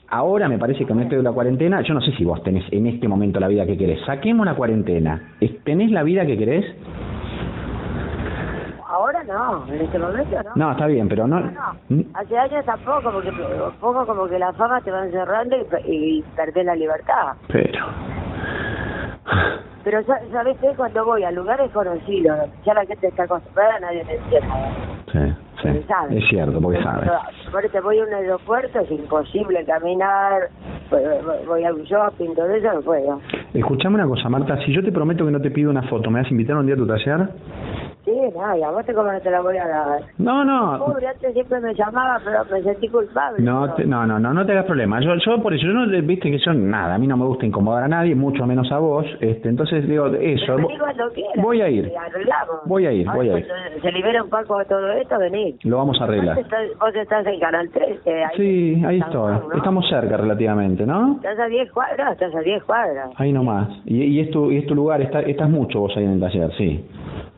Ahora 0.10 0.50
me 0.50 0.58
parece 0.58 0.80
que 0.80 0.88
con 0.88 1.00
esto 1.00 1.16
de 1.16 1.24
la 1.24 1.32
cuarentena, 1.32 1.82
yo 1.84 1.94
no 1.94 2.02
sé 2.02 2.12
si 2.18 2.26
vos 2.26 2.44
tenés 2.44 2.66
en 2.72 2.86
este 2.86 3.08
momento 3.08 3.40
la 3.40 3.48
vida 3.48 3.66
que 3.66 3.78
querés. 3.78 4.02
Saquemos 4.06 4.46
la 4.46 4.56
cuarentena. 4.56 5.36
¿Tenés 5.64 5.90
la 5.92 6.04
vida 6.04 6.26
que 6.26 6.38
querés? 6.38 6.66
Ahora 9.30 9.64
no, 9.66 9.74
en 9.74 9.82
este 9.82 10.00
momento 10.00 10.44
no. 10.44 10.52
No, 10.56 10.72
está 10.72 10.88
bien, 10.88 11.08
pero 11.08 11.28
no. 11.28 11.40
¿Mm? 11.90 12.02
Hace 12.14 12.38
años 12.38 12.66
tampoco, 12.66 13.12
porque 13.12 13.32
poco 13.80 14.06
como 14.06 14.28
que 14.28 14.40
la 14.40 14.54
fama 14.54 14.82
te 14.82 14.92
va 14.92 15.06
encerrando 15.06 15.56
y, 15.86 16.18
y 16.18 16.24
perdés 16.36 16.66
la 16.66 16.76
libertad. 16.76 17.34
Pero. 17.48 17.86
Pero, 19.84 20.04
¿sabes 20.32 20.58
qué? 20.60 20.70
Cuando 20.76 21.06
voy 21.06 21.24
a 21.24 21.32
lugares 21.32 21.72
conocidos, 21.72 22.38
ya 22.64 22.74
la 22.74 22.86
gente 22.86 23.08
está 23.08 23.24
acostumbrada, 23.24 23.80
nadie 23.80 24.04
me 24.04 24.16
entiende. 24.16 24.48
Sí, 25.12 25.20
sí. 25.64 26.18
Es 26.18 26.30
cierto, 26.30 26.62
porque 26.62 26.82
sabe. 26.84 27.08
Ahorita 27.52 27.82
voy 27.82 28.00
a 28.00 28.04
un 28.04 28.14
aeropuerto, 28.14 28.80
es 28.80 28.92
imposible 28.92 29.66
caminar, 29.66 30.50
voy 31.48 31.64
a 31.64 31.74
un 31.74 31.84
shopping, 31.84 32.36
todo 32.36 32.50
eso 32.52 32.74
no 32.74 32.82
puedo. 32.82 33.22
Escuchame 33.54 33.96
una 33.96 34.08
cosa, 34.08 34.30
Marta, 34.30 34.58
si 34.66 34.74
yo 34.74 34.84
te 34.84 34.92
prometo 34.92 35.26
que 35.26 35.32
no 35.32 35.42
te 35.42 35.50
pido 35.50 35.72
una 35.72 35.84
foto, 35.84 36.12
¿me 36.12 36.20
vas 36.20 36.28
a 36.28 36.32
invitar 36.32 36.56
un 36.56 36.66
día 36.66 36.76
a 36.76 36.78
tu 36.78 36.88
taller? 36.88 37.30
Sí, 38.12 38.18
no, 38.36 38.58
y 38.58 38.62
a 38.62 38.72
vos 38.72 38.86
te 38.86 38.94
cómo 38.94 39.10
no 39.10 39.22
te 39.22 39.32
la 39.32 39.40
voy 39.40 39.58
a 39.58 39.66
dar. 39.66 40.02
No, 40.18 40.44
no. 40.44 40.86
Pobre, 40.86 41.08
antes 41.08 41.32
siempre 41.32 41.62
me 41.62 41.74
llamaba, 41.74 42.20
pero 42.24 42.44
me 42.52 42.62
sentí 42.62 42.90
culpable. 42.90 43.42
No, 43.42 43.68
no, 43.68 44.06
no, 44.06 44.20
no, 44.20 44.34
no 44.34 44.46
te 44.46 44.52
hagas 44.52 44.66
problema. 44.66 45.00
Yo, 45.00 45.16
yo 45.16 45.42
por 45.42 45.54
eso, 45.54 45.66
yo 45.66 45.72
no, 45.72 45.88
viste 46.04 46.30
que 46.30 46.38
yo, 46.38 46.54
nada, 46.54 46.96
a 46.96 46.98
mí 46.98 47.08
no 47.08 47.16
me 47.16 47.26
gusta 47.26 47.46
incomodar 47.46 47.86
a 47.86 47.88
nadie, 47.88 48.14
mucho 48.14 48.46
menos 48.46 48.70
a 48.70 48.80
vos. 48.80 49.06
Este, 49.22 49.48
entonces 49.48 49.88
digo, 49.88 50.08
eso. 50.08 50.58
Voy 51.38 51.62
a 51.62 51.70
ir. 51.70 51.90
Voy 52.66 52.86
a 52.86 52.92
ir, 52.92 53.08
voy 53.10 53.30
a 53.30 53.40
ir. 53.40 53.48
Se 53.82 53.92
libera 53.94 54.24
un 54.24 54.30
poco 54.30 54.60
de 54.60 54.66
todo 54.66 54.92
esto, 54.92 55.18
venir. 55.18 55.56
Lo 55.64 55.78
vamos 55.78 56.02
a 56.02 56.04
arreglar. 56.04 56.38
Vos 56.80 56.94
estás, 56.94 57.26
en 57.26 57.40
Canal 57.40 57.70
3. 57.72 58.02
Eh, 58.06 58.24
ahí 58.26 58.36
sí, 58.36 58.84
ahí 58.86 59.00
estoy. 59.00 59.36
Estamos 59.56 59.88
cerca 59.88 60.18
relativamente, 60.18 60.86
¿no? 60.86 61.16
Estás 61.16 61.40
a 61.40 61.46
10 61.46 61.72
cuadras, 61.72 62.12
estás 62.12 62.36
a 62.36 62.42
10 62.42 62.64
cuadras. 62.66 63.10
Ahí 63.16 63.32
nomás. 63.32 63.70
Y, 63.86 64.04
y 64.04 64.20
es 64.20 64.32
tu, 64.32 64.52
y 64.52 64.58
es 64.58 64.66
tu 64.66 64.76
lugar, 64.76 65.02
está, 65.02 65.22
estás 65.22 65.50
mucho 65.50 65.80
vos 65.80 65.94
ahí 65.96 66.04
en 66.04 66.12
el 66.12 66.20
taller, 66.20 66.52
sí. 66.58 66.86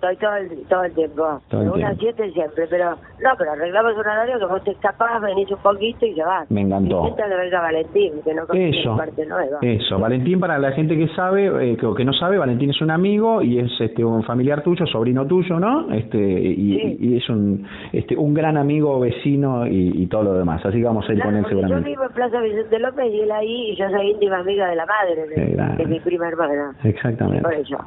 Estoy 0.04 0.18
todo 0.18 0.36
el, 0.36 0.63
todo 0.64 0.84
el 0.84 0.94
tiempo. 0.94 1.42
Todo 1.50 1.62
el 1.62 1.70
una 1.70 1.96
siete 1.96 2.32
siempre, 2.32 2.66
pero 2.70 2.92
no, 2.92 3.30
pero 3.38 3.52
arreglamos 3.52 3.94
un 3.94 4.00
horario 4.00 4.40
que 4.40 4.46
vos 4.46 4.64
te 4.64 4.72
escapás, 4.72 5.22
venís 5.22 5.50
un 5.52 5.58
poquito 5.58 6.06
y 6.06 6.14
ya 6.16 6.26
vas. 6.26 6.52
Me 6.52 6.62
encantó. 6.62 7.04
venga 7.04 7.62
Valentín, 7.62 8.14
que 8.24 8.34
no 8.34 8.44
eso, 8.54 8.98
parte 8.98 9.26
nueva. 9.26 9.60
Eso, 9.62 10.00
Valentín 10.00 10.40
para 10.40 10.58
la 10.60 10.72
gente 10.72 10.98
que 10.98 11.08
sabe, 11.10 11.48
eh, 11.48 11.78
que, 11.78 11.88
que, 11.96 12.06
no 12.06 12.14
sabe, 12.14 12.38
Valentín 12.38 12.70
es 12.70 12.82
un 12.82 12.92
amigo 12.92 13.42
y 13.42 13.60
es 13.60 13.72
este 13.80 14.04
un 14.04 14.24
familiar 14.24 14.64
tuyo, 14.64 14.86
sobrino 14.88 15.26
tuyo, 15.26 15.60
¿no? 15.60 15.92
Este 15.94 16.18
y, 16.18 16.98
y 17.00 17.18
es 17.18 17.30
un 17.30 17.66
este 17.92 18.16
un 18.16 18.34
gran 18.34 18.58
amigo, 18.58 19.00
vecino 19.00 19.68
y, 19.68 20.04
y 20.04 20.08
todo 20.08 20.24
lo 20.24 20.34
demás. 20.34 20.66
Así 20.66 20.78
que 20.78 20.86
vamos 20.86 21.08
a 21.10 21.14
ir 21.14 21.22
con 21.22 21.36
él 21.36 21.46
seguramente. 21.48 21.82
Yo 21.82 21.86
vivo 21.86 22.04
en 22.04 22.12
Plaza 22.14 22.42
Vicente 22.42 22.80
López 22.80 23.14
y 23.14 23.20
él 23.22 23.32
ahí 23.32 23.72
y 23.72 23.76
yo 23.76 23.90
soy 23.90 24.12
íntima 24.12 24.38
amiga 24.40 24.68
de 24.68 24.76
la 24.76 24.86
madre 24.86 25.28
de, 25.28 25.76
de 25.78 25.86
mi 25.86 26.00
prima 26.00 26.28
hermana. 26.28 26.76
Exactamente. 26.84 27.44
Por 27.44 27.54
eso. 27.54 27.78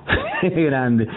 Qué 0.40 0.48
grande. 0.64 1.08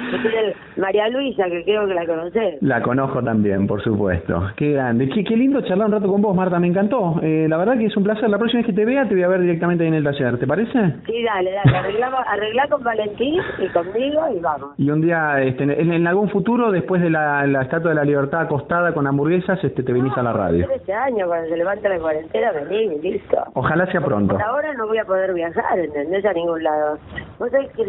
María 0.77 1.09
Luisa, 1.09 1.48
que 1.49 1.63
creo 1.63 1.87
que 1.87 1.93
la 1.93 2.05
conocés. 2.05 2.61
La 2.61 2.81
conozco 2.81 3.21
también, 3.23 3.67
por 3.67 3.81
supuesto. 3.81 4.51
Qué 4.55 4.71
grande. 4.73 5.09
Qué, 5.09 5.23
qué 5.23 5.35
lindo 5.35 5.61
charlar 5.61 5.87
un 5.87 5.93
rato 5.93 6.07
con 6.07 6.21
vos, 6.21 6.35
Marta, 6.35 6.59
me 6.59 6.67
encantó. 6.67 7.19
Eh, 7.21 7.47
la 7.49 7.57
verdad 7.57 7.77
que 7.77 7.85
es 7.85 7.97
un 7.97 8.03
placer. 8.03 8.29
La 8.29 8.37
próxima 8.37 8.59
vez 8.59 8.67
que 8.67 8.73
te 8.73 8.85
vea 8.85 9.07
te 9.07 9.13
voy 9.13 9.23
a 9.23 9.27
ver 9.27 9.41
directamente 9.41 9.83
ahí 9.83 9.89
en 9.89 9.95
el 9.95 10.03
taller, 10.03 10.37
¿te 10.37 10.47
parece? 10.47 10.95
Sí, 11.05 11.23
dale, 11.23 11.51
dale. 11.51 11.77
Arreglamos, 11.77 12.19
arreglá 12.27 12.67
con 12.67 12.83
Valentín 12.83 13.41
y 13.59 13.67
conmigo 13.69 14.21
y 14.35 14.39
vamos. 14.39 14.71
Y 14.77 14.89
un 14.89 15.01
día, 15.01 15.41
este, 15.41 15.63
en, 15.63 16.07
algún 16.07 16.29
futuro, 16.29 16.71
después 16.71 17.01
de 17.01 17.09
la, 17.09 17.45
la, 17.47 17.61
Estatua 17.61 17.89
de 17.89 17.95
la 17.95 18.03
Libertad 18.03 18.41
acostada 18.41 18.93
con 18.93 19.07
hamburguesas, 19.07 19.63
este, 19.63 19.83
te 19.83 19.93
venís 19.93 20.15
a 20.17 20.23
la 20.23 20.33
radio. 20.33 20.67
Este 20.73 20.93
año, 20.93 21.27
cuando 21.27 21.49
se 21.49 21.57
levanta 21.57 21.89
la 21.89 21.99
cuarentena, 21.99 22.51
venís 22.51 23.03
y 23.03 23.11
listo. 23.11 23.37
Ojalá 23.53 23.85
sea 23.91 24.01
pronto. 24.01 24.33
Por 24.33 24.43
ahora 24.43 24.73
no 24.73 24.87
voy 24.87 24.97
a 24.97 25.05
poder 25.05 25.33
viajar, 25.33 25.79
¿entendés? 25.79 26.25
A 26.25 26.33
ningún 26.33 26.63
lado. 26.63 26.97
Vos 27.37 27.49
sabés 27.51 27.71
que 27.73 27.83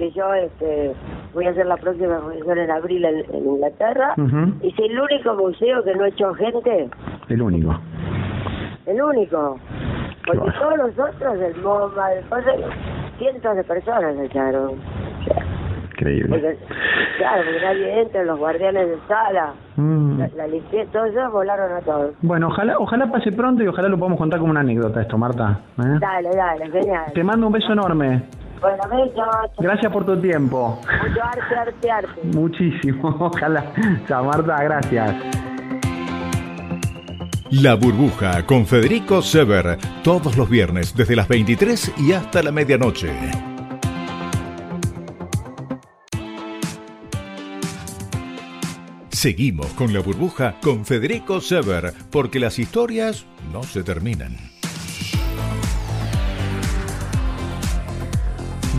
que 0.00 0.10
yo 0.12 0.32
este 0.32 0.94
voy 1.34 1.46
a 1.46 1.50
hacer 1.50 1.66
la 1.66 1.76
próxima 1.76 2.14
exposición 2.14 2.58
en 2.58 2.70
abril 2.70 3.04
en, 3.04 3.44
Inglaterra. 3.46 4.14
y 4.62 4.68
Es 4.68 4.78
el 4.78 4.98
único 4.98 5.34
museo 5.34 5.84
que 5.84 5.94
no 5.94 6.04
ha 6.04 6.08
hecho 6.08 6.32
gente. 6.34 6.88
El 7.28 7.42
único. 7.42 7.78
El 8.86 9.02
único. 9.02 9.58
Porque 10.26 10.50
todos 10.58 10.78
los 10.78 10.98
otros, 10.98 11.38
el 11.38 11.62
MoMA, 11.62 12.12
el 12.14 12.24
cientos 13.18 13.56
de 13.56 13.64
personas 13.64 14.16
echaron. 14.18 14.72
Increíble. 15.92 16.56
claro, 17.18 17.42
porque 17.44 17.60
nadie 17.60 18.00
entra, 18.00 18.24
los 18.24 18.38
guardianes 18.38 18.88
de 18.88 18.96
sala, 19.06 19.52
mm. 19.76 20.18
la, 20.18 20.28
la 20.28 20.46
limpieza, 20.46 20.90
todos 20.92 21.08
ellos 21.08 21.30
volaron 21.30 21.72
a 21.72 21.80
todos. 21.80 22.14
Bueno, 22.22 22.48
ojalá 22.48 22.78
ojalá 22.78 23.06
pase 23.12 23.32
pronto 23.32 23.62
y 23.62 23.66
ojalá 23.66 23.88
lo 23.88 23.98
podamos 23.98 24.18
contar 24.18 24.40
como 24.40 24.50
una 24.50 24.60
anécdota 24.60 25.02
esto, 25.02 25.18
Marta. 25.18 25.60
¿eh? 25.78 25.98
Dale, 26.00 26.30
dale, 26.34 26.70
genial. 26.70 27.12
Te 27.12 27.22
mando 27.22 27.48
un 27.48 27.52
beso 27.52 27.74
enorme. 27.74 28.22
Bueno. 28.60 28.82
Gracias 29.58 29.92
por 29.92 30.04
tu 30.04 30.20
tiempo. 30.20 30.80
Mucho 30.80 31.22
arte, 31.22 31.54
arte, 31.56 31.90
arte. 31.90 32.20
Muchísimo, 32.24 33.08
ojalá. 33.20 33.72
Chao, 34.06 34.24
Marta, 34.24 34.62
gracias. 34.62 35.16
La 37.50 37.74
Burbuja 37.74 38.46
con 38.46 38.64
Federico 38.64 39.22
Sever, 39.22 39.76
todos 40.04 40.36
los 40.36 40.48
viernes 40.48 40.94
desde 40.94 41.16
las 41.16 41.26
23 41.26 41.94
y 41.98 42.12
hasta 42.12 42.44
la 42.44 42.52
medianoche. 42.52 43.10
Seguimos 49.08 49.66
con 49.72 49.92
La 49.92 50.00
Burbuja 50.00 50.60
con 50.62 50.86
Federico 50.86 51.40
Sever, 51.40 51.92
porque 52.10 52.38
las 52.38 52.58
historias 52.58 53.26
no 53.52 53.64
se 53.64 53.82
terminan. 53.82 54.36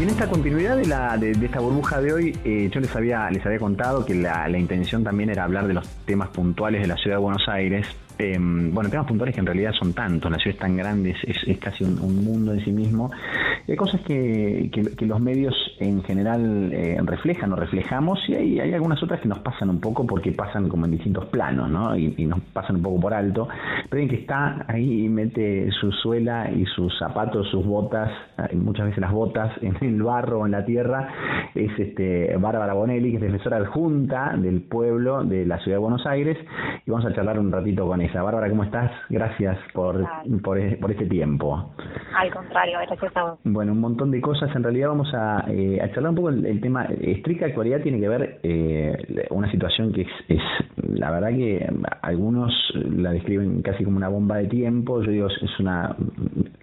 En 0.02 0.10
esta 0.10 0.28
continuidad 0.28 0.78
de, 0.78 0.88
la, 0.88 1.16
de, 1.16 1.30
esta 1.30 1.60
burbuja 1.60 2.02
de 2.02 2.12
hoy, 2.12 2.38
eh, 2.44 2.72
yo 2.74 2.80
les 2.80 2.96
había, 2.96 3.30
les 3.30 3.46
había 3.46 3.60
contado 3.60 4.04
que 4.04 4.16
la, 4.16 4.50
intención 4.58 5.04
también 5.04 5.30
era 5.30 5.44
hablar 5.44 5.68
de 5.68 5.76
los 5.76 5.88
temas 6.06 6.30
puntuales 6.30 6.82
de 6.82 6.88
la 6.88 6.98
ciudad 6.98 7.18
de 7.18 7.22
Buenos 7.22 7.48
Aires, 7.48 7.86
Em, 8.18 8.74
bueno, 8.74 8.90
temas 8.90 9.08
puntuales 9.08 9.34
que 9.34 9.40
en 9.40 9.48
realidad 9.48 9.72
son 9.74 9.94
tantos, 9.94 10.32
la 10.32 10.38
ciudad 10.38 10.56
es 10.56 10.60
tan 10.60 10.78
grande, 10.78 11.16
es, 11.24 11.58
casi 11.58 11.84
un, 11.84 12.24
mundo 12.24 12.54
en 12.54 12.64
sí 12.64 12.72
mismo. 12.72 13.10
hay 13.68 13.76
cosas 13.76 14.02
que, 14.02 14.70
los 15.02 15.20
medios 15.20 15.56
en 15.80 16.04
general 16.04 16.72
eh, 16.72 17.00
reflejan 17.04 17.52
o 17.54 17.56
reflejamos 17.56 18.20
y 18.28 18.36
hay, 18.36 18.60
hay, 18.60 18.74
algunas 18.74 19.02
otras 19.02 19.22
que 19.22 19.28
nos 19.28 19.40
pasan 19.40 19.70
un 19.70 19.80
poco 19.80 20.06
porque 20.06 20.32
pasan 20.32 20.70
como 20.70 20.86
en 20.86 20.92
distintos 20.92 21.26
planos, 21.26 21.70
¿no? 21.70 21.96
Y, 21.98 22.12
nos 22.26 22.40
pasan 22.54 22.78
un 22.78 22.84
poco 22.84 23.00
por 23.02 23.14
alto. 23.14 23.48
Pero 23.90 24.02
alguien 24.02 24.10
que 24.10 24.22
está 24.22 24.66
ahí 24.68 25.06
y 25.06 25.10
mete 25.10 25.70
su 25.80 25.92
suela 25.92 26.50
y 26.52 26.66
sus 26.66 26.98
zapatos, 27.00 27.48
sus 27.50 27.66
botas, 27.66 28.12
eh, 28.38 28.56
muchas 28.56 28.86
veces 28.86 29.02
las 29.02 29.12
botas 29.12 29.52
en 29.62 29.76
el 29.82 30.04
barro 30.04 30.42
o 30.42 30.46
en 30.46 30.52
la 30.52 30.64
tierra, 30.66 31.10
es 31.56 31.72
este 31.80 32.36
Bárbara 32.38 32.74
Bonelli, 32.74 33.12
que 33.12 33.18
es 33.18 33.24
defensora 33.24 33.58
adjunta 33.58 34.36
del 34.38 34.62
pueblo 34.62 35.24
de 35.24 35.46
la 35.46 35.58
ciudad 35.60 35.78
de 35.78 35.82
Buenos 35.82 36.06
Aires. 36.06 36.38
Y 36.86 36.92
vamos 36.92 37.06
a 37.06 37.14
charlar 37.14 37.40
un 37.40 37.52
ratito 37.52 37.88
con 37.88 38.01
ella. 38.02 38.22
Bárbara, 38.22 38.50
¿cómo 38.50 38.64
estás? 38.64 38.92
Gracias 39.10 39.58
por, 39.74 40.06
por, 40.42 40.60
este 40.60 41.06
tiempo. 41.06 41.74
Al 42.18 42.32
contrario, 42.32 42.78
gracias 42.88 43.16
a 43.16 43.24
vos. 43.24 43.40
Bueno, 43.44 43.72
un 43.72 43.80
montón 43.80 44.12
de 44.12 44.22
cosas. 44.22 44.54
En 44.56 44.64
realidad 44.64 44.90
vamos 44.90 45.14
a, 45.14 45.46
eh, 45.48 45.80
charlar 45.94 46.10
un 46.10 46.16
poco 46.16 46.30
el, 46.30 46.62
tema. 46.62 46.86
Estricta 46.86 47.46
actualidad 47.46 47.82
tiene 47.82 48.00
que 48.00 48.10
ver 48.10 48.40
eh, 48.44 49.28
una 49.30 49.50
situación 49.52 49.94
que 49.94 50.06
es, 50.28 50.42
la 50.84 51.12
verdad 51.12 51.30
que 51.30 51.68
algunos 52.02 52.54
la 52.90 53.12
describen 53.12 53.62
casi 53.62 53.84
como 53.84 53.98
una 53.98 54.10
bomba 54.10 54.38
de 54.38 54.48
tiempo. 54.48 55.02
Yo 55.02 55.12
digo, 55.12 55.28
es 55.28 55.60
una 55.60 55.96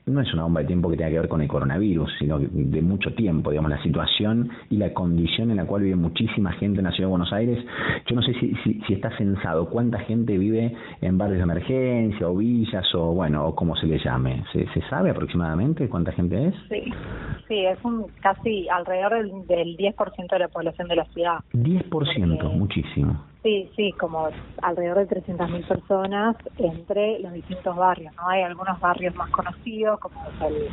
no 0.09 0.20
es 0.20 0.33
una 0.33 0.44
bomba 0.44 0.61
de 0.61 0.66
tiempo 0.66 0.90
que 0.90 0.96
tenga 0.96 1.11
que 1.11 1.20
ver 1.20 1.29
con 1.29 1.42
el 1.42 1.48
coronavirus, 1.48 2.11
sino 2.18 2.38
de 2.38 2.83
mucho 2.83 3.12
tiempo, 3.14 3.51
digamos, 3.51 3.70
la 3.70 3.83
situación 3.83 4.51
y 4.70 4.77
la 4.77 4.92
condición 4.92 5.51
en 5.51 5.59
la 5.59 5.66
cual 5.66 5.83
vive 5.83 5.96
muchísima 5.96 6.53
gente 6.53 6.79
en 6.79 6.85
la 6.85 6.92
ciudad 6.92 7.09
de 7.09 7.11
Buenos 7.11 7.33
Aires. 7.33 7.64
Yo 8.07 8.16
no 8.16 8.22
sé 8.22 8.33
si, 8.35 8.55
si, 8.64 8.81
si 8.87 8.94
está 8.94 9.16
censado 9.16 9.68
cuánta 9.68 9.98
gente 10.01 10.38
vive 10.38 10.74
en 11.01 11.18
barrios 11.18 11.27
de 11.36 11.42
emergencia 11.42 12.28
o 12.28 12.36
villas 12.36 12.86
o, 12.94 13.12
bueno, 13.12 13.46
o 13.46 13.54
como 13.54 13.76
se 13.76 13.86
le 13.86 13.98
llame. 13.98 14.44
¿Se, 14.52 14.66
se 14.68 14.80
sabe 14.88 15.10
aproximadamente 15.10 15.88
cuánta 15.88 16.12
gente 16.12 16.48
es? 16.48 16.54
Sí, 16.68 16.92
sí 17.46 17.64
es 17.66 17.78
un 17.84 18.06
casi 18.20 18.68
alrededor 18.68 19.14
del, 19.14 19.46
del 19.46 19.76
10% 19.76 20.30
de 20.30 20.38
la 20.38 20.48
población 20.48 20.88
de 20.88 20.96
la 20.96 21.04
ciudad. 21.06 21.38
10%, 21.52 22.52
muchísimo. 22.52 23.24
Sí, 23.48 23.70
sí, 23.76 23.92
como 23.92 24.28
alrededor 24.61 25.08
de 25.08 25.22
300.000 25.22 25.66
personas 25.66 26.37
entre 26.58 27.18
los 27.20 27.32
distintos 27.32 27.74
barrios. 27.76 28.14
no 28.16 28.28
Hay 28.28 28.42
algunos 28.42 28.78
barrios 28.78 29.14
más 29.14 29.30
conocidos, 29.30 29.98
como 30.00 30.20
el, 30.46 30.68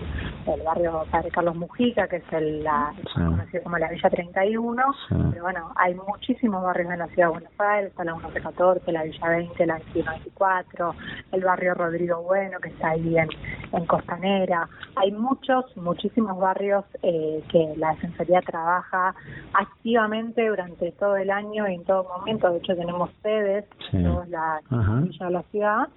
el 0.53 0.61
barrio 0.61 1.05
Padre 1.09 1.31
Carlos 1.31 1.55
Mujica, 1.55 2.05
que 2.09 2.17
es 2.17 2.33
el 2.33 2.65
la, 2.65 2.93
conocido 3.13 3.63
como 3.63 3.77
la 3.77 3.87
Villa 3.87 4.09
31, 4.09 4.83
pero 5.31 5.43
bueno, 5.43 5.71
hay 5.77 5.95
muchísimos 5.95 6.61
barrios 6.63 6.91
en 6.91 6.99
la 6.99 7.07
ciudad 7.07 7.27
de 7.27 7.31
Buenos 7.31 7.51
Aires, 7.59 7.91
está 7.91 8.03
la 8.03 8.13
1114, 8.15 8.91
la 8.91 9.03
Villa 9.03 9.29
20, 9.29 9.65
la 9.67 9.73
2124, 9.75 10.95
el 11.31 11.43
barrio 11.45 11.73
Rodrigo 11.75 12.23
Bueno, 12.23 12.59
que 12.59 12.67
está 12.67 12.89
ahí 12.89 13.17
en, 13.17 13.29
en 13.71 13.85
Costanera. 13.85 14.67
Hay 14.97 15.13
muchos, 15.13 15.65
muchísimos 15.77 16.37
barrios 16.37 16.83
eh, 17.03 17.41
que 17.49 17.73
la 17.77 17.91
Defensoría 17.91 18.41
trabaja 18.41 19.15
activamente 19.53 20.45
durante 20.45 20.91
todo 20.91 21.15
el 21.15 21.31
año 21.31 21.69
y 21.69 21.75
en 21.75 21.85
todo 21.85 22.03
momento 22.03 22.51
de 22.51 22.64
hecho 22.65 22.75
tenemos 22.75 23.09
sedes 23.21 23.65
en 23.91 24.03
la 24.31 24.61
de 24.69 25.29
la 25.29 25.43
ciudad. 25.51 25.87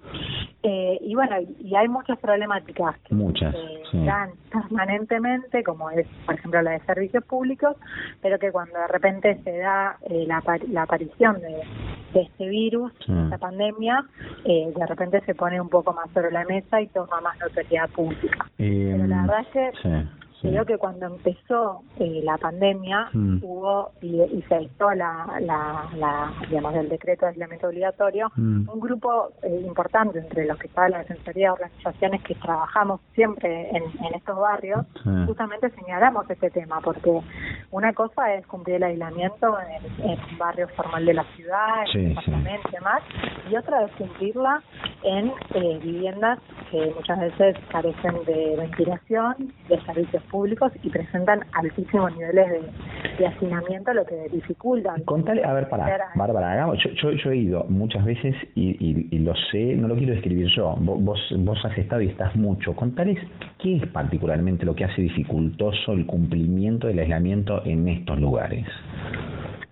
Eh, 0.63 0.99
y 1.01 1.15
bueno, 1.15 1.37
y 1.61 1.75
hay 1.75 1.89
muchas 1.89 2.19
problemáticas 2.19 2.99
que 3.01 3.15
muchas, 3.15 3.55
se 3.91 4.05
dan 4.05 4.31
permanentemente, 4.51 5.63
como 5.63 5.91
es, 5.91 6.07
por 6.27 6.35
ejemplo, 6.35 6.61
la 6.63 6.73
de 6.73 6.81
servicios 6.81 7.25
públicos, 7.25 7.77
pero 8.21 8.39
que 8.39 8.51
cuando 8.51 8.79
de 8.79 8.89
repente 8.89 9.41
se 9.45 9.59
da 9.59 9.97
eh, 10.09 10.25
la, 10.27 10.43
la 10.71 10.83
aparición 10.83 11.41
de, 11.41 11.63
este 12.15 12.49
virus, 12.49 12.93
esta 13.01 13.39
pandemia, 13.39 14.05
eh, 14.45 14.73
de 14.75 14.87
repente 14.87 15.21
se 15.27 15.35
pone 15.35 15.61
un 15.61 15.69
poco 15.69 15.93
más 15.93 16.11
sobre 16.13 16.33
la 16.33 16.45
mesa 16.45 16.81
y 16.81 16.89
toma 16.89 17.21
más 17.21 17.39
notoriedad 17.39 17.89
pública. 17.91 18.47
pero 18.57 19.07
la 19.07 19.23
verdad 19.23 19.41
es 19.41 19.49
que 19.49 20.05
Creo 20.41 20.65
que 20.65 20.79
cuando 20.79 21.07
empezó 21.07 21.83
eh, 21.99 22.21
la 22.23 22.39
pandemia 22.39 23.11
mm. 23.13 23.39
hubo 23.43 23.91
y, 24.01 24.43
se 24.49 24.59
dictó 24.59 24.93
la, 24.93 25.27
la, 25.41 26.33
digamos 26.49 26.75
el 26.77 26.89
decreto 26.89 27.27
de 27.27 27.33
aislamiento 27.33 27.67
obligatorio, 27.67 28.31
mm. 28.37 28.69
un 28.69 28.81
grupo 28.81 29.31
eh, 29.43 29.63
importante 29.67 30.19
entre 30.21 30.47
los 30.47 30.59
que 30.59 30.69
estaba 30.69 30.89
la 30.89 30.99
Defensoría 30.99 31.49
de 31.49 31.53
Organizaciones 31.53 32.23
que 32.23 32.35
trabajamos 32.37 33.01
siempre 33.15 33.71
en, 33.71 33.83
estos 34.15 34.39
barrios, 34.39 34.87
justamente 35.27 35.71
señalamos 35.71 36.29
este 36.31 36.51
tema, 36.51 36.81
porque 36.81 37.21
una 37.71 37.93
cosa 37.93 38.35
es 38.35 38.47
cumplir 38.47 38.77
el 38.77 38.85
aislamiento 38.85 39.57
en, 39.61 40.11
un 40.11 40.39
barrio 40.39 40.69
formal 40.69 41.05
de 41.05 41.15
la 41.15 41.25
ciudad, 41.37 41.85
en 41.95 42.13
y 42.13 42.71
demás, 42.73 43.03
y 43.51 43.57
otra 43.57 43.85
es 43.85 43.93
cumplirla 43.93 44.63
en 45.03 45.33
eh, 45.55 45.79
viviendas 45.83 46.39
que 46.71 46.93
muchas 46.95 47.19
veces 47.21 47.57
carecen 47.71 48.25
de 48.27 48.57
ventilación, 48.57 49.53
de 49.69 49.81
servicios 49.85 50.23
públicos 50.31 50.73
y 50.83 50.91
presentan 50.91 51.41
altísimos 51.53 52.15
niveles 52.17 52.63
de, 53.19 53.27
hacinamiento, 53.27 53.93
lo 53.93 54.05
que 54.05 54.29
dificulta. 54.31 54.95
Contale, 55.05 55.45
a 55.45 55.53
ver, 55.53 55.69
para, 55.69 56.11
Bárbara, 56.15 56.53
hagamos, 56.53 56.79
yo, 57.03 57.11
yo, 57.11 57.31
he 57.31 57.37
ido 57.37 57.65
muchas 57.69 58.05
veces 58.05 58.35
y, 58.55 59.07
y, 59.11 59.19
lo 59.19 59.35
sé, 59.51 59.75
no 59.77 59.89
lo 59.89 59.97
quiero 59.97 60.13
describir 60.13 60.49
yo, 60.57 60.75
vos, 60.79 61.21
vos 61.39 61.65
has 61.65 61.77
estado 61.77 62.03
y 62.03 62.09
estás 62.09 62.35
mucho. 62.37 62.75
Contales 62.75 63.19
qué 63.59 63.77
es 63.77 63.87
particularmente 63.89 64.65
lo 64.65 64.75
que 64.75 64.85
hace 64.85 65.03
dificultoso 65.03 65.93
el 65.93 66.07
cumplimiento 66.07 66.87
del 66.87 67.01
aislamiento 67.01 67.65
en 67.65 67.89
estos 67.89 68.19
lugares. 68.19 68.67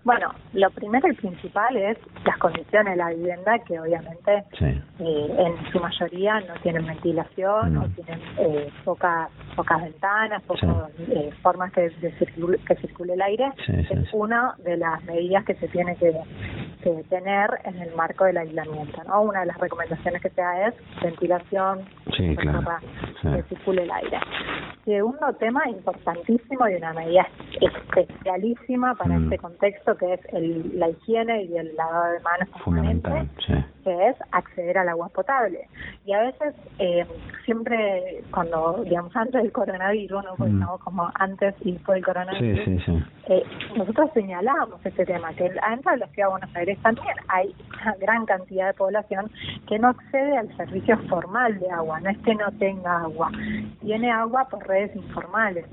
Bueno, 0.07 0.33
lo 0.53 0.69
primero 0.69 1.09
y 1.09 1.15
principal 1.15 1.75
es 1.75 1.97
las 2.25 2.37
condiciones 2.37 2.93
de 2.93 2.95
la 2.95 3.09
vivienda, 3.09 3.59
que 3.59 3.77
obviamente 3.77 4.41
eh, 4.61 4.81
en 4.99 5.71
su 5.71 5.81
mayoría 5.81 6.39
no 6.39 6.53
tienen 6.63 6.85
ventilación, 6.85 7.73
no, 7.73 7.89
tienen 7.89 8.21
eh, 8.37 8.69
pocas 8.85 9.29
pocas 9.53 9.81
ventanas, 9.81 10.41
pocas 10.47 10.91
eh, 10.99 11.29
formas 11.41 11.71
que, 11.71 11.89
de 11.89 12.13
que 12.67 12.75
circule 12.77 13.13
el 13.13 13.21
aire. 13.21 13.51
es 13.67 14.13
una 14.13 14.55
de 14.63 14.77
las 14.77 15.03
medidas 15.03 15.45
que 15.45 15.55
se 15.55 15.67
tiene 15.67 15.95
que, 15.97 16.13
tener 17.09 17.49
en 17.65 17.81
el 17.81 17.93
marco 17.95 18.23
del 18.23 18.37
aislamiento. 18.37 19.03
¿no? 19.03 19.23
Una 19.23 19.41
de 19.41 19.47
las 19.47 19.57
recomendaciones 19.57 20.21
que 20.21 20.29
se 20.29 20.41
da 20.41 20.67
es 20.67 20.75
ventilación, 21.03 21.81
para 22.63 23.37
que 23.37 23.43
circule 23.49 23.83
el 23.83 23.91
aire. 23.91 24.19
Segundo 24.85 25.33
tema 25.33 25.67
importantísimo 25.67 26.65
y 26.69 26.75
una 26.75 26.93
medida 26.93 27.27
especialísima 27.59 28.95
para 28.95 29.19
mm. 29.19 29.23
este 29.25 29.37
contexto 29.37 29.97
que 29.97 30.13
es 30.13 30.21
el, 30.31 30.79
la 30.79 30.87
higiene 30.87 31.43
y 31.43 31.57
el 31.57 31.75
lavado 31.75 32.13
de 32.13 32.19
manos 32.21 32.49
fundamental, 32.63 33.27
que 33.83 34.07
es 34.07 34.15
acceder 34.31 34.77
al 34.77 34.87
agua 34.87 35.09
potable. 35.09 35.67
Y 36.05 36.13
a 36.13 36.21
veces, 36.21 36.55
eh, 36.79 37.05
siempre 37.43 38.23
cuando, 38.31 38.81
digamos, 38.85 39.13
antes 39.13 39.41
del 39.43 39.51
coronavirus, 39.51 40.23
¿no? 40.23 40.36
Pues 40.37 40.51
mm. 40.51 40.63
como 40.83 41.09
antes 41.15 41.55
y 41.61 41.71
después 41.71 41.95
del 41.95 42.05
coronavirus, 42.05 42.67
eh, 43.27 43.43
nosotros 43.75 44.11
señalamos 44.13 44.85
este 44.85 45.05
tema, 45.05 45.33
que 45.33 45.51
adentro 45.61 45.91
de 45.91 45.97
la 45.97 46.07
ciudad 46.07 46.27
de 46.27 46.31
Buenos 46.31 46.55
Aires 46.55 46.77
también 46.83 47.15
hay 47.27 47.55
una 47.81 47.95
gran 47.95 48.25
cantidad 48.25 48.67
de 48.67 48.73
población 48.73 49.31
que 49.67 49.79
no 49.79 49.89
accede 49.89 50.37
al 50.37 50.55
servicio 50.55 50.97
formal 51.09 51.59
de 51.59 51.69
agua, 51.71 51.99
no 51.99 52.09
es 52.09 52.17
que 52.19 52.35
no 52.35 52.51
tenga 52.59 53.01
agua, 53.01 53.31
tiene 53.81 54.11
agua 54.11 54.47
por 54.49 54.65
redes 54.67 54.95
informales. 54.95 55.65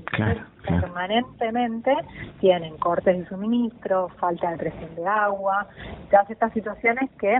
Permanentemente 0.67 1.93
tienen 2.39 2.75
cortes 2.77 3.19
de 3.19 3.25
suministro, 3.27 4.09
falta 4.19 4.49
de 4.51 4.57
presión 4.57 4.95
de 4.95 5.05
agua, 5.05 5.67
todas 6.09 6.29
estas 6.29 6.51
situaciones 6.53 7.09
que 7.19 7.39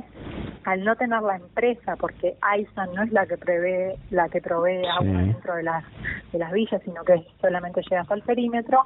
al 0.66 0.84
no 0.84 0.96
tener 0.96 1.22
la 1.22 1.36
empresa, 1.36 1.96
porque 1.96 2.36
AISA 2.42 2.88
no 2.88 3.04
es 3.04 3.12
la 3.12 3.26
que 3.26 3.38
prevé, 3.38 3.98
la 4.10 4.28
que 4.30 4.42
provee 4.42 4.86
agua 4.86 5.22
dentro 5.22 5.56
de 5.56 5.64
las 5.64 5.84
de 6.32 6.40
las 6.40 6.52
villas, 6.52 6.82
sino 6.84 7.04
que 7.04 7.26
solamente 7.40 7.82
llega 7.82 8.02
hasta 8.02 8.16
el 8.16 8.22
perímetro, 8.24 8.84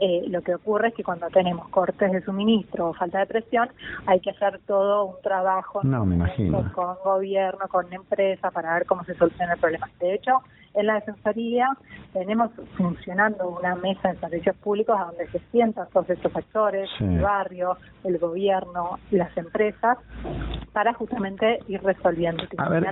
eh, 0.00 0.24
lo 0.28 0.42
que 0.42 0.54
ocurre 0.54 0.88
es 0.88 0.94
que 0.94 1.02
cuando 1.02 1.28
tenemos 1.28 1.68
cortes 1.68 2.12
de 2.12 2.22
suministro 2.22 2.90
o 2.90 2.94
falta 2.94 3.18
de 3.20 3.26
presión, 3.26 3.68
hay 4.06 4.20
que 4.20 4.30
hacer 4.30 4.60
todo 4.66 5.06
un 5.06 5.22
trabajo 5.22 5.80
con 6.74 6.96
gobierno, 7.02 7.66
con 7.68 7.92
empresa, 7.92 8.50
para 8.50 8.74
ver 8.74 8.86
cómo 8.86 9.02
se 9.04 9.14
soluciona 9.14 9.54
el 9.54 9.60
problema. 9.60 9.88
De 9.98 10.14
hecho, 10.14 10.42
en 10.74 10.86
la 10.86 10.94
Defensoría 10.94 11.68
tenemos 12.12 12.50
funcionando 12.76 13.48
una 13.48 13.74
mesa 13.74 14.12
de 14.12 14.18
servicios 14.18 14.56
públicos 14.56 14.96
a 14.98 15.06
donde 15.06 15.26
se 15.28 15.40
sientan 15.50 15.88
todos 15.92 16.10
estos 16.10 16.34
actores, 16.34 16.88
el 17.00 17.20
barrio, 17.20 17.76
el 18.04 18.18
gobierno, 18.18 18.98
las 19.10 19.36
empresas, 19.36 19.98
para 20.72 20.92
justamente 20.94 21.58
ir 21.68 21.82
resolviendo. 21.82 22.44
A 22.58 22.68
ver, 22.68 22.84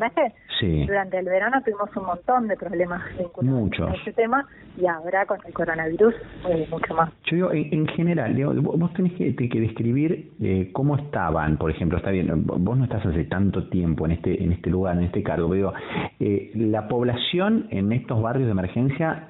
sí. 0.61 0.87
durante 0.87 1.18
el 1.18 1.27
verano 1.27 1.61
tuvimos 1.62 1.95
un 1.97 2.07
montón 2.07 2.49
de 2.49 2.57
problemas 2.57 3.03
vinculados 3.16 3.71
a 3.81 3.95
este 3.95 4.12
tema 4.12 4.47
y 4.77 4.87
ahora 4.87 5.27
con 5.27 5.38
el 5.45 5.53
coronavirus 5.53 6.14
eh, 6.49 6.66
mucho 6.71 6.95
más. 6.95 7.11
Yo 7.25 7.37
digo, 7.37 7.53
en, 7.53 7.87
general, 7.88 8.35
vos 8.61 8.92
tenés 8.95 9.12
que, 9.14 9.35
que 9.37 9.61
describir 9.61 10.33
eh, 10.40 10.71
cómo 10.73 10.97
estaban, 10.97 11.59
por 11.59 11.71
ejemplo, 11.71 11.99
está 11.99 12.11
bien, 12.11 12.45
vos 12.45 12.77
no 12.77 12.85
estás 12.85 13.05
hace 13.05 13.25
tanto 13.25 13.69
tiempo 13.69 14.06
en 14.06 14.13
este 14.13 14.42
en 14.42 14.52
este 14.52 14.71
lugar, 14.71 14.96
en 14.96 15.04
este 15.04 15.23
cargo, 15.23 15.48
pero 15.48 15.73
eh, 16.21 16.50
la 16.54 16.88
población 16.88 17.67
en 17.73 17.92
estos 17.92 18.20
barrios 18.20 18.46
de 18.46 18.52
emergencia 18.52 19.29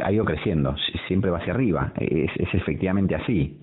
ha 0.00 0.12
ido 0.12 0.24
creciendo, 0.24 0.74
siempre 1.06 1.30
va 1.30 1.38
hacia 1.38 1.52
arriba, 1.52 1.92
es, 1.98 2.30
es 2.36 2.54
efectivamente 2.54 3.14
así. 3.14 3.56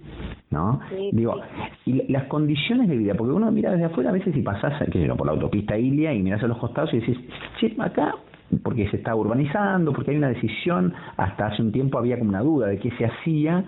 ¿no? 0.51 0.79
Digo, 1.11 1.41
y 1.85 2.11
las 2.11 2.25
condiciones 2.25 2.87
de 2.87 2.95
vida, 2.97 3.13
porque 3.15 3.33
uno 3.33 3.51
mira 3.51 3.71
desde 3.71 3.85
afuera 3.85 4.09
a 4.11 4.13
veces 4.13 4.33
si 4.33 4.41
pasás, 4.41 4.73
qué 4.91 5.07
por 5.15 5.25
la 5.25 5.33
autopista 5.33 5.77
Ilia 5.77 6.13
y 6.13 6.21
miras 6.21 6.43
a 6.43 6.47
los 6.47 6.57
costados 6.57 6.93
y 6.93 6.99
decís, 6.99 7.17
che, 7.59 7.75
acá 7.79 8.15
porque 8.63 8.89
se 8.89 8.97
está 8.97 9.15
urbanizando, 9.15 9.91
porque 9.91 10.11
hay 10.11 10.17
una 10.17 10.29
decisión, 10.29 10.93
hasta 11.17 11.47
hace 11.47 11.61
un 11.61 11.71
tiempo 11.71 11.97
había 11.97 12.17
como 12.17 12.29
una 12.29 12.41
duda 12.41 12.67
de 12.67 12.79
qué 12.79 12.91
se 12.91 13.05
hacía, 13.05 13.63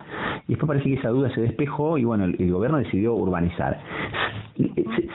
y 0.48 0.54
después 0.54 0.68
parece 0.68 0.90
que 0.90 0.96
esa 0.96 1.10
duda 1.10 1.34
se 1.34 1.42
despejó 1.42 1.98
y 1.98 2.04
bueno, 2.04 2.26
el, 2.26 2.52
gobierno 2.52 2.78
decidió 2.78 3.14
urbanizar. 3.14 3.80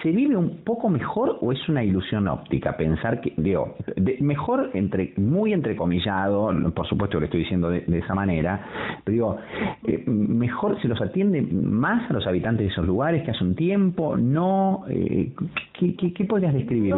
¿Se, 0.02 0.10
vive 0.10 0.36
un 0.36 0.58
poco 0.58 0.88
mejor 0.88 1.38
o 1.40 1.52
es 1.52 1.68
una 1.68 1.82
ilusión 1.82 2.28
óptica 2.28 2.76
pensar 2.76 3.20
que, 3.20 3.32
digo, 3.36 3.74
mejor, 4.20 4.70
entre 4.74 5.14
muy 5.16 5.52
entrecomillado, 5.52 6.52
por 6.74 6.86
supuesto 6.86 7.16
que 7.16 7.20
lo 7.20 7.24
estoy 7.26 7.40
diciendo 7.40 7.70
de, 7.70 7.98
esa 7.98 8.14
manera, 8.14 8.64
pero 9.04 9.12
digo, 9.12 9.36
eh, 9.84 10.04
mejor 10.06 10.80
se 10.80 10.88
los 10.88 11.00
atiende 11.00 11.42
más 11.42 12.08
a 12.10 12.12
los 12.12 12.26
habitantes 12.26 12.66
de 12.66 12.72
esos 12.72 12.86
lugares 12.86 13.24
que 13.24 13.32
hace 13.32 13.42
un 13.42 13.54
tiempo, 13.56 14.16
no, 14.16 14.84
eh, 14.88 15.32
¿qué, 15.72 15.96
qué, 15.96 16.24
podrías 16.24 16.54
describir? 16.54 16.94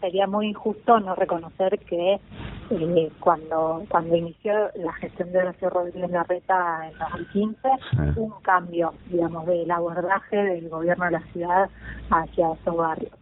Sería 0.00 0.26
muy 0.26 0.48
injusto 0.48 0.98
no 1.00 1.14
reconocer 1.14 1.55
que 1.88 2.20
eh, 2.70 3.12
cuando 3.20 3.84
cuando 3.88 4.16
inició 4.16 4.52
la 4.74 4.92
gestión 4.94 5.32
de 5.32 5.38
Horacio 5.38 5.70
Rodríguez 5.70 6.10
Larreta 6.10 6.88
en 6.88 6.98
2015, 6.98 7.68
un 8.16 8.32
cambio, 8.42 8.92
digamos, 9.08 9.46
del 9.46 9.70
abordaje 9.70 10.36
del 10.36 10.68
gobierno 10.68 11.04
de 11.06 11.10
la 11.12 11.22
ciudad 11.32 11.70
hacia 12.10 12.52
esos 12.52 12.76
barrios. 12.76 13.12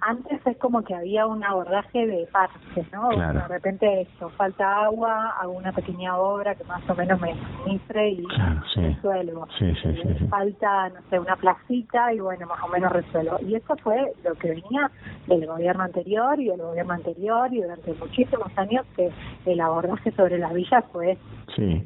Antes 0.00 0.46
es 0.46 0.56
como 0.58 0.82
que 0.82 0.94
había 0.94 1.26
un 1.26 1.42
abordaje 1.44 2.06
de 2.06 2.26
parches, 2.32 2.86
¿no? 2.92 3.10
De 3.10 3.48
repente 3.48 4.02
esto, 4.02 4.28
falta 4.30 4.84
agua, 4.84 5.34
hago 5.40 5.52
una 5.52 5.72
pequeña 5.72 6.16
obra 6.16 6.54
que 6.54 6.64
más 6.64 6.82
o 6.88 6.94
menos 6.94 7.20
me 7.20 7.32
administre 7.32 8.10
y 8.10 8.26
resuelvo. 8.74 9.46
Eh, 9.60 10.26
falta, 10.28 10.88
no 10.90 11.00
sé, 11.08 11.18
una 11.18 11.36
placita 11.36 12.12
y 12.12 12.20
bueno, 12.20 12.46
más 12.46 12.62
o 12.62 12.68
menos 12.68 12.92
resuelvo. 12.92 13.38
Y 13.40 13.54
eso 13.54 13.76
fue 13.82 14.12
lo 14.24 14.34
que 14.34 14.50
venía 14.50 14.90
del 15.26 15.46
gobierno 15.46 15.84
anterior 15.84 16.38
y 16.40 16.48
del 16.48 16.60
gobierno 16.60 16.94
anterior 16.94 17.52
y 17.52 17.60
durante 17.70 17.94
muchísimos 17.94 18.50
años 18.56 18.84
que 18.96 19.10
el 19.46 19.60
abordaje 19.60 20.10
sobre 20.12 20.38
las 20.38 20.52
villas 20.52 20.84
fue 20.92 21.16
sí. 21.54 21.82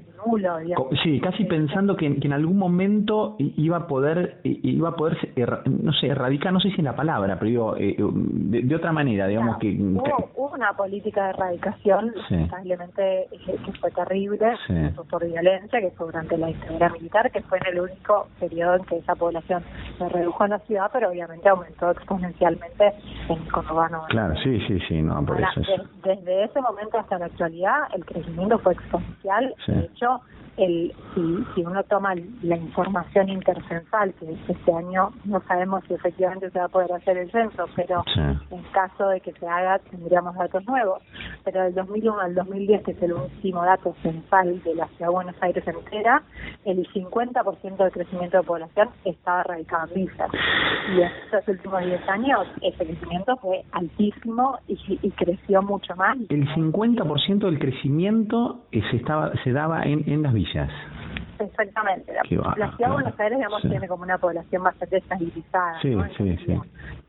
Sí, 1.03 1.21
casi 1.21 1.45
pensando 1.45 1.97
que, 1.97 2.07
en 2.07 2.33
algún 2.33 2.57
momento 2.57 3.37
iba 3.39 3.77
a 3.77 3.87
poder, 3.87 4.39
iba 4.43 4.91
a 4.91 4.97
poder, 4.97 5.33
no 5.67 5.93
sé, 5.93 6.09
erradicar, 6.09 6.53
no 6.53 6.61
sé 6.61 6.71
si 6.71 6.77
es 6.77 6.85
la 6.85 6.97
palabra, 6.97 7.39
pero 7.39 7.49
digo, 7.49 7.77
eh, 7.77 7.97
de, 7.99 8.75
otra 8.75 8.93
manera, 8.93 9.27
digamos 9.27 9.59
que... 9.59 9.73
Hubo, 9.73 10.55
una 10.55 10.73
política 10.73 11.25
de 11.25 11.31
erradicación, 11.31 12.15
lamentablemente, 12.31 13.29
que 13.45 13.73
fue 13.81 13.91
terrible, 13.91 14.55
por 15.11 15.27
violencia, 15.27 15.81
que 15.81 15.91
fue 15.91 16.07
durante 16.07 16.39
la 16.39 16.47
dictadura 16.47 16.91
militar, 16.91 17.31
que 17.33 17.43
fue 17.43 17.59
en 17.59 17.75
el 17.75 17.81
único 17.81 18.29
periodo 18.39 18.77
en 18.77 18.85
que 18.85 18.99
esa 18.99 19.17
población 19.17 19.65
se 19.99 20.09
redujo 20.09 20.45
en 20.45 20.51
la 20.51 20.59
ciudad, 20.61 20.91
pero 20.93 21.11
obviamente 21.11 21.49
aumentó 21.49 21.91
exponencialmente 21.91 22.93
en 23.29 23.43
el 23.43 23.53
conurbano. 23.53 24.05
Claro, 24.09 24.35
sí, 24.45 24.61
sí, 24.69 24.79
sí, 24.89 25.03
no, 25.03 25.25
por 25.27 25.41
eso 25.41 25.61
Desde 26.05 26.45
ese 26.45 26.61
momento 26.61 26.99
hasta 26.99 27.19
la 27.19 27.27
actualidad, 27.27 27.89
el 27.95 28.05
crecimiento 28.05 28.59
fue 28.61 28.75
exponencial, 28.75 29.55
de 29.67 29.81
hecho, 29.87 30.04
eso 30.05 30.23
el, 30.57 30.93
si, 31.15 31.45
si 31.55 31.65
uno 31.65 31.83
toma 31.85 32.15
la 32.43 32.57
información 32.57 33.29
intercensal, 33.29 34.15
que 34.15 34.37
este 34.49 34.73
año 34.73 35.11
no 35.25 35.41
sabemos 35.49 35.83
si 35.89 35.95
efectivamente 35.95 36.51
se 36.51 36.59
va 36.59 36.67
a 36.67 36.69
poder 36.69 36.93
hacer 36.93 37.19
el 37.19 37.31
censo, 37.31 37.67
pero 37.75 38.05
en 38.51 38.63
caso 38.73 39.09
de 39.09 39.21
que 39.21 39.33
se 39.33 39.47
haga 39.47 39.79
tendríamos 39.91 40.35
datos 40.37 40.65
nuevos. 40.67 41.03
Pero 41.45 41.63
del 41.63 41.75
2001 41.75 42.21
al 42.21 42.35
2010, 42.35 42.83
que 42.85 42.91
es 42.93 43.03
el 43.03 43.13
último 43.13 43.65
dato 43.65 43.95
censal 44.03 44.63
de 44.63 44.75
la 44.75 44.87
ciudad 44.89 45.09
de 45.09 45.15
Buenos 45.15 45.37
Aires 45.41 45.67
entera, 45.67 46.23
el 46.65 46.87
50% 46.93 47.77
del 47.77 47.93
crecimiento 47.93 48.39
de 48.39 48.43
población 48.43 48.89
estaba 49.05 49.43
radicado 49.43 49.89
en 49.89 50.07
villas. 50.07 50.31
Y 50.95 51.01
en 51.01 51.11
estos 51.25 51.49
últimos 51.49 51.85
10 51.85 52.09
años 52.09 52.47
ese 52.63 52.87
crecimiento 52.87 53.37
fue 53.37 53.63
altísimo 53.73 54.59
y, 54.69 54.79
y 55.03 55.11
creció 55.11 55.63
mucho 55.63 55.95
más. 55.97 56.17
El 56.29 56.47
50% 56.49 57.39
del 57.39 57.59
crecimiento 57.59 58.65
eh, 58.73 58.83
se, 58.91 58.97
estaba, 58.97 59.33
se 59.43 59.53
daba 59.53 59.83
en, 59.83 60.09
en 60.11 60.23
las 60.23 60.33
villas 60.53 60.94
Exactamente. 61.45 62.13
La, 62.13 62.23
ciudad 62.23 62.57
de 62.79 62.93
Buenos 62.93 63.21
Aires, 63.21 63.39
digamos, 63.39 63.63
tiene 63.63 63.89
como 63.89 64.03
una 64.03 64.19
población 64.19 64.63
bastante 64.63 64.99
estabilizada. 64.99 65.81
Sí, 65.81 65.97
sí, 66.17 66.37
sí. 66.47 66.61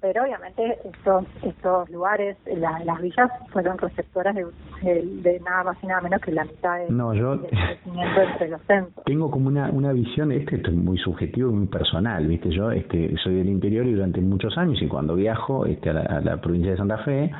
Pero 0.01 0.23
obviamente 0.23 0.77
estos 0.83 1.25
estos 1.41 1.89
lugares, 1.89 2.37
las 2.45 3.01
villas, 3.01 3.29
fueron 3.51 3.77
receptoras 3.77 4.35
de, 4.35 4.45
de, 4.83 5.39
nada 5.39 5.63
más 5.63 5.77
y 5.81 5.87
nada 5.87 6.01
menos 6.01 6.21
que 6.21 6.31
la 6.31 6.45
mitad 6.45 6.77
de, 6.77 6.91
no, 6.91 7.13
yo, 7.13 7.37
del 7.37 7.49
crecimiento 7.49 8.21
entre 8.21 8.49
los 8.49 8.61
centros. 8.63 9.05
Tengo 9.05 9.31
como 9.31 9.47
una, 9.47 9.69
una 9.71 9.93
visión, 9.93 10.31
este 10.31 10.57
esto 10.57 10.69
es 10.69 10.75
muy 10.75 10.97
subjetivo 10.97 11.49
y 11.49 11.53
muy 11.53 11.67
personal, 11.67 12.27
¿viste? 12.27 12.49
Yo 12.51 12.71
este 12.71 13.15
soy 13.23 13.35
del 13.35 13.49
interior 13.49 13.85
y 13.85 13.93
durante 13.93 14.21
muchos 14.21 14.57
años, 14.57 14.81
y 14.81 14.87
cuando 14.87 15.15
viajo 15.15 15.65
este, 15.65 15.89
a, 15.89 16.21
la, 16.21 16.37
provincia 16.37 16.71
de 16.71 16.77
Santa 16.77 16.97
Fe, 16.99 17.31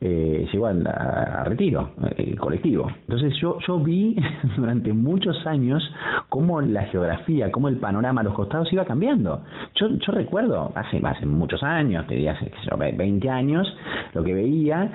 eh, 0.00 0.46
llego 0.52 0.66
a, 0.66 0.70
a, 0.70 1.44
Retiro, 1.44 1.90
el 2.16 2.38
colectivo. 2.38 2.88
Entonces 3.02 3.34
yo, 3.40 3.58
yo 3.66 3.78
vi 3.78 4.16
durante 4.56 4.92
muchos 4.92 5.46
años 5.46 5.82
cómo 6.28 6.39
la 6.62 6.82
geografía, 6.84 7.50
cómo 7.50 7.68
el 7.68 7.76
panorama 7.76 8.20
a 8.20 8.24
los 8.24 8.34
costados 8.34 8.72
iba 8.72 8.84
cambiando. 8.84 9.42
Yo, 9.74 9.88
yo 9.88 10.12
recuerdo, 10.12 10.72
hace, 10.74 11.00
hace 11.04 11.26
muchos 11.26 11.62
años, 11.62 12.06
te 12.06 12.14
diría 12.14 12.32
hace 12.32 12.50
20 12.96 13.30
años, 13.30 13.66
lo 14.14 14.22
que 14.22 14.34
veía 14.34 14.90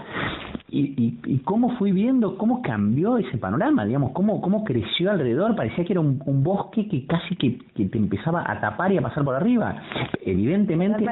y, 0.68 1.20
y, 1.24 1.40
cómo 1.40 1.78
fui 1.78 1.92
viendo 1.92 2.38
cómo 2.38 2.62
cambió 2.62 3.18
ese 3.18 3.38
panorama, 3.38 3.86
digamos, 3.86 4.12
cómo, 4.12 4.42
cómo 4.42 4.66
creció 4.66 5.12
alrededor, 5.12 5.56
parecía 5.56 5.86
que 5.86 5.94
era 5.94 6.02
un, 6.02 6.20
bosque 6.44 6.90
que 6.90 7.06
casi 7.06 7.36
que, 7.36 7.60
que, 7.76 7.86
te 7.86 7.98
empezaba 7.98 8.44
a 8.46 8.60
tapar 8.60 8.92
y 8.92 8.98
a 8.98 9.02
pasar 9.02 9.24
por 9.24 9.36
arriba. 9.36 9.82
Evidentemente, 10.26 11.06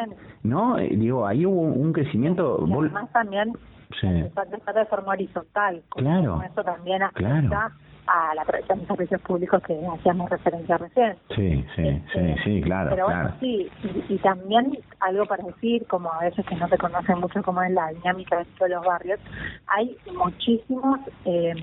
¿no? 0.43 0.77
Eh, 0.77 0.89
digo, 0.97 1.25
ahí 1.25 1.45
hubo 1.45 1.61
un 1.61 1.93
crecimiento... 1.93 2.65
Y 2.67 2.73
además 2.73 3.11
también 3.13 3.53
sí. 4.01 4.07
de 4.07 4.85
forma 4.89 5.13
horizontal. 5.13 5.81
Claro. 5.91 6.41
Eso 6.43 6.63
también 6.63 7.03
afecta 7.03 7.71
a 8.07 8.35
la 8.35 8.43
protección 8.43 8.79
de 8.79 8.87
servicios 8.87 9.21
públicos 9.21 9.61
que 9.63 9.79
hacíamos 9.85 10.29
referencia 10.29 10.77
recién. 10.77 11.15
Sí, 11.35 11.65
sí, 11.75 11.83
sí, 12.13 12.19
este, 12.19 12.43
sí, 12.43 12.61
claro. 12.61 12.89
Pero 12.91 13.05
bueno, 13.05 13.33
sí, 13.39 13.69
y, 14.09 14.17
también 14.17 14.77
algo 14.99 15.25
para 15.25 15.43
decir, 15.43 15.85
como 15.87 16.11
a 16.11 16.19
veces 16.19 16.45
que 16.45 16.55
no 16.55 16.67
se 16.67 16.77
conocen 16.77 17.19
mucho 17.19 17.41
cómo 17.43 17.61
es 17.63 17.71
la 17.71 17.89
dinámica 17.89 18.39
de 18.39 18.45
todos 18.57 18.71
los 18.71 18.85
barrios, 18.85 19.19
hay 19.67 19.95
muchísimos, 20.13 20.99
eh, 21.25 21.53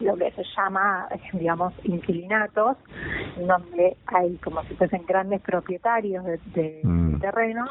lo 0.00 0.16
que 0.16 0.30
se 0.32 0.44
llama, 0.56 1.08
digamos, 1.32 1.74
inquilinatos, 1.84 2.76
donde 3.36 3.96
hay 4.06 4.36
como 4.36 4.62
si 4.64 4.74
fuesen 4.74 5.04
grandes 5.06 5.40
propietarios 5.42 6.24
de, 6.24 6.38
de 6.54 6.80
mm, 6.84 7.20
terrenos 7.20 7.68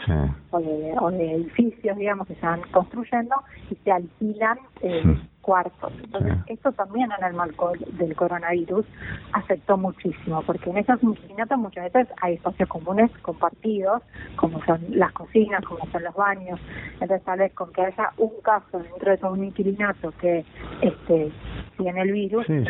o, 0.51 0.59
de, 0.59 0.93
o 0.99 1.11
de 1.11 1.31
edificios, 1.35 1.97
digamos, 1.97 2.27
que 2.27 2.35
se 2.35 2.45
van 2.45 2.61
construyendo 2.71 3.35
y 3.69 3.75
se 3.75 3.91
alquilan. 3.91 4.59
Eh, 4.81 5.01
mm 5.03 5.36
cuartos. 5.47 5.93
Entonces, 6.03 6.33
esto 6.47 6.73
también 6.73 7.09
en 7.17 7.23
el 7.23 7.33
marco 7.33 7.71
del 7.93 8.13
coronavirus 8.17 8.85
afectó 9.31 9.77
muchísimo, 9.77 10.41
porque 10.41 10.69
en 10.69 10.79
esos 10.79 11.01
inquilinatos 11.01 11.57
muchas 11.57 11.85
veces 11.85 12.13
hay 12.21 12.33
espacios 12.33 12.67
comunes 12.67 13.09
compartidos, 13.21 14.03
como 14.35 14.61
son 14.65 14.81
las 14.89 15.13
cocinas, 15.13 15.63
como 15.63 15.89
son 15.89 16.03
los 16.03 16.13
baños. 16.15 16.59
Entonces, 16.99 17.23
tal 17.23 17.39
vez 17.39 17.53
con 17.53 17.71
que 17.71 17.81
haya 17.81 18.11
un 18.17 18.33
caso 18.43 18.79
dentro 18.79 19.09
de 19.09 19.17
todo 19.17 19.31
un 19.31 19.45
inquilinato 19.45 20.11
que 20.19 20.43
este 20.81 21.31
tiene 21.77 22.01
el 22.01 22.11
virus, 22.11 22.45
sí, 22.47 22.63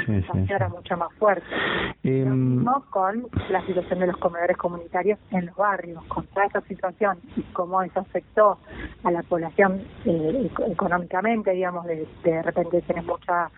era 0.50 0.70
mucho 0.70 0.98
más 0.98 1.14
fuerte. 1.14 1.46
Lo 2.04 2.12
em, 2.12 2.56
mismo 2.56 2.86
con 2.90 3.28
la 3.50 3.66
situación 3.66 4.00
de 4.00 4.08
los 4.08 4.18
comedores 4.18 4.58
comunitarios 4.58 5.20
en 5.32 5.48
los 5.48 5.56
barrios, 5.56 6.04
con 6.06 6.26
toda 6.28 6.46
esa 6.46 6.62
situación 6.62 7.18
y 7.36 7.42
cómo 7.54 7.82
eso 7.82 8.00
afectó 8.00 8.58
a 9.04 9.12
la 9.12 9.24
población 9.24 9.82
eh, 10.06 10.50
económicamente, 10.70 11.52
digamos, 11.52 11.86
de, 11.86 12.08
de 12.24 12.42
repente 12.44 12.78
que 12.78 12.82
tienes 12.82 13.06
mucha, 13.06 13.50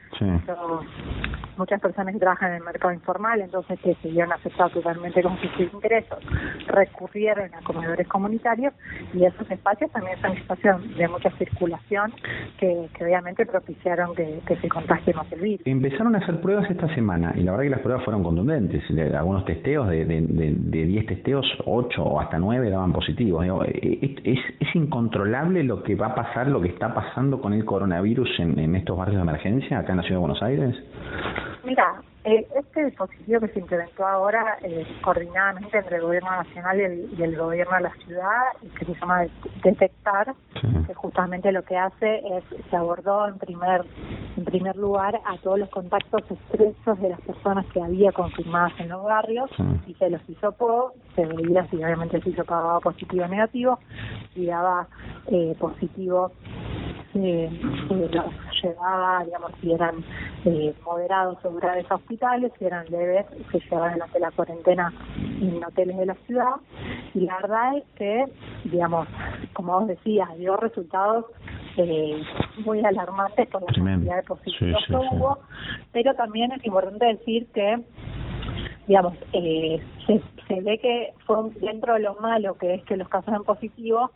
muchas 1.57 1.81
personas 1.81 2.13
que 2.13 2.19
trabajan 2.19 2.51
en 2.51 2.57
el 2.57 2.63
mercado 2.63 2.93
informal, 2.93 3.41
entonces 3.41 3.79
que 3.81 3.95
se 3.95 4.09
vieron 4.09 4.31
afectados 4.31 4.73
totalmente 4.73 5.21
con 5.21 5.37
sus 5.39 5.73
ingresos, 5.73 6.19
recurrieron 6.67 7.53
a 7.53 7.61
comedores 7.61 8.07
comunitarios 8.07 8.73
y 9.13 9.25
esos 9.25 9.49
espacios 9.49 9.91
también 9.91 10.19
son 10.21 10.31
espacios 10.31 10.97
de 10.97 11.07
mucha 11.07 11.29
circulación 11.31 12.13
que, 12.57 12.89
obviamente 13.01 13.45
propiciaron 13.45 14.15
que, 14.15 14.41
se 14.61 14.69
contagie 14.69 15.13
más 15.13 15.31
el 15.31 15.38
Empezaron 15.65 16.15
a 16.15 16.19
hacer 16.19 16.41
pruebas 16.41 16.69
esta 16.69 16.93
semana 16.95 17.33
y 17.35 17.41
la 17.41 17.51
verdad 17.51 17.63
que 17.63 17.69
las 17.69 17.79
pruebas 17.79 18.03
fueron 18.03 18.23
contundentes. 18.23 18.83
Algunos 19.15 19.45
testeos, 19.45 19.87
de 19.87 20.05
10 20.05 20.27
de, 20.27 20.85
de, 20.85 21.03
testeos, 21.03 21.45
8 21.65 22.03
o 22.03 22.19
hasta 22.19 22.37
9 22.37 22.69
daban 22.69 22.93
positivos. 22.93 23.45
Es, 23.45 24.11
es, 24.23 24.39
es, 24.59 24.75
incontrolable 24.75 25.63
lo 25.63 25.83
que 25.83 25.95
va 25.95 26.07
a 26.07 26.15
pasar, 26.15 26.47
lo 26.47 26.61
que 26.61 26.69
está 26.69 26.93
pasando 26.93 27.41
con 27.41 27.53
el 27.53 27.65
coronavirus 27.65 28.39
en, 28.39 28.59
en 28.59 28.75
estos 28.75 28.97
barrios 28.97 29.17
de 29.17 29.23
emergencia 29.23 29.79
acá 29.79 29.91
en 29.91 29.97
la 29.97 30.03
ciudad 30.03 30.17
de 30.17 30.21
Buenos 30.21 30.43
Aires? 30.43 30.75
Mira, 31.63 32.01
Eh, 32.01 32.08
este 32.23 32.85
dispositivo 32.85 33.39
que 33.39 33.47
se 33.49 33.59
implementó 33.59 34.05
ahora 34.05 34.57
eh, 34.61 34.85
coordinadamente 35.01 35.77
entre 35.77 35.97
el 35.97 36.01
gobierno 36.01 36.29
nacional 36.31 36.79
y 36.79 37.23
el, 37.23 37.37
gobierno 37.37 37.75
de 37.77 37.81
la 37.81 37.93
ciudad, 38.05 38.41
que 38.77 38.85
se 38.85 38.93
llama 38.95 39.25
Detectar, 39.63 40.35
que 40.85 40.93
justamente 40.93 41.51
lo 41.51 41.63
que 41.63 41.77
hace 41.77 42.17
es, 42.17 42.43
se 42.69 42.75
abordó 42.75 43.27
en 43.27 43.37
primer, 43.37 43.85
en 44.35 44.43
primer 44.43 44.75
lugar 44.75 45.19
a 45.25 45.37
todos 45.37 45.59
los 45.59 45.69
contactos 45.69 46.23
estrechos 46.29 46.99
de 46.99 47.09
las 47.09 47.21
personas 47.21 47.65
que 47.67 47.81
había 47.81 48.11
confirmadas 48.11 48.73
en 48.79 48.89
los 48.89 49.03
barrios 49.03 49.49
y 49.87 49.93
se 49.93 50.09
los 50.09 50.21
hisopó, 50.29 50.93
se 51.15 51.25
veía 51.25 51.65
si 51.67 51.77
obviamente 51.77 52.21
se 52.21 52.31
hisopaba 52.31 52.79
positivo 52.81 53.23
o 53.23 53.27
negativo, 53.27 53.79
y 54.35 54.45
daba 54.45 54.87
eh, 55.27 55.55
positivo 55.57 56.31
eh, 57.15 57.49
los 57.89 58.61
llevaba, 58.61 59.23
digamos, 59.25 59.51
si 59.61 59.71
eran 59.71 60.03
eh, 60.45 60.73
moderados 60.85 61.37
o 61.43 61.53
graves 61.53 61.89
hospitales, 62.09 62.51
si 62.57 62.65
eran 62.65 62.87
leves, 62.89 63.27
se 63.51 63.59
llevaban 63.59 63.93
durante 63.93 64.19
la 64.19 64.31
cuarentena 64.31 64.91
en 65.15 65.63
hoteles 65.63 65.95
de 65.95 66.05
la 66.07 66.15
ciudad. 66.25 66.55
Y 67.13 67.19
la 67.19 67.37
verdad 67.37 67.77
es 67.77 67.83
que, 67.95 68.25
digamos, 68.63 69.07
como 69.53 69.79
vos 69.79 69.87
decías, 69.87 70.35
dio 70.37 70.57
resultados 70.57 71.25
eh, 71.77 72.19
muy 72.65 72.83
alarmantes 72.83 73.47
por 73.49 73.61
la 73.61 73.67
cantidad 73.67 74.15
de 74.15 74.23
positivos 74.23 74.83
que 74.87 74.95
hubo, 74.95 75.37
pero 75.91 76.15
también 76.15 76.51
es 76.51 76.65
importante 76.65 77.05
decir 77.05 77.47
que 77.53 77.83
digamos, 78.87 79.13
eh, 79.33 79.79
se, 80.07 80.19
se, 80.47 80.61
ve 80.61 80.79
que 80.79 81.13
fue 81.27 81.37
dentro 81.61 81.93
de 81.93 81.99
lo 81.99 82.15
malo 82.15 82.55
que 82.55 82.73
es 82.73 82.83
que 82.85 82.97
los 82.97 83.07
casos 83.07 83.35
en 83.35 83.43
positivo, 83.43 84.09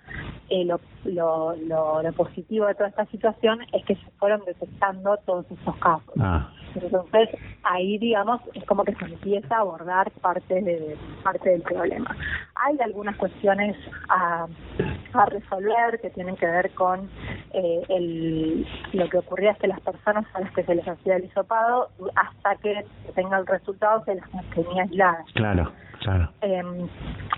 eh, 0.50 0.66
lo, 0.66 0.80
lo, 1.06 1.56
lo, 2.02 2.14
positivo 2.14 2.66
de 2.66 2.74
toda 2.74 2.90
esta 2.90 3.06
situación 3.06 3.60
es 3.72 3.86
que 3.86 3.94
se 3.94 4.10
fueron 4.18 4.44
detectando 4.46 5.16
todos 5.28 5.46
esos 5.52 5.76
casos. 5.76 6.16
Ah. 6.20 6.50
Entonces, 6.76 7.30
ahí, 7.64 7.98
digamos, 7.98 8.42
es 8.54 8.64
como 8.66 8.84
que 8.84 8.94
se 8.96 9.06
empieza 9.06 9.56
a 9.56 9.60
abordar 9.60 10.12
parte 10.22 10.62
de 10.62 10.98
parte 11.24 11.50
del 11.50 11.62
problema. 11.62 12.16
Hay 12.56 12.78
algunas 12.82 13.16
cuestiones 13.18 13.76
a, 14.10 14.48
a 15.14 15.26
resolver 15.26 16.00
que 16.02 16.10
tienen 16.12 16.36
que 16.36 16.46
ver 16.46 16.72
con 16.72 17.10
eh, 17.54 17.82
el, 17.90 18.68
lo 18.94 19.10
que 19.10 19.18
ocurría 19.18 19.52
es 19.52 19.58
que 19.60 19.68
las 19.68 19.80
personas 19.82 20.26
a 20.34 20.42
las 20.42 20.52
que 20.54 20.64
se 20.64 20.76
les 20.76 20.88
hacía 20.88 21.18
el 21.18 21.26
hisopado, 21.26 21.90
hasta 22.16 22.56
que 22.58 22.86
tenga 23.16 23.38
el 23.38 23.48
resultado, 23.48 24.04
se 24.06 24.16
las 24.16 24.34
mantenía 24.34 24.84
aisladas. 24.84 25.26
Claro, 25.34 25.72
claro. 26.00 26.30
Eh, 26.42 26.88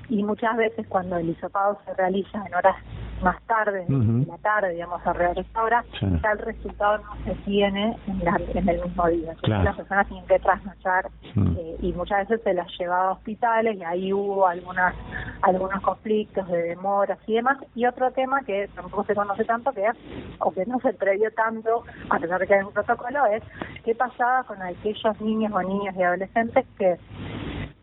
y 0.10 0.24
muchas 0.24 0.56
veces 0.58 0.86
cuando 0.88 1.18
el 1.18 1.30
hisopado 1.30 1.80
se 1.86 1.94
realiza 1.94 2.44
en 2.46 2.54
horas 2.54 2.76
más 3.22 3.42
tarde, 3.44 3.86
en 3.88 4.28
la 4.28 4.38
tarde, 4.38 4.74
digamos, 4.74 5.06
alrededor 5.06 5.36
de 5.36 5.42
esta 5.42 5.64
hora, 5.64 5.86
ya 6.02 6.32
el 6.32 6.40
resultado 6.40 6.98
no 7.00 7.26
se 7.26 7.36
tiene 7.46 7.98
en, 8.08 8.20
la, 8.24 8.40
en 8.54 8.70
el 8.70 8.82
mismo 8.82 9.08
día. 9.08 9.34
Las 9.44 9.76
personas 9.76 10.08
tienen 10.08 10.26
que 10.28 10.40
trasnochar 10.40 11.10
eh, 11.24 11.78
y 11.82 11.94
muchas 11.94 12.28
veces 12.28 12.44
se 12.44 12.54
las 12.54 12.68
llevaba 12.78 13.10
a 13.10 13.12
hospitales 13.14 13.78
y 13.78 13.84
ahí 13.84 14.14
hubo 14.14 14.48
algunas 14.48 14.94
algunos 15.42 15.82
conflictos 15.82 16.48
de 16.48 16.62
demoras 16.64 17.20
y 17.28 17.36
demás. 17.36 17.58
Y 17.76 17.86
otro 17.86 18.12
tema 18.12 18.42
que 18.42 18.68
tampoco 18.76 19.04
se 19.06 19.16
conoce 19.16 19.46
tanto, 19.46 19.72
que 19.72 19.86
es, 19.86 19.96
o 20.40 20.52
que 20.52 20.66
no 20.66 20.80
se 20.80 20.94
previó 20.94 21.32
tanto, 21.32 21.84
a 22.10 22.20
pesar 22.20 22.40
de 22.40 22.48
que 22.48 22.56
hay 22.56 22.64
un 22.64 22.74
protocolo, 22.74 23.26
es 23.28 23.44
qué 23.84 23.96
pasaba 23.96 24.44
con 24.44 24.62
aquellos 24.62 25.22
niños 25.22 25.52
o 25.54 25.62
niñas 25.62 25.96
y 25.96 26.04
adolescentes 26.04 26.66
que 26.78 26.98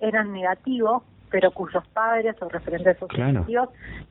eran 0.01 0.33
negativos 0.33 1.03
pero 1.33 1.51
cuyos 1.51 1.83
padres 1.89 2.37
o 2.43 2.49
referentes 2.49 2.99
sociales 2.99 3.45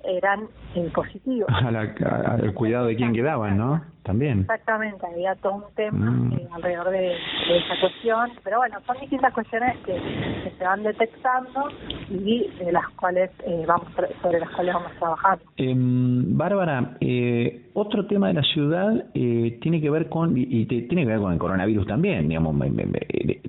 eran 0.03 0.47
positivos. 0.93 1.47
Al 1.53 2.53
cuidado 2.55 2.87
de 2.87 2.95
quién 2.95 3.13
quedaban, 3.13 3.57
¿no? 3.57 3.81
También. 4.03 4.39
Exactamente, 4.39 5.05
había 5.05 5.35
todo 5.35 5.57
un 5.57 5.75
tema 5.75 6.09
mm. 6.09 6.33
eh, 6.33 6.47
alrededor 6.53 6.89
de, 6.89 7.13
esa 7.13 7.79
cuestión, 7.79 8.31
pero 8.43 8.57
bueno, 8.57 8.79
son 8.87 8.97
distintas 8.99 9.31
cuestiones 9.31 9.77
que, 9.85 10.51
se 10.57 10.63
van 10.63 10.81
detectando 10.81 11.69
y 12.09 12.47
de 12.57 12.71
las 12.71 12.87
cuales 12.99 13.29
eh, 13.45 13.63
vamos 13.67 13.87
sobre 14.21 14.39
las 14.39 14.49
cuales 14.49 14.73
vamos 14.73 14.91
trabajando. 14.97 15.45
Eh, 15.57 15.73
Bárbara, 15.75 16.97
eh, 16.99 17.69
otro 17.73 18.05
tema 18.07 18.27
de 18.27 18.33
la 18.33 18.43
ciudad 18.43 19.05
eh, 19.13 19.59
tiene 19.61 19.79
que 19.81 19.89
ver 19.89 20.09
con 20.09 20.37
y, 20.37 20.65
tiene 20.65 21.03
que 21.03 21.07
ver 21.07 21.19
con 21.19 21.33
el 21.33 21.39
coronavirus 21.39 21.87
también, 21.87 22.27
digamos, 22.27 22.55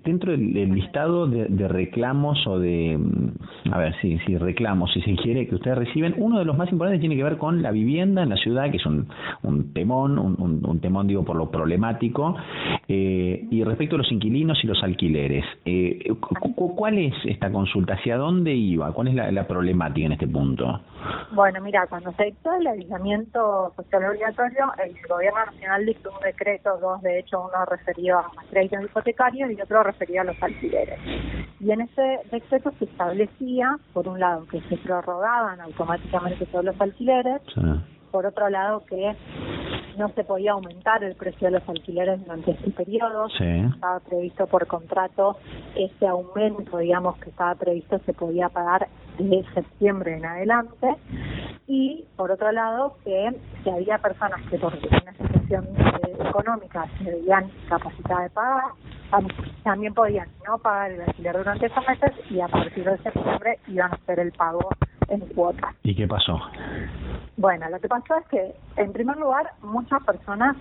dentro 0.05 0.33
del, 0.33 0.75
listado 0.75 1.27
de, 1.27 1.47
de, 1.49 1.69
reclamos 1.69 2.47
o 2.47 2.59
de, 2.59 2.99
a 3.71 3.79
ver, 3.79 3.95
sí, 4.01 4.19
sí, 4.27 4.37
reclamos, 4.37 4.93
si 4.93 5.01
se 5.03 5.15
quiere, 5.17 5.47
que 5.47 5.55
ustedes 5.55 5.79
reciben, 5.79 6.15
uno 6.17 6.39
de 6.39 6.45
los 6.45 6.57
más 6.57 6.71
importantes 6.73 7.01
tiene 7.01 7.17
que 7.17 7.23
ver 7.23 7.39
con 7.39 7.63
la 7.63 7.71
vivienda 7.71 8.23
en 8.23 8.31
la 8.31 8.37
ciudad, 8.37 8.71
que 8.71 8.79
es 8.79 8.87
un, 8.87 9.09
un 9.43 9.73
temón, 9.73 10.19
un, 10.19 10.37
un, 10.39 10.65
un 10.65 10.81
temón, 10.81 11.07
digo, 11.07 11.25
por 11.25 11.37
lo 11.37 11.51
problemático. 11.51 12.37
Eh, 12.89 13.47
y 13.51 13.63
respecto 13.65 13.95
a 13.97 13.99
los 13.99 14.11
inquilinos 14.11 14.59
y 14.63 14.67
los 14.67 14.83
alquileres, 14.83 15.45
eh, 15.65 16.13
¿cuál 16.77 16.99
es 16.99 17.15
esta 17.25 17.51
consulta? 17.51 17.95
¿Hacia 17.95 18.17
dónde 18.17 18.55
iba? 18.55 18.93
¿Cuál 18.93 19.09
es 19.09 19.15
la, 19.15 19.47
problemática 19.47 20.07
en 20.07 20.13
este 20.13 20.29
punto? 20.29 20.81
Bueno, 21.33 21.61
mira, 21.61 21.87
cuando 21.87 22.13
se 22.13 22.25
dictó 22.25 22.55
el 22.55 22.67
aislamiento 22.67 23.73
social 23.77 24.05
obligatorio, 24.05 24.73
el 24.85 24.95
Gobierno 25.09 25.47
Nacional 25.47 25.87
dictó 25.87 26.11
un 26.13 26.21
decreto, 26.21 26.79
dos 26.79 27.01
de 27.03 27.21
hecho, 27.21 27.41
uno 27.41 27.65
referido 27.65 28.19
a 28.19 28.31
créditos 28.51 28.85
hipotecarios 28.85 29.51
y 29.51 29.61
otro 29.61 29.83
referido 29.83 30.21
a 30.21 30.25
los 30.25 30.43
alquileres. 30.43 30.99
Y 31.61 31.71
en 31.71 31.83
ese 31.83 32.21
decreto 32.31 32.73
se 32.79 32.85
establecía, 32.85 33.79
por 33.93 34.09
un 34.09 34.21
lado, 34.21 34.47
que 34.47 34.61
se 34.63 34.77
prorrogaban 34.79 35.61
automáticamente 35.61 36.47
todos 36.47 36.65
los 36.65 36.81
alquileres, 36.81 37.41
por 38.13 38.27
otro 38.27 38.49
lado, 38.51 38.85
que 38.85 39.17
no 39.97 40.09
se 40.11 40.25
podía 40.25 40.53
aumentar 40.53 41.03
el 41.03 41.17
precio 41.17 41.49
de 41.49 41.59
los 41.59 41.69
alquileres 41.69 42.21
durante 42.23 42.53
este 42.53 42.71
periodo. 42.71 43.27
Estaba 43.39 44.01
previsto 44.01 44.47
por 44.47 44.67
contrato 44.67 45.37
ese 45.75 46.07
aumento, 46.07 46.79
digamos, 46.79 47.17
que 47.19 47.31
estaba 47.31 47.55
previsto 47.55 47.99
se 48.07 48.13
podía 48.13 48.49
pagar 48.49 48.89
de 49.19 49.45
septiembre 49.55 50.17
en 50.17 50.25
adelante. 50.25 50.95
Y 51.67 52.05
por 52.17 52.31
otro 52.31 52.53
lado, 52.53 52.97
que 53.05 53.31
si 53.65 53.71
había 53.71 53.99
personas 53.99 54.41
que 54.51 54.59
por 54.59 54.75
una 54.75 55.13
situación 55.13 55.69
económica 56.29 56.87
se 56.99 57.11
veían 57.11 57.51
capacitadas 57.69 58.25
de 58.25 58.31
pagar, 58.31 58.65
también 59.63 59.93
podían 59.93 60.29
no 60.47 60.59
pagar 60.59 60.93
el 60.93 61.03
alquiler 61.03 61.37
durante 61.37 61.67
esos 61.67 61.87
meses 61.87 62.13
y 62.31 62.41
a 62.41 62.49
partir 62.49 62.85
de 62.85 62.97
septiembre 62.99 63.59
iban 63.69 63.93
a 63.93 63.95
hacer 63.95 64.21
el 64.21 64.33
pago 64.33 64.71
en 65.09 65.21
cuotas. 65.21 65.75
¿Y 65.83 65.95
qué 65.95 66.07
pasó? 66.07 66.41
Bueno, 67.43 67.69
lo 67.71 67.81
que 67.81 67.89
pasó 67.89 68.15
es 68.19 68.27
que, 68.29 68.55
en 68.77 68.93
primer 68.93 69.17
lugar, 69.17 69.53
muchas 69.63 70.01
personas, 70.05 70.57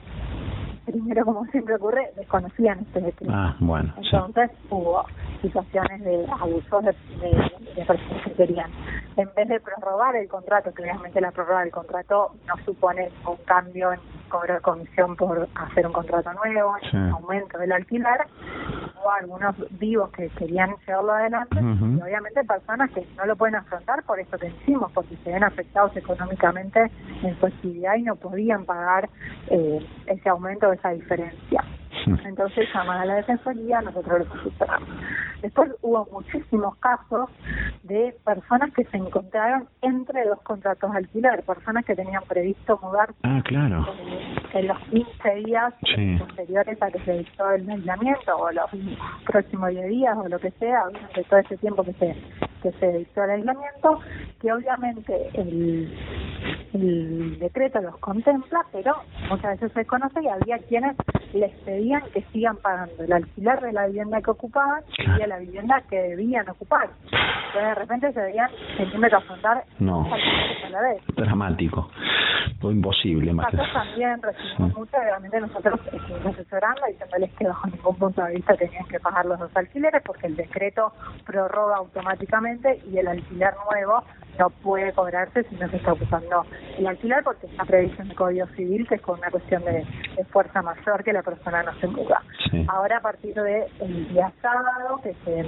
primero 0.92 1.26
como 1.26 1.46
siempre 1.48 1.76
ocurre, 1.76 2.12
desconocían 2.16 2.80
este 2.80 3.02
decreto. 3.02 3.34
Ah, 3.34 3.56
bueno. 3.60 3.94
Entonces 3.98 4.52
hubo 4.70 5.06
situaciones 5.42 6.04
de 6.04 6.26
abusos 6.32 6.84
de, 6.84 6.92
de, 7.20 7.86
personas 7.86 8.24
que 8.24 8.34
querían, 8.34 8.70
en 9.18 9.30
vez 9.36 9.48
de 9.48 9.60
prorrogar 9.60 10.16
el 10.16 10.28
contrato, 10.28 10.74
que 10.74 10.84
obviamente 10.84 11.20
la 11.22 11.32
prórroga 11.32 11.62
del 11.62 11.72
contrato 11.72 12.32
no 12.48 12.64
supone 12.64 13.10
un 13.26 13.38
cambio 13.46 13.94
en 13.94 14.00
cobro 14.32 14.54
de 14.56 14.62
comisión 14.62 15.16
por 15.16 15.48
hacer 15.56 15.86
un 15.86 15.94
contrato 15.94 16.32
nuevo, 16.34 16.76
aumento 17.14 17.58
del 17.58 17.72
alquiler, 17.74 18.26
hubo 18.96 19.12
algunos 19.12 19.56
vivos 19.78 20.10
que 20.12 20.30
querían 20.30 20.76
llevarlo 20.88 21.14
adelante 21.14 21.58
y 21.60 22.02
obviamente 22.02 22.44
personas 22.46 22.90
que 22.92 23.06
no 23.18 23.26
lo 23.26 23.36
pueden 23.36 23.56
afrontar 23.56 24.04
por 24.04 24.20
eso 24.20 24.38
que 24.38 24.50
decimos, 24.50 24.92
porque 24.94 25.16
se 25.24 25.32
ven 25.32 25.44
afectados 25.44 25.96
económicamente 25.98 26.90
en 27.24 27.40
su 27.40 27.46
actividad 27.46 27.96
y 27.96 28.04
no 28.04 28.16
podían 28.16 28.66
pagar 28.66 29.10
eh, 29.48 29.86
ese 30.08 30.30
aumento, 30.30 30.70
esa 30.82 30.90
diferencia. 30.94 31.64
Entonces 32.26 32.68
llaman 32.74 33.00
a 33.00 33.06
la 33.06 33.16
defensoría, 33.16 33.82
nosotros 33.82 34.20
lo 34.20 34.26
consultamos. 34.26 34.90
Después 35.42 35.72
hubo 35.82 36.08
muchísimos 36.12 36.76
casos 36.78 37.30
de 37.84 38.16
personas 38.24 38.72
que 38.74 38.86
se 38.86 38.98
encontraron 38.98 39.68
entre 39.82 40.26
dos 40.26 40.40
contratos 40.44 40.92
de 40.92 40.98
alquiler, 41.00 41.44
personas 41.44 41.84
que 41.84 41.96
tenían 41.96 42.22
previsto 42.28 42.80
mudar 42.84 43.14
ah, 43.24 43.42
claro. 43.44 43.88
en 44.54 44.68
los 44.68 44.80
15 44.90 45.36
días 45.46 45.74
posteriores 46.20 46.82
a 46.82 46.92
que 46.92 47.00
se 47.00 47.18
dictó 47.20 47.50
el 47.52 47.68
aislamiento 47.70 48.38
o 48.38 48.52
los 48.52 48.70
próximos 49.26 49.70
10 49.70 49.88
días 49.88 50.18
o 50.18 50.28
lo 50.28 50.40
que 50.40 50.52
sea, 50.52 50.84
de 51.16 51.24
todo 51.24 51.40
ese 51.40 51.58
tiempo 51.58 51.84
que 51.84 51.94
se 51.94 52.16
que 52.62 52.72
se 52.74 52.92
dictó 52.98 53.24
el 53.24 53.32
aislamiento, 53.32 54.00
que 54.40 54.54
obviamente 54.54 55.30
el, 55.34 55.92
el 56.74 57.40
decreto 57.40 57.82
los 57.82 57.98
contempla, 57.98 58.66
pero 58.72 58.96
muchas 59.30 59.60
veces 59.60 59.72
se 59.74 59.86
conoce 59.86 60.22
y 60.22 60.28
había 60.28 60.60
quienes 60.60 60.96
les 61.34 61.52
pedían 61.60 61.91
que 62.14 62.22
sigan 62.32 62.58
pagando 62.58 63.04
el 63.04 63.12
alquiler 63.12 63.60
de 63.60 63.74
la 63.74 63.88
vivienda 63.88 64.22
que 64.22 64.32
ocupaban 64.32 64.84
y 64.98 65.20
de 65.20 65.28
la 65.28 65.38
vivienda 65.40 65.84
que 65.90 65.98
debían 65.98 66.48
ocupar. 66.50 66.90
Entonces 67.06 67.64
de 67.64 67.76
repente 67.76 68.14
se 68.14 68.22
veían 68.22 68.50
teniendo 68.78 69.10
que 69.10 69.16
afrontar 69.16 69.64
no. 69.80 70.08
a 70.66 70.70
la 70.70 70.82
vez. 70.82 71.02
Dramático. 71.16 71.90
imposible. 72.64 73.34
Más 73.34 73.52
también 73.74 74.22
recibimos 74.22 74.78
mucho, 74.78 74.98
obviamente 74.98 75.42
nosotros 75.42 75.80
estuvimos 75.92 76.34
asesorando 76.34 76.82
diciéndoles 76.88 77.34
que 77.34 77.48
bajo 77.48 77.68
ningún 77.68 77.96
punto 77.98 78.24
de 78.24 78.36
vista 78.36 78.56
tenían 78.56 78.86
que 78.86 79.00
pagar 79.00 79.26
los 79.26 79.40
dos 79.40 79.52
alquileres 79.56 80.02
porque 80.06 80.28
el 80.28 80.36
decreto 80.36 80.94
prorroga 81.26 81.78
automáticamente 81.78 82.80
y 82.90 82.98
el 82.98 83.08
alquiler 83.08 83.54
nuevo 83.70 84.04
no 84.38 84.50
puede 84.50 84.92
cobrarse 84.94 85.44
si 85.44 85.56
no 85.56 85.70
se 85.70 85.78
está 85.78 85.94
ocupando 85.94 86.46
el 86.78 86.88
alquiler 86.88 87.24
porque 87.24 87.48
está 87.48 87.64
previsto 87.66 88.02
en 88.02 88.12
el 88.12 88.16
Código 88.16 88.48
Civil 88.56 88.88
que 88.88 88.96
es 88.96 89.02
con 89.02 89.20
una 89.20 89.30
cuestión 89.30 89.64
de, 89.66 89.86
fuerza 90.32 90.62
mayor 90.62 91.04
que 91.04 91.14
la 91.14 91.24
persona 91.24 91.64
no 91.64 91.74
se 91.80 91.88
muda. 91.88 92.22
Ahora 92.68 92.98
a 92.98 93.02
partir 93.02 93.34
del 93.34 93.66
el 93.80 94.08
día 94.10 94.32
sábado 94.42 95.00
que 95.04 95.14
se, 95.26 95.46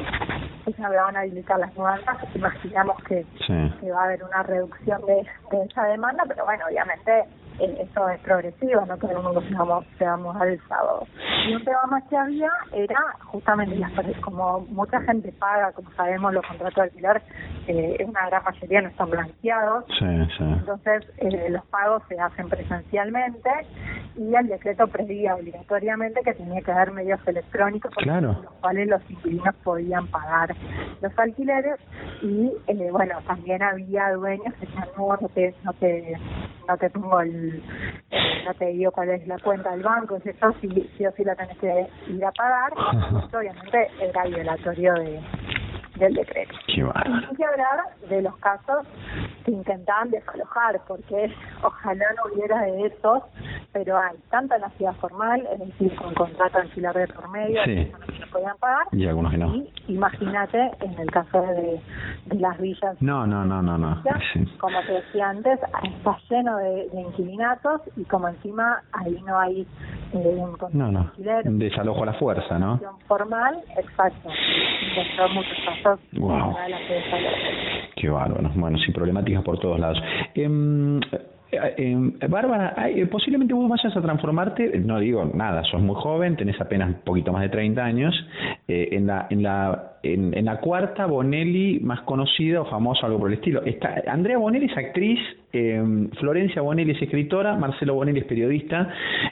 que 0.66 0.74
se 0.74 0.82
van 0.82 1.16
a 1.16 1.20
habilitar 1.20 1.60
las 1.60 1.76
nuevas 1.76 2.02
imaginamos 2.36 2.98
que, 3.04 3.26
que 3.48 3.92
va 3.92 4.02
a 4.02 4.06
haber 4.06 4.24
una 4.24 4.44
reducción 4.44 5.06
de, 5.06 5.26
de 5.52 5.64
esa 5.66 5.84
demanda, 5.86 6.24
pero 6.28 6.46
bueno, 6.46 6.66
obviamente 6.68 7.26
eso 7.60 8.10
es 8.10 8.20
progresivo, 8.22 8.86
no 8.86 8.98
todo 8.98 9.12
el 9.12 9.24
mundo 9.24 9.42
se 9.42 9.54
vamos, 9.56 9.86
se 9.98 10.06
vamos 10.06 10.36
al 10.36 10.60
sábado. 10.68 11.08
Y 11.48 11.56
un 11.56 11.64
tema 11.64 11.82
más 11.90 12.04
que 12.10 12.18
había 12.18 12.50
era 12.72 13.00
justamente 13.26 13.76
las 13.76 13.92
como 14.22 14.62
mucha 14.70 15.02
gente 15.02 15.32
paga, 15.34 15.72
como 15.72 15.92
sabemos, 15.92 16.34
los 16.34 16.46
contratos 16.46 16.76
de 16.76 16.82
alquiler, 16.82 17.22
eh, 17.68 18.06
una 18.08 18.28
gran 18.28 18.44
mayoría 18.44 18.82
no 18.82 18.90
están 18.90 19.10
blanqueados, 19.10 19.86
entonces 20.02 21.06
eh, 21.18 21.50
los 21.50 21.66
pagos 21.66 22.04
se 22.10 22.20
hacen 22.20 22.50
presencialmente 22.50 23.50
y 24.16 24.36
el 24.36 24.48
decreto 24.48 24.88
preveía 24.88 25.36
obligatoriamente 25.36 26.22
que 26.22 26.34
tenía 26.34 26.62
que 26.62 26.72
haber 26.72 26.92
medios 26.92 27.20
electrónicos 27.26 27.92
por 27.94 28.06
los 28.06 28.38
cuales 28.62 28.88
los 28.88 29.02
inquilinos 29.10 29.56
podían 29.64 30.08
pagar 30.08 30.56
los 31.02 31.18
alquileres. 31.18 31.80
Y 32.22 32.52
eh, 32.68 32.90
bueno, 32.92 33.16
también 33.26 33.62
había 33.64 34.12
dueños 34.12 34.54
que 34.56 34.66
decían, 34.66 34.88
no, 34.98 35.18
no 35.20 35.30
te, 35.30 35.56
no 35.64 35.74
te, 35.74 36.18
no 36.68 36.78
te 36.78 36.90
pongo 36.90 37.22
el 37.22 37.43
no 38.46 38.54
te 38.56 38.66
digo 38.68 38.92
cuál 38.92 39.10
es 39.10 39.28
la 39.28 39.40
cuenta 39.40 39.72
del 39.72 39.84
banco, 39.84 40.16
es 40.18 40.26
eso, 40.26 40.54
si, 40.62 40.70
si 40.98 41.06
o 41.06 41.12
si 41.12 41.24
la 41.24 41.36
tenés 41.36 41.58
que 41.58 41.88
ir 42.08 42.26
a 42.26 42.32
pagar, 42.32 42.74
obviamente 43.34 43.88
era 44.00 44.26
violatorio 44.26 44.94
de, 44.96 45.20
del 45.96 46.14
decreto. 46.14 46.54
Qué 46.68 46.84
Hay 46.84 47.36
que 47.36 47.46
hablar 47.46 47.84
de 48.10 48.22
los 48.22 48.36
casos 48.38 48.86
que 49.46 49.52
intentaban 49.52 50.10
desalojar, 50.10 50.82
porque 50.88 51.32
ojalá 51.62 52.06
no 52.18 52.34
hubiera 52.34 52.62
de 52.62 52.88
esos, 52.88 53.24
pero 53.72 53.98
hay 53.98 54.18
tanto 54.30 54.56
en 54.56 54.62
la 54.62 54.70
ciudad 54.72 54.96
formal, 54.96 55.48
es 55.54 55.60
decir, 55.60 55.96
con 55.96 56.14
contrato 56.14 56.60
alquiler 56.60 56.94
de 56.94 57.08
por 57.08 57.30
medio, 57.30 57.62
que 57.64 57.92
no 58.20 58.28
podían 58.32 58.58
pagar, 58.58 58.88
y 58.92 59.06
algunos 59.08 59.32
que 59.32 59.38
no. 59.38 59.64
imagínate 59.88 60.72
en 60.82 61.00
el 61.00 61.12
caso 61.12 61.42
de, 61.42 61.82
de 62.26 62.40
las 62.40 62.58
villas. 62.60 63.02
No, 63.02 63.28
no, 63.28 63.46
no, 63.46 63.62
no, 63.62 63.78
no. 63.78 64.02
Como 64.60 64.82
te 64.82 64.94
decía 64.94 65.30
antes, 65.30 65.60
está 65.84 66.18
lleno 66.30 66.58
de, 66.58 66.90
de 66.90 67.02
inquilinatos 67.02 67.82
y 67.98 68.04
como 68.06 68.30
encima 68.30 68.82
ahí 68.94 69.22
no 69.26 69.40
hay 69.40 69.68
eh, 70.14 70.38
un 70.38 70.58
no, 70.72 70.92
no. 70.92 71.00
alquiler. 71.02 71.44
Desalojo 71.46 72.04
a 72.04 72.06
la 72.08 72.14
fuerza, 72.14 72.58
¿no? 72.58 72.80
Formal, 73.08 73.62
exacto. 73.78 74.30
muchos 75.34 75.58
casos 75.66 75.83
wow. 76.14 76.56
Qué 77.96 78.10
bárbaro. 78.10 78.52
Bueno, 78.56 78.78
sí, 78.80 78.92
problemáticas 78.92 79.44
por 79.44 79.60
todos 79.60 79.80
lados. 79.80 80.02
Eh, 80.36 80.50
eh, 81.78 81.96
Bárbara, 82.30 82.76
posiblemente 83.10 83.54
vos 83.54 83.70
vayas 83.70 83.96
a 83.96 84.02
transformarte, 84.02 84.80
no 84.80 85.00
digo 85.00 85.30
nada, 85.34 85.64
sos 85.66 85.82
muy 85.82 85.96
joven, 85.96 86.36
tenés 86.36 86.60
apenas 86.60 86.90
un 86.90 87.02
poquito 87.04 87.32
más 87.32 87.42
de 87.42 87.50
30 87.50 87.84
años, 87.84 88.14
eh, 88.68 88.90
en, 88.92 89.08
la, 89.08 89.28
en, 89.30 89.44
la, 89.44 89.98
en, 90.04 90.46
la 90.46 90.60
cuarta 90.60 91.06
Bonelli 91.06 91.80
más 91.82 92.02
conocida 92.02 92.62
o 92.62 92.66
famosa, 92.66 93.08
algo 93.08 93.20
por 93.20 93.30
el 93.30 93.36
estilo. 93.36 93.64
Está, 93.64 94.02
Andrea 94.08 94.38
Bonelli 94.38 94.68
es 94.68 94.78
actriz, 94.78 95.20
eh, 95.52 95.84
Florencia 96.20 96.62
Bonelli 96.62 96.92
es 96.92 97.02
escritora, 97.02 97.56
Marcelo 97.56 97.94
Bonelli 97.96 98.20
es 98.20 98.26
periodista. 98.26 98.90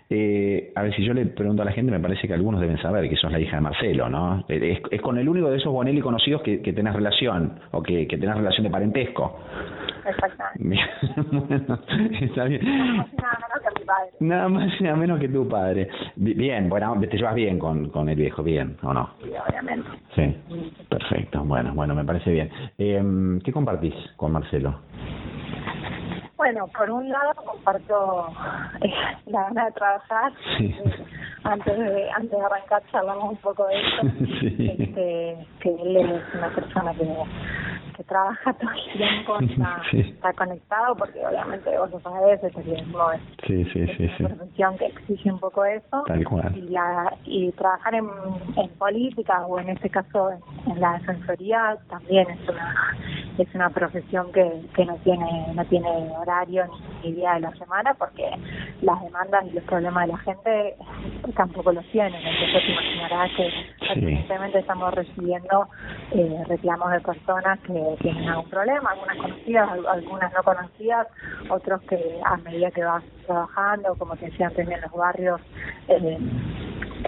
Eh, 0.09 0.72
a 0.76 0.84
ver 0.84 0.95
si 0.95 1.03
yo 1.03 1.13
le 1.13 1.26
pregunto 1.28 1.61
a 1.61 1.65
la 1.65 1.72
gente, 1.72 1.91
me 1.91 1.99
parece 1.99 2.28
que 2.28 2.34
algunos 2.34 2.61
deben 2.61 2.78
saber 2.82 3.09
que 3.09 3.15
sos 3.15 3.32
la 3.32 3.39
hija 3.39 3.55
de 3.55 3.61
Marcelo, 3.61 4.09
¿no? 4.09 4.43
Es, 4.47 4.80
es 4.91 5.01
con 5.01 5.17
el 5.17 5.28
único 5.30 5.49
de 5.49 5.57
esos 5.57 5.72
Bonelli 5.72 6.01
conocidos 6.01 6.41
que, 6.41 6.61
que 6.61 6.74
tenés 6.74 6.93
relación, 6.93 7.59
o 7.72 7.82
que, 7.82 8.07
que 8.07 8.17
tenés 8.17 8.36
relación 8.36 8.65
de 8.65 8.69
parentesco. 8.69 9.39
Exactamente. 10.05 10.79
bueno, 11.31 11.79
está 12.21 12.43
bien. 12.45 12.61
Nada 13.17 13.37
menos 13.39 13.61
que 13.61 13.79
mi 13.79 13.85
padre. 13.85 14.11
Nada 14.19 14.49
más 14.49 14.71
y 14.79 14.83
nada 14.83 14.95
menos 14.95 15.19
que 15.19 15.29
tu 15.29 15.47
padre. 15.47 15.89
Bien, 16.15 16.69
bueno, 16.69 16.99
te 16.99 17.17
llevas 17.17 17.35
bien 17.35 17.59
con, 17.59 17.89
con 17.89 18.09
el 18.09 18.15
viejo, 18.15 18.43
bien, 18.43 18.77
¿o 18.83 18.93
no? 18.93 19.11
Sí, 19.23 19.31
obviamente. 19.47 19.89
Sí, 20.15 20.35
perfecto. 20.89 21.43
Bueno, 21.43 21.73
bueno, 21.73 21.95
me 21.95 22.05
parece 22.05 22.31
bien. 22.31 22.49
Eh, 22.77 23.39
¿Qué 23.43 23.51
compartís 23.51 23.93
con 24.15 24.31
Marcelo? 24.31 24.79
Bueno, 26.41 26.67
por 26.75 26.89
un 26.89 27.07
lado 27.07 27.35
comparto 27.45 28.33
eh, 28.81 28.91
la 29.27 29.43
gana 29.43 29.65
de 29.65 29.71
trabajar. 29.73 30.31
Sí. 30.57 30.75
Eh, 30.83 31.05
antes 31.43 31.77
de 31.77 32.11
antes 32.11 32.31
de 32.31 32.45
arrancar 32.45 32.81
charlamos 32.91 33.31
un 33.31 33.37
poco 33.37 33.67
de 33.67 33.75
eso. 33.79 34.01
Sí. 34.41 34.75
Este, 34.79 35.37
que 35.59 35.69
él 35.69 35.97
es 35.97 36.35
una 36.35 36.49
persona 36.49 36.93
que 36.93 37.05
que 38.01 38.07
trabaja 38.07 38.53
todo 38.59 38.71
el 38.71 38.97
tiempo 38.97 39.39
está, 39.39 39.81
está 39.91 40.33
conectado 40.33 40.95
porque 40.95 41.25
obviamente 41.25 41.77
vos 41.77 41.91
lo 41.91 41.99
sabés 42.01 42.43
el 42.43 42.51
periodismo 42.51 43.11
es, 43.11 43.21
sí, 43.45 43.65
sí, 43.71 43.87
sí, 43.97 44.09
una 44.19 44.35
profesión 44.35 44.77
que 44.77 44.85
exige 44.85 45.31
un 45.31 45.39
poco 45.39 45.65
eso. 45.65 46.03
Y 46.55 46.61
la 46.69 47.15
y 47.25 47.51
trabajar 47.51 47.95
en, 47.95 48.07
en 48.57 48.69
política 48.77 49.45
o 49.45 49.59
en 49.59 49.69
este 49.69 49.89
caso 49.89 50.31
en, 50.31 50.79
la 50.79 50.93
defensoría 50.93 51.77
también 51.89 52.29
es 52.29 52.49
una 52.49 52.97
es 53.37 53.55
una 53.55 53.69
profesión 53.69 54.31
que, 54.31 54.61
que 54.75 54.85
no 54.85 54.95
tiene 54.97 55.53
no 55.53 55.65
tiene 55.65 55.89
horario 56.17 56.65
ni, 57.03 57.13
día 57.13 57.33
de 57.33 57.41
la 57.41 57.51
semana 57.55 57.93
porque 57.95 58.29
las 58.81 59.01
demandas 59.01 59.45
y 59.47 59.51
los 59.51 59.63
problemas 59.65 60.07
de 60.07 60.13
la 60.13 60.17
gente 60.19 60.75
tampoco 61.35 61.71
los 61.71 61.85
tienen. 61.87 62.15
Entonces 62.15 62.63
te 62.65 62.71
imaginarás 62.71 63.31
que 63.35 63.49
recientemente 63.93 64.59
estamos 64.59 64.93
recibiendo 64.93 65.67
eh, 66.11 66.43
reclamos 66.47 66.91
de 66.91 66.99
personas 67.01 67.59
que 67.61 67.90
tienen 67.97 68.27
algún 68.27 68.49
problema, 68.49 68.91
algunas 68.91 69.17
conocidas, 69.17 69.69
algunas 69.89 70.33
no 70.33 70.43
conocidas, 70.43 71.07
otros 71.49 71.81
que 71.83 72.19
a 72.23 72.37
medida 72.37 72.71
que 72.71 72.83
vas 72.83 73.03
trabajando, 73.25 73.95
como 73.95 74.15
te 74.15 74.25
decía 74.25 74.47
antes 74.47 74.67
en 74.67 74.81
los 74.81 74.91
barrios, 74.91 75.41
eh, 75.87 76.17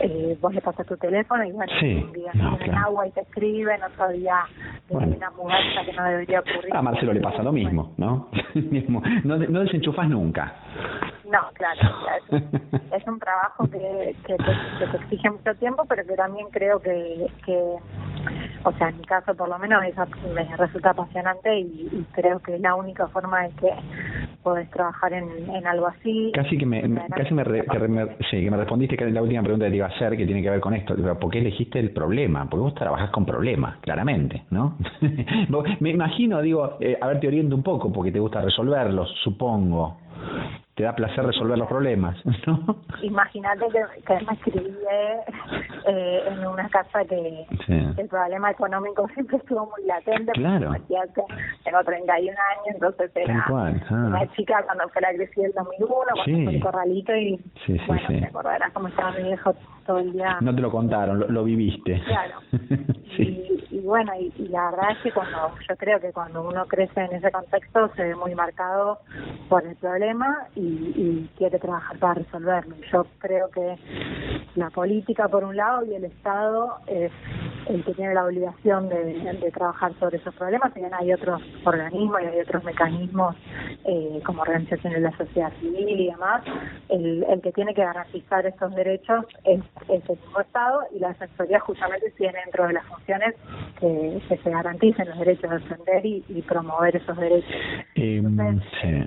eh, 0.02 0.38
vos 0.42 0.54
le 0.54 0.62
pasas 0.62 0.86
tu 0.86 0.98
teléfono 0.98 1.44
y 1.44 1.52
bueno, 1.52 1.72
sí, 1.80 2.04
un 2.04 2.12
día 2.14 2.32
no, 2.34 2.58
agua 2.78 3.08
y 3.08 3.12
te 3.12 3.22
escriben, 3.22 3.82
otro 3.84 4.10
día 4.10 4.46
bueno. 4.90 5.16
una 5.16 5.30
mudanza 5.32 5.86
que 5.86 5.94
no 5.94 6.04
debería 6.04 6.40
ocurrir. 6.40 6.76
A 6.76 6.82
Marcelo 6.82 7.14
le 7.14 7.22
pasa 7.22 7.44
lo 7.44 7.52
mismo, 7.52 7.94
¿no? 7.98 8.30
no, 9.24 9.38
no 9.38 9.60
desenchufas 9.62 10.10
nunca. 10.10 10.54
No, 11.30 11.40
claro, 11.54 11.80
es, 12.92 13.08
un 13.08 13.20
trabajo 13.20 13.66
que, 13.70 14.16
que, 14.26 14.36
te, 14.36 14.98
exige 14.98 15.32
mucho 15.32 15.56
tiempo, 15.56 15.86
pero 15.86 16.06
que 16.06 16.16
también 16.16 16.48
creo 16.52 16.80
que, 16.80 17.28
que 17.46 17.78
o 18.64 18.72
sea, 18.74 18.90
en 18.90 18.98
mi 18.98 19.06
caso 19.06 19.34
por 19.36 19.50
lo 19.50 19.58
menos 19.60 19.84
eso 19.84 20.06
me 20.34 20.44
resulta 20.56 20.92
apasionante 20.92 21.60
y, 21.60 22.06
creo 22.14 22.40
que 22.40 22.56
es 22.56 22.62
la 22.62 22.76
única 22.76 23.08
forma 23.08 23.44
de 23.44 23.50
que 23.52 23.72
podés 24.44 24.70
trabajar 24.70 25.14
en, 25.14 25.30
en 25.50 25.66
algo 25.66 25.88
así. 25.88 26.32
Casi 26.34 26.58
que 26.58 26.66
me, 26.66 26.82
casi 27.16 27.34
me, 27.34 27.44
que 27.44 28.24
sí, 28.30 28.44
que 28.44 28.52
me 28.52 28.58
respondiste 28.58 28.98
que 28.98 29.10
la 29.10 29.22
última 29.22 29.42
pregunta 29.42 29.66
que 29.66 29.72
te 29.72 29.78
iba 29.78 29.88
a 29.88 29.90
hacer 29.90 30.18
que 30.18 30.26
tiene 30.26 30.42
que 30.42 30.50
ver 30.50 30.60
con 30.60 30.74
esto. 30.74 30.96
¿Por 31.20 31.32
qué 31.32 31.40
elegiste 31.40 31.80
el 31.80 31.92
problema? 31.92 32.50
Porque 32.50 32.62
vos 32.62 32.76
trabajás 32.76 33.10
con 33.12 33.26
problemas, 33.26 33.78
claramente, 33.78 34.44
¿no? 34.52 34.78
me 35.80 35.90
imagino, 35.90 36.42
digo, 36.42 36.78
eh, 36.80 36.98
a 37.00 37.08
ver, 37.08 37.20
te 37.20 37.28
oriento 37.28 37.56
un 37.56 37.64
poco 37.64 37.92
porque 37.92 38.12
te 38.12 38.20
gusta 38.20 38.42
resolverlos, 38.42 39.10
supongo 39.24 39.98
te 40.76 40.84
da 40.84 40.96
placer 40.96 41.24
resolver 41.24 41.58
los 41.58 41.68
problemas, 41.68 42.18
¿no? 42.48 42.78
Imagínate 43.02 43.66
que, 43.68 44.04
que 44.04 44.26
me 44.26 44.34
escribí 44.34 44.76
eh, 45.88 46.24
en 46.28 46.48
una 46.48 46.68
casa 46.70 47.06
que 47.06 47.46
el 47.98 48.08
problema 48.08 48.52
económico 48.52 49.08
siempre 49.14 49.38
estuvo 49.38 49.70
muy 49.70 49.86
latente. 49.86 50.32
Claro. 50.34 50.74
tengo 51.64 51.84
31 51.84 52.32
años, 52.32 52.76
entonces 52.76 53.12
era 53.16 53.46
ah. 53.48 53.72
una 53.90 54.28
chica 54.34 54.64
cuando 54.66 54.90
fue 54.90 55.02
la 55.02 55.14
crisis 55.14 55.36
del 55.36 55.54
2001, 55.54 55.94
cuando 56.14 56.24
sí. 56.26 56.44
fue 56.44 56.56
el 56.56 56.62
corralito 56.62 57.16
y 57.16 57.38
sí, 57.66 57.78
sí, 57.78 57.82
bueno, 57.88 58.08
te 58.08 58.26
acordarás 58.26 58.74
cómo 58.74 58.88
estaba 58.88 59.12
mi 59.12 59.24
viejo 59.24 59.54
todo 59.86 60.00
el 60.00 60.14
día. 60.14 60.38
No 60.42 60.54
te 60.54 60.62
lo 60.62 60.72
contaron, 60.72 61.20
lo, 61.20 61.28
lo 61.30 61.44
viviste. 61.44 62.02
Claro. 62.06 62.40
y, 63.18 63.66
y, 63.72 63.80
bueno, 63.80 64.12
y, 64.20 64.34
y 64.38 64.48
la 64.50 64.72
verdad 64.72 64.92
es 64.92 64.98
que 65.04 65.12
cuando 65.12 65.52
yo 65.68 65.76
creo 65.78 66.00
que 66.00 66.12
cuando 66.12 66.48
uno 66.48 66.66
crece 66.66 67.02
en 67.02 67.14
ese 67.14 67.32
contexto 67.32 67.90
se 67.96 68.04
ve 68.04 68.16
muy 68.16 68.36
marcado 68.36 69.00
por 69.50 69.66
el 69.66 69.76
problema 69.76 70.48
y 70.56 70.74
y, 70.74 71.30
quiere 71.38 71.60
trabajar 71.60 71.98
para 71.98 72.14
resolverlo. 72.16 72.76
Yo 72.92 73.06
creo 73.20 73.50
que 73.50 73.78
la 74.56 74.70
política 74.70 75.28
por 75.28 75.44
un 75.44 75.56
lado 75.56 75.86
y 75.86 75.96
el 75.96 76.06
Estado 76.06 76.78
es 76.88 77.12
el 77.68 77.84
que 77.84 77.94
tiene 77.94 78.14
la 78.14 78.26
obligación 78.26 78.90
de, 78.90 79.14
trabajar 79.54 79.94
sobre 80.00 80.18
esos 80.18 80.34
problemas, 80.36 80.74
bien 80.74 80.92
hay 80.94 81.14
otros 81.14 81.42
organismos 81.64 82.22
y 82.22 82.26
hay 82.26 82.40
otros 82.40 82.64
mecanismos 82.64 83.36
eh, 83.86 84.22
como 84.26 84.42
organizaciones 84.42 85.02
de 85.02 85.10
la 85.10 85.18
sociedad 85.18 85.54
civil 85.60 86.02
y 86.02 86.08
demás, 86.08 86.44
el, 86.90 87.24
el 87.30 87.42
que 87.42 87.52
tiene 87.52 87.74
que 87.74 87.84
garantizar 87.84 88.46
esos 88.46 88.74
derechos 88.74 89.26
es, 89.44 89.62
es 89.90 90.10
el 90.10 90.18
mismo 90.18 90.40
Estado 90.40 90.82
y 90.96 91.00
la 91.00 91.10
Defensoría 91.10 91.60
justamente 91.60 92.12
tiene 92.18 92.38
dentro 92.46 92.68
de 92.68 92.74
las 92.74 92.86
funciones 92.86 93.36
que, 93.80 94.22
se 94.44 94.50
garanticen 94.50 95.08
los 95.08 95.20
derechos 95.20 95.50
de 95.50 95.60
defender 95.60 96.06
y, 96.06 96.44
promover 96.48 96.96
esos 96.96 97.18
derechos. 97.18 97.50
Eh, 97.96 98.22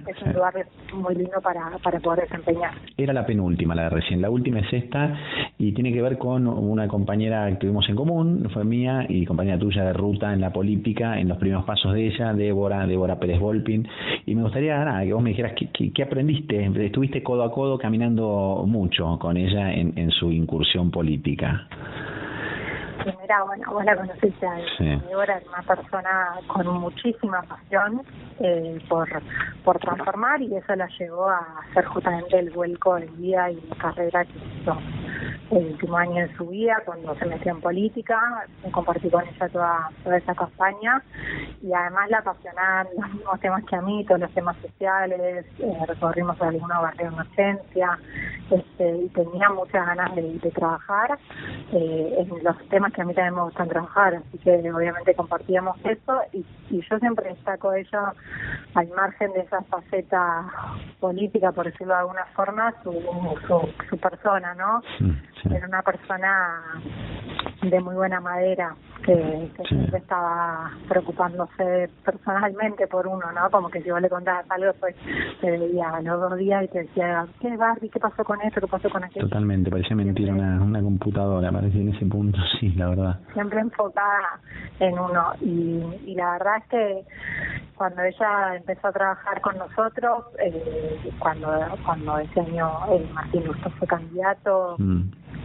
es 0.06 0.22
un 0.22 0.32
lugar 0.32 0.66
muy 0.94 1.14
lindo 1.14 1.40
para, 1.42 1.78
para 1.82 2.00
poder 2.00 2.22
desempeñar. 2.22 2.72
Era 2.96 3.12
la 3.12 3.26
penúltima, 3.26 3.74
la 3.74 3.84
de 3.84 3.90
recién. 3.90 4.22
La 4.22 4.30
última 4.30 4.60
es 4.60 4.72
esta 4.72 5.14
y 5.58 5.72
tiene 5.72 5.92
que 5.92 6.00
ver 6.00 6.18
con 6.18 6.46
una 6.46 6.88
compañera 6.88 7.48
que 7.50 7.56
tuvimos 7.56 7.88
en 7.88 7.96
común, 7.96 8.48
fue 8.52 8.64
mía 8.64 9.04
y 9.08 9.26
compañera 9.26 9.58
tuya 9.58 9.84
de 9.84 9.92
ruta 9.92 10.32
en 10.32 10.40
la 10.40 10.52
política, 10.52 11.18
en 11.20 11.28
los 11.28 11.38
primeros 11.38 11.64
pasos 11.64 11.92
de 11.92 12.06
ella, 12.06 12.32
Débora, 12.32 12.86
Débora 12.86 13.18
Pérez 13.18 13.38
Volpin. 13.38 13.86
Y 14.24 14.34
me 14.34 14.42
gustaría 14.42 14.82
nada, 14.84 15.04
que 15.04 15.12
vos 15.12 15.22
me 15.22 15.30
dijeras 15.30 15.52
qué, 15.54 15.92
qué, 15.92 16.02
aprendiste. 16.02 16.66
Estuviste 16.86 17.22
codo 17.22 17.42
a 17.42 17.52
codo 17.52 17.78
caminando 17.78 18.64
mucho 18.66 19.18
con 19.18 19.36
ella 19.36 19.72
en, 19.72 19.92
en 19.96 20.10
su 20.10 20.32
incursión 20.32 20.55
política. 20.90 21.66
Mira, 23.04 23.44
bueno, 23.44 23.70
vos 23.70 23.84
la 23.84 23.96
conociste 23.96 24.46
a 24.46 24.54
Débora, 24.80 25.40
una 25.48 25.62
persona 25.62 26.40
con 26.48 26.66
muchísima 26.80 27.42
pasión 27.42 28.02
eh, 28.40 28.80
por, 28.88 29.08
por 29.64 29.78
transformar 29.78 30.42
y 30.42 30.56
eso 30.56 30.74
la 30.74 30.88
llevó 30.98 31.28
a 31.28 31.40
hacer 31.70 31.84
justamente 31.84 32.38
el 32.38 32.50
vuelco 32.50 32.96
de 32.96 33.06
vida 33.06 33.50
y 33.50 33.60
la 33.68 33.76
carrera 33.76 34.24
que 34.24 34.38
hizo 34.60 34.76
el 35.50 35.66
último 35.66 35.96
año 35.96 36.26
de 36.26 36.36
su 36.36 36.46
vida 36.46 36.82
cuando 36.84 37.14
se 37.16 37.26
metió 37.26 37.52
en 37.52 37.60
política, 37.60 38.18
compartí 38.72 39.08
con 39.10 39.26
ella 39.26 39.48
toda, 39.48 39.90
toda 40.02 40.16
esa 40.16 40.34
campaña. 40.34 41.02
Y 41.62 41.72
además 41.72 42.10
la 42.10 42.18
apasionaban 42.18 42.88
los 42.96 43.14
mismos 43.14 43.40
temas 43.40 43.64
que 43.64 43.76
a 43.76 43.82
mí, 43.82 44.04
todos 44.04 44.20
los 44.20 44.32
temas 44.32 44.56
sociales, 44.58 45.46
eh, 45.58 45.78
recorrimos 45.86 46.40
algunos 46.40 46.82
barrios 46.82 47.10
de 47.10 47.14
emergencia 47.14 47.98
este, 48.50 48.96
y 48.96 49.08
tenía 49.08 49.48
muchas 49.50 49.86
ganas 49.86 50.14
de, 50.14 50.36
trabajar 50.54 51.18
eh, 51.72 52.14
en 52.18 52.44
los 52.44 52.56
temas 52.68 52.92
que 52.92 53.02
a 53.02 53.04
mí 53.04 53.12
también 53.14 53.34
me 53.34 53.42
gustan 53.42 53.68
trabajar, 53.68 54.14
así 54.14 54.38
que 54.38 54.72
obviamente 54.72 55.14
compartíamos 55.14 55.76
eso. 55.84 56.20
Y, 56.32 56.44
y 56.70 56.80
yo 56.88 56.98
siempre 56.98 57.30
destaco 57.30 57.72
ello 57.72 58.00
al 58.74 58.88
margen 58.88 59.32
de 59.32 59.40
esa 59.40 59.62
faceta 59.62 60.46
política, 61.00 61.52
por 61.52 61.66
decirlo 61.66 61.94
de 61.94 62.00
alguna 62.00 62.24
forma, 62.34 62.74
su, 62.82 62.92
su, 63.46 63.68
su 63.88 63.98
persona, 63.98 64.54
¿no? 64.54 64.82
Era 65.44 65.66
una 65.66 65.82
persona 65.82 66.80
de 67.62 67.80
muy 67.80 67.94
buena 67.94 68.20
madera 68.20 68.74
que, 69.04 69.50
siempre 69.68 69.98
estaba 69.98 70.70
preocupándose 70.88 71.88
personalmente 72.04 72.86
por 72.86 73.06
uno, 73.06 73.30
¿no? 73.32 73.50
Como 73.50 73.68
que 73.68 73.82
si 73.82 73.90
vos 73.90 74.00
le 74.00 74.08
contabas 74.08 74.48
algo, 74.50 74.72
pues 74.80 74.94
te 75.40 75.50
veía 75.50 76.00
los 76.02 76.20
dos 76.20 76.38
días 76.38 76.64
y 76.64 76.68
te 76.68 76.78
decía, 76.80 77.26
¿qué 77.40 77.56
Barbie? 77.56 77.88
¿Qué 77.88 78.00
pasó 78.00 78.24
con 78.24 78.40
esto? 78.42 78.60
¿Qué 78.60 78.66
pasó 78.66 78.90
con 78.90 79.04
aquello? 79.04 79.26
Totalmente, 79.28 79.70
parecía 79.70 79.96
mentira 79.96 80.32
una, 80.32 80.62
una 80.62 80.82
computadora, 80.82 81.50
parecía 81.52 81.80
en 81.82 81.94
ese 81.94 82.06
punto, 82.06 82.38
sí, 82.60 82.70
la 82.72 82.88
verdad. 82.88 83.20
Siempre 83.32 83.60
enfocada 83.60 84.40
en 84.80 84.98
uno 84.98 85.32
y, 85.40 85.82
y 86.06 86.14
la 86.14 86.32
verdad 86.32 86.56
es 86.58 86.68
que 86.68 87.04
cuando 87.76 88.02
ella 88.02 88.56
empezó 88.56 88.88
a 88.88 88.92
trabajar 88.92 89.40
con 89.40 89.58
nosotros, 89.58 90.24
eh, 90.38 91.12
cuando 91.18 91.48
cuando 91.84 92.18
ese 92.18 92.40
año 92.40 92.70
eh, 92.90 93.08
Martín 93.12 93.46
Justo 93.46 93.70
fue 93.70 93.86
candidato, 93.86 94.76
mm 94.78 95.25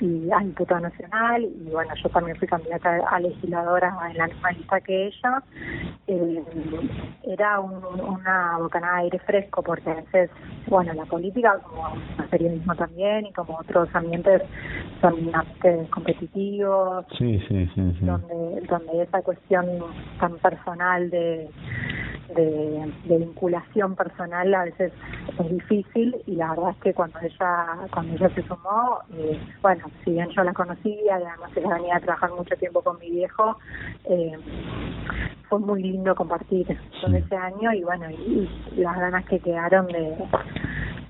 y 0.00 0.30
a 0.32 0.38
diputada 0.38 0.80
nacional 0.80 1.44
y 1.44 1.70
bueno 1.70 1.94
yo 2.02 2.08
también 2.08 2.36
fui 2.36 2.48
candidata 2.48 3.00
a 3.08 3.20
legisladora 3.20 3.94
en 4.10 4.16
la 4.16 4.26
misma 4.26 4.52
lista 4.52 4.80
que 4.80 5.06
ella. 5.08 5.42
Eh, 6.06 6.42
era 7.24 7.60
un, 7.60 7.82
una 8.00 8.58
bocanada 8.58 8.96
de 8.96 9.02
aire 9.04 9.18
fresco 9.20 9.62
porque 9.62 9.90
a 9.90 9.94
veces 9.94 10.30
bueno 10.66 10.92
la 10.94 11.04
política 11.04 11.58
como 11.62 11.94
el 12.18 12.28
periodismo 12.28 12.74
también 12.74 13.26
y 13.26 13.32
como 13.32 13.58
otros 13.58 13.88
ambientes 13.94 14.42
son 15.00 15.14
ambientes 15.34 15.88
competitivos 15.90 17.06
sí, 17.16 17.38
sí, 17.48 17.70
sí, 17.74 17.80
donde 18.00 18.60
donde 18.68 19.02
esa 19.02 19.22
cuestión 19.22 19.66
tan 20.18 20.36
personal 20.38 21.10
de 21.10 21.48
de, 22.34 23.18
vinculación 23.18 23.96
personal 23.96 24.54
a 24.54 24.64
veces 24.64 24.92
es 25.38 25.50
difícil 25.50 26.16
y 26.26 26.36
la 26.36 26.50
verdad 26.50 26.70
es 26.70 26.76
que 26.82 26.94
cuando 26.94 27.18
ella 27.20 27.66
cuando 27.92 28.14
ella 28.14 28.28
se 28.34 28.42
sumó 28.42 28.98
eh, 29.14 29.38
bueno 29.62 29.89
si 30.04 30.12
bien 30.12 30.28
yo 30.30 30.42
la 30.44 30.52
conocía 30.52 31.02
y 31.02 31.08
además 31.08 31.50
ella 31.56 31.74
venía 31.74 31.96
a 31.96 32.00
trabajar 32.00 32.30
mucho 32.32 32.56
tiempo 32.56 32.82
con 32.82 32.98
mi 32.98 33.10
viejo 33.10 33.58
eh, 34.04 34.36
fue 35.48 35.58
muy 35.58 35.82
lindo 35.82 36.14
compartir 36.14 36.66
todo 37.00 37.14
ese 37.16 37.36
año 37.36 37.72
y 37.72 37.82
bueno 37.82 38.10
y 38.10 38.48
las 38.76 38.96
ganas 38.98 39.24
que 39.26 39.38
quedaron 39.40 39.86
de 39.88 40.16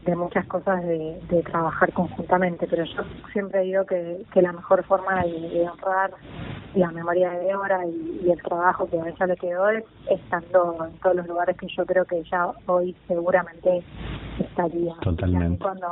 de 0.04 0.16
muchas 0.16 0.46
cosas 0.46 0.82
de, 0.82 1.20
de, 1.28 1.42
trabajar 1.42 1.92
conjuntamente, 1.92 2.66
pero 2.66 2.84
yo 2.84 3.02
siempre 3.32 3.60
digo 3.62 3.84
que, 3.84 4.24
que 4.32 4.40
la 4.40 4.52
mejor 4.52 4.82
forma 4.84 5.22
de, 5.22 5.68
honrar 5.68 6.12
la 6.74 6.90
memoria 6.90 7.30
de 7.30 7.46
Débora 7.46 7.84
y, 7.86 8.20
y, 8.24 8.30
el 8.30 8.40
trabajo 8.42 8.88
que 8.88 8.98
a 8.98 9.08
ella 9.08 9.26
le 9.26 9.36
quedó 9.36 9.68
es 9.68 9.84
estando 10.08 10.86
en 10.86 10.98
todos 11.00 11.16
los 11.16 11.26
lugares 11.26 11.56
que 11.56 11.66
yo 11.76 11.84
creo 11.84 12.04
que 12.04 12.18
ella 12.18 12.46
hoy 12.66 12.96
seguramente 13.08 13.82
estaría. 14.50 14.94
Totalmente. 15.00 15.62
Cuando, 15.62 15.86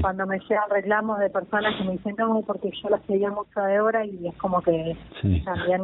cuando 0.00 0.26
me 0.26 0.38
llegan 0.38 0.70
reclamos 0.70 1.18
de 1.18 1.30
personas 1.30 1.74
que 1.76 1.84
me 1.84 1.92
dicen, 1.92 2.14
no, 2.18 2.42
porque 2.46 2.70
yo 2.82 2.88
la 2.88 2.98
seguía 3.06 3.30
mucho 3.30 3.60
a 3.60 3.66
Débora 3.66 4.04
y 4.04 4.28
es 4.28 4.36
como 4.36 4.60
que 4.62 4.96
también 5.44 5.82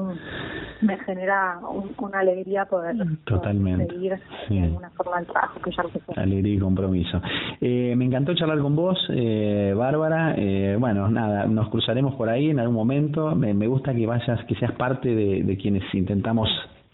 me 0.80 0.98
genera 0.98 1.58
una 1.98 2.20
alegría 2.20 2.66
poder, 2.66 2.96
Totalmente. 3.24 3.86
seguir 3.86 4.18
de 4.48 4.62
alguna 4.62 4.90
forma 4.90 5.18
el 5.20 5.26
trabajo 5.26 5.60
que 5.60 5.70
ella 5.70 5.82
lo 5.82 6.22
Alegría 6.22 6.54
y 6.54 6.58
compromiso. 6.58 7.20
Eh, 7.60 7.94
me 7.96 8.04
encantó 8.04 8.34
charlar 8.34 8.58
con 8.60 8.76
vos, 8.76 8.98
eh, 9.10 9.74
Bárbara. 9.76 10.34
Eh, 10.36 10.76
bueno, 10.78 11.08
nada, 11.08 11.46
nos 11.46 11.68
cruzaremos 11.68 12.14
por 12.14 12.28
ahí 12.28 12.50
en 12.50 12.60
algún 12.60 12.76
momento. 12.76 13.34
Me, 13.34 13.54
me 13.54 13.66
gusta 13.66 13.94
que 13.94 14.06
vayas, 14.06 14.44
que 14.44 14.54
seas 14.56 14.72
parte 14.72 15.14
de, 15.14 15.42
de 15.42 15.56
quienes 15.56 15.82
intentamos 15.94 16.48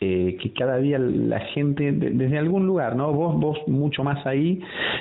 eh, 0.04 0.36
que 0.42 0.52
cada 0.52 0.78
día 0.78 0.98
la 0.98 1.38
gente, 1.54 1.92
desde 1.92 2.36
algún 2.36 2.66
lugar, 2.66 2.96
¿no? 2.96 3.12
Vos, 3.12 3.38
vos 3.38 3.58
mucho 3.68 4.02
más 4.02 4.26
ahí, 4.26 4.60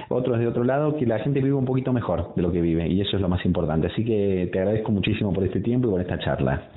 otros 0.09 0.37
de 0.37 0.47
otro 0.47 0.63
lado, 0.63 0.95
que 0.95 1.07
la 1.07 1.17
gente 1.17 1.41
vive 1.41 1.55
un 1.55 1.65
poquito 1.65 1.91
mejor 1.91 2.35
de 2.35 2.43
lo 2.43 2.51
que 2.51 2.61
vive 2.61 2.87
y 2.87 3.01
eso 3.01 3.15
es 3.15 3.21
lo 3.21 3.27
más 3.27 3.43
importante. 3.43 3.87
Así 3.87 4.05
que 4.05 4.47
te 4.53 4.59
agradezco 4.59 4.91
muchísimo 4.91 5.33
por 5.33 5.43
este 5.43 5.59
tiempo 5.59 5.87
y 5.87 5.91
por 5.91 6.01
esta 6.01 6.19
charla. 6.19 6.69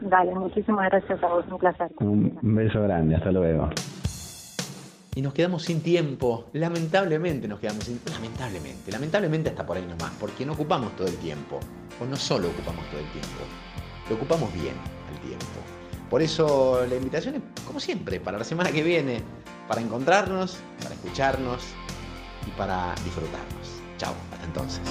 Dale, 0.00 0.34
muchísimas 0.34 0.90
gracias 0.90 1.22
a 1.22 1.28
vos, 1.28 1.44
un 1.48 1.58
placer. 1.58 1.92
Un 2.00 2.36
beso 2.42 2.82
grande, 2.82 3.14
hasta 3.14 3.30
luego. 3.30 3.70
Y 5.14 5.22
nos 5.22 5.32
quedamos 5.32 5.62
sin 5.62 5.80
tiempo, 5.80 6.46
lamentablemente 6.52 7.46
nos 7.46 7.60
quedamos 7.60 7.84
sin 7.84 8.00
lamentablemente, 8.12 8.90
lamentablemente 8.90 9.50
hasta 9.50 9.64
por 9.64 9.76
ahí 9.76 9.84
nomás, 9.88 10.16
porque 10.18 10.44
no 10.44 10.54
ocupamos 10.54 10.96
todo 10.96 11.06
el 11.06 11.16
tiempo, 11.18 11.60
o 12.00 12.04
no 12.04 12.16
solo 12.16 12.48
ocupamos 12.48 12.84
todo 12.90 12.98
el 12.98 13.06
tiempo, 13.12 13.42
lo 14.08 14.16
ocupamos 14.16 14.52
bien 14.54 14.74
el 15.12 15.20
tiempo. 15.20 15.79
Por 16.10 16.22
eso 16.22 16.84
la 16.88 16.96
invitación 16.96 17.36
es, 17.36 17.42
como 17.64 17.78
siempre, 17.78 18.18
para 18.18 18.36
la 18.36 18.44
semana 18.44 18.72
que 18.72 18.82
viene, 18.82 19.22
para 19.68 19.80
encontrarnos, 19.80 20.58
para 20.82 20.96
escucharnos 20.96 21.62
y 22.46 22.50
para 22.58 22.92
disfrutarnos. 23.04 23.80
Chao, 23.96 24.14
hasta 24.32 24.44
entonces. 24.44 24.82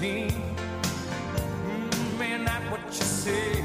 Mm, 0.00 0.32
man, 2.18 2.44
not 2.44 2.62
what 2.70 2.80
you 2.86 2.92
said. 3.04 3.64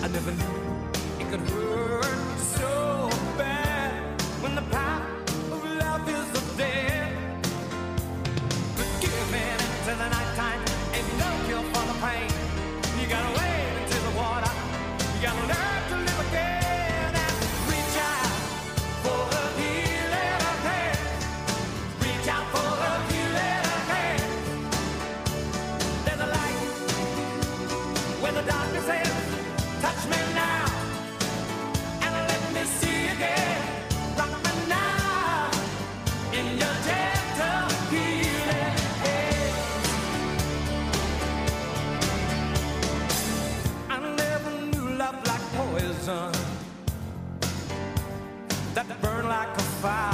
I 0.00 0.06
never 0.06 0.30
knew 0.30 0.78
it 1.18 1.28
could 1.28 1.40
hurt 1.40 2.09
fire. 49.80 50.09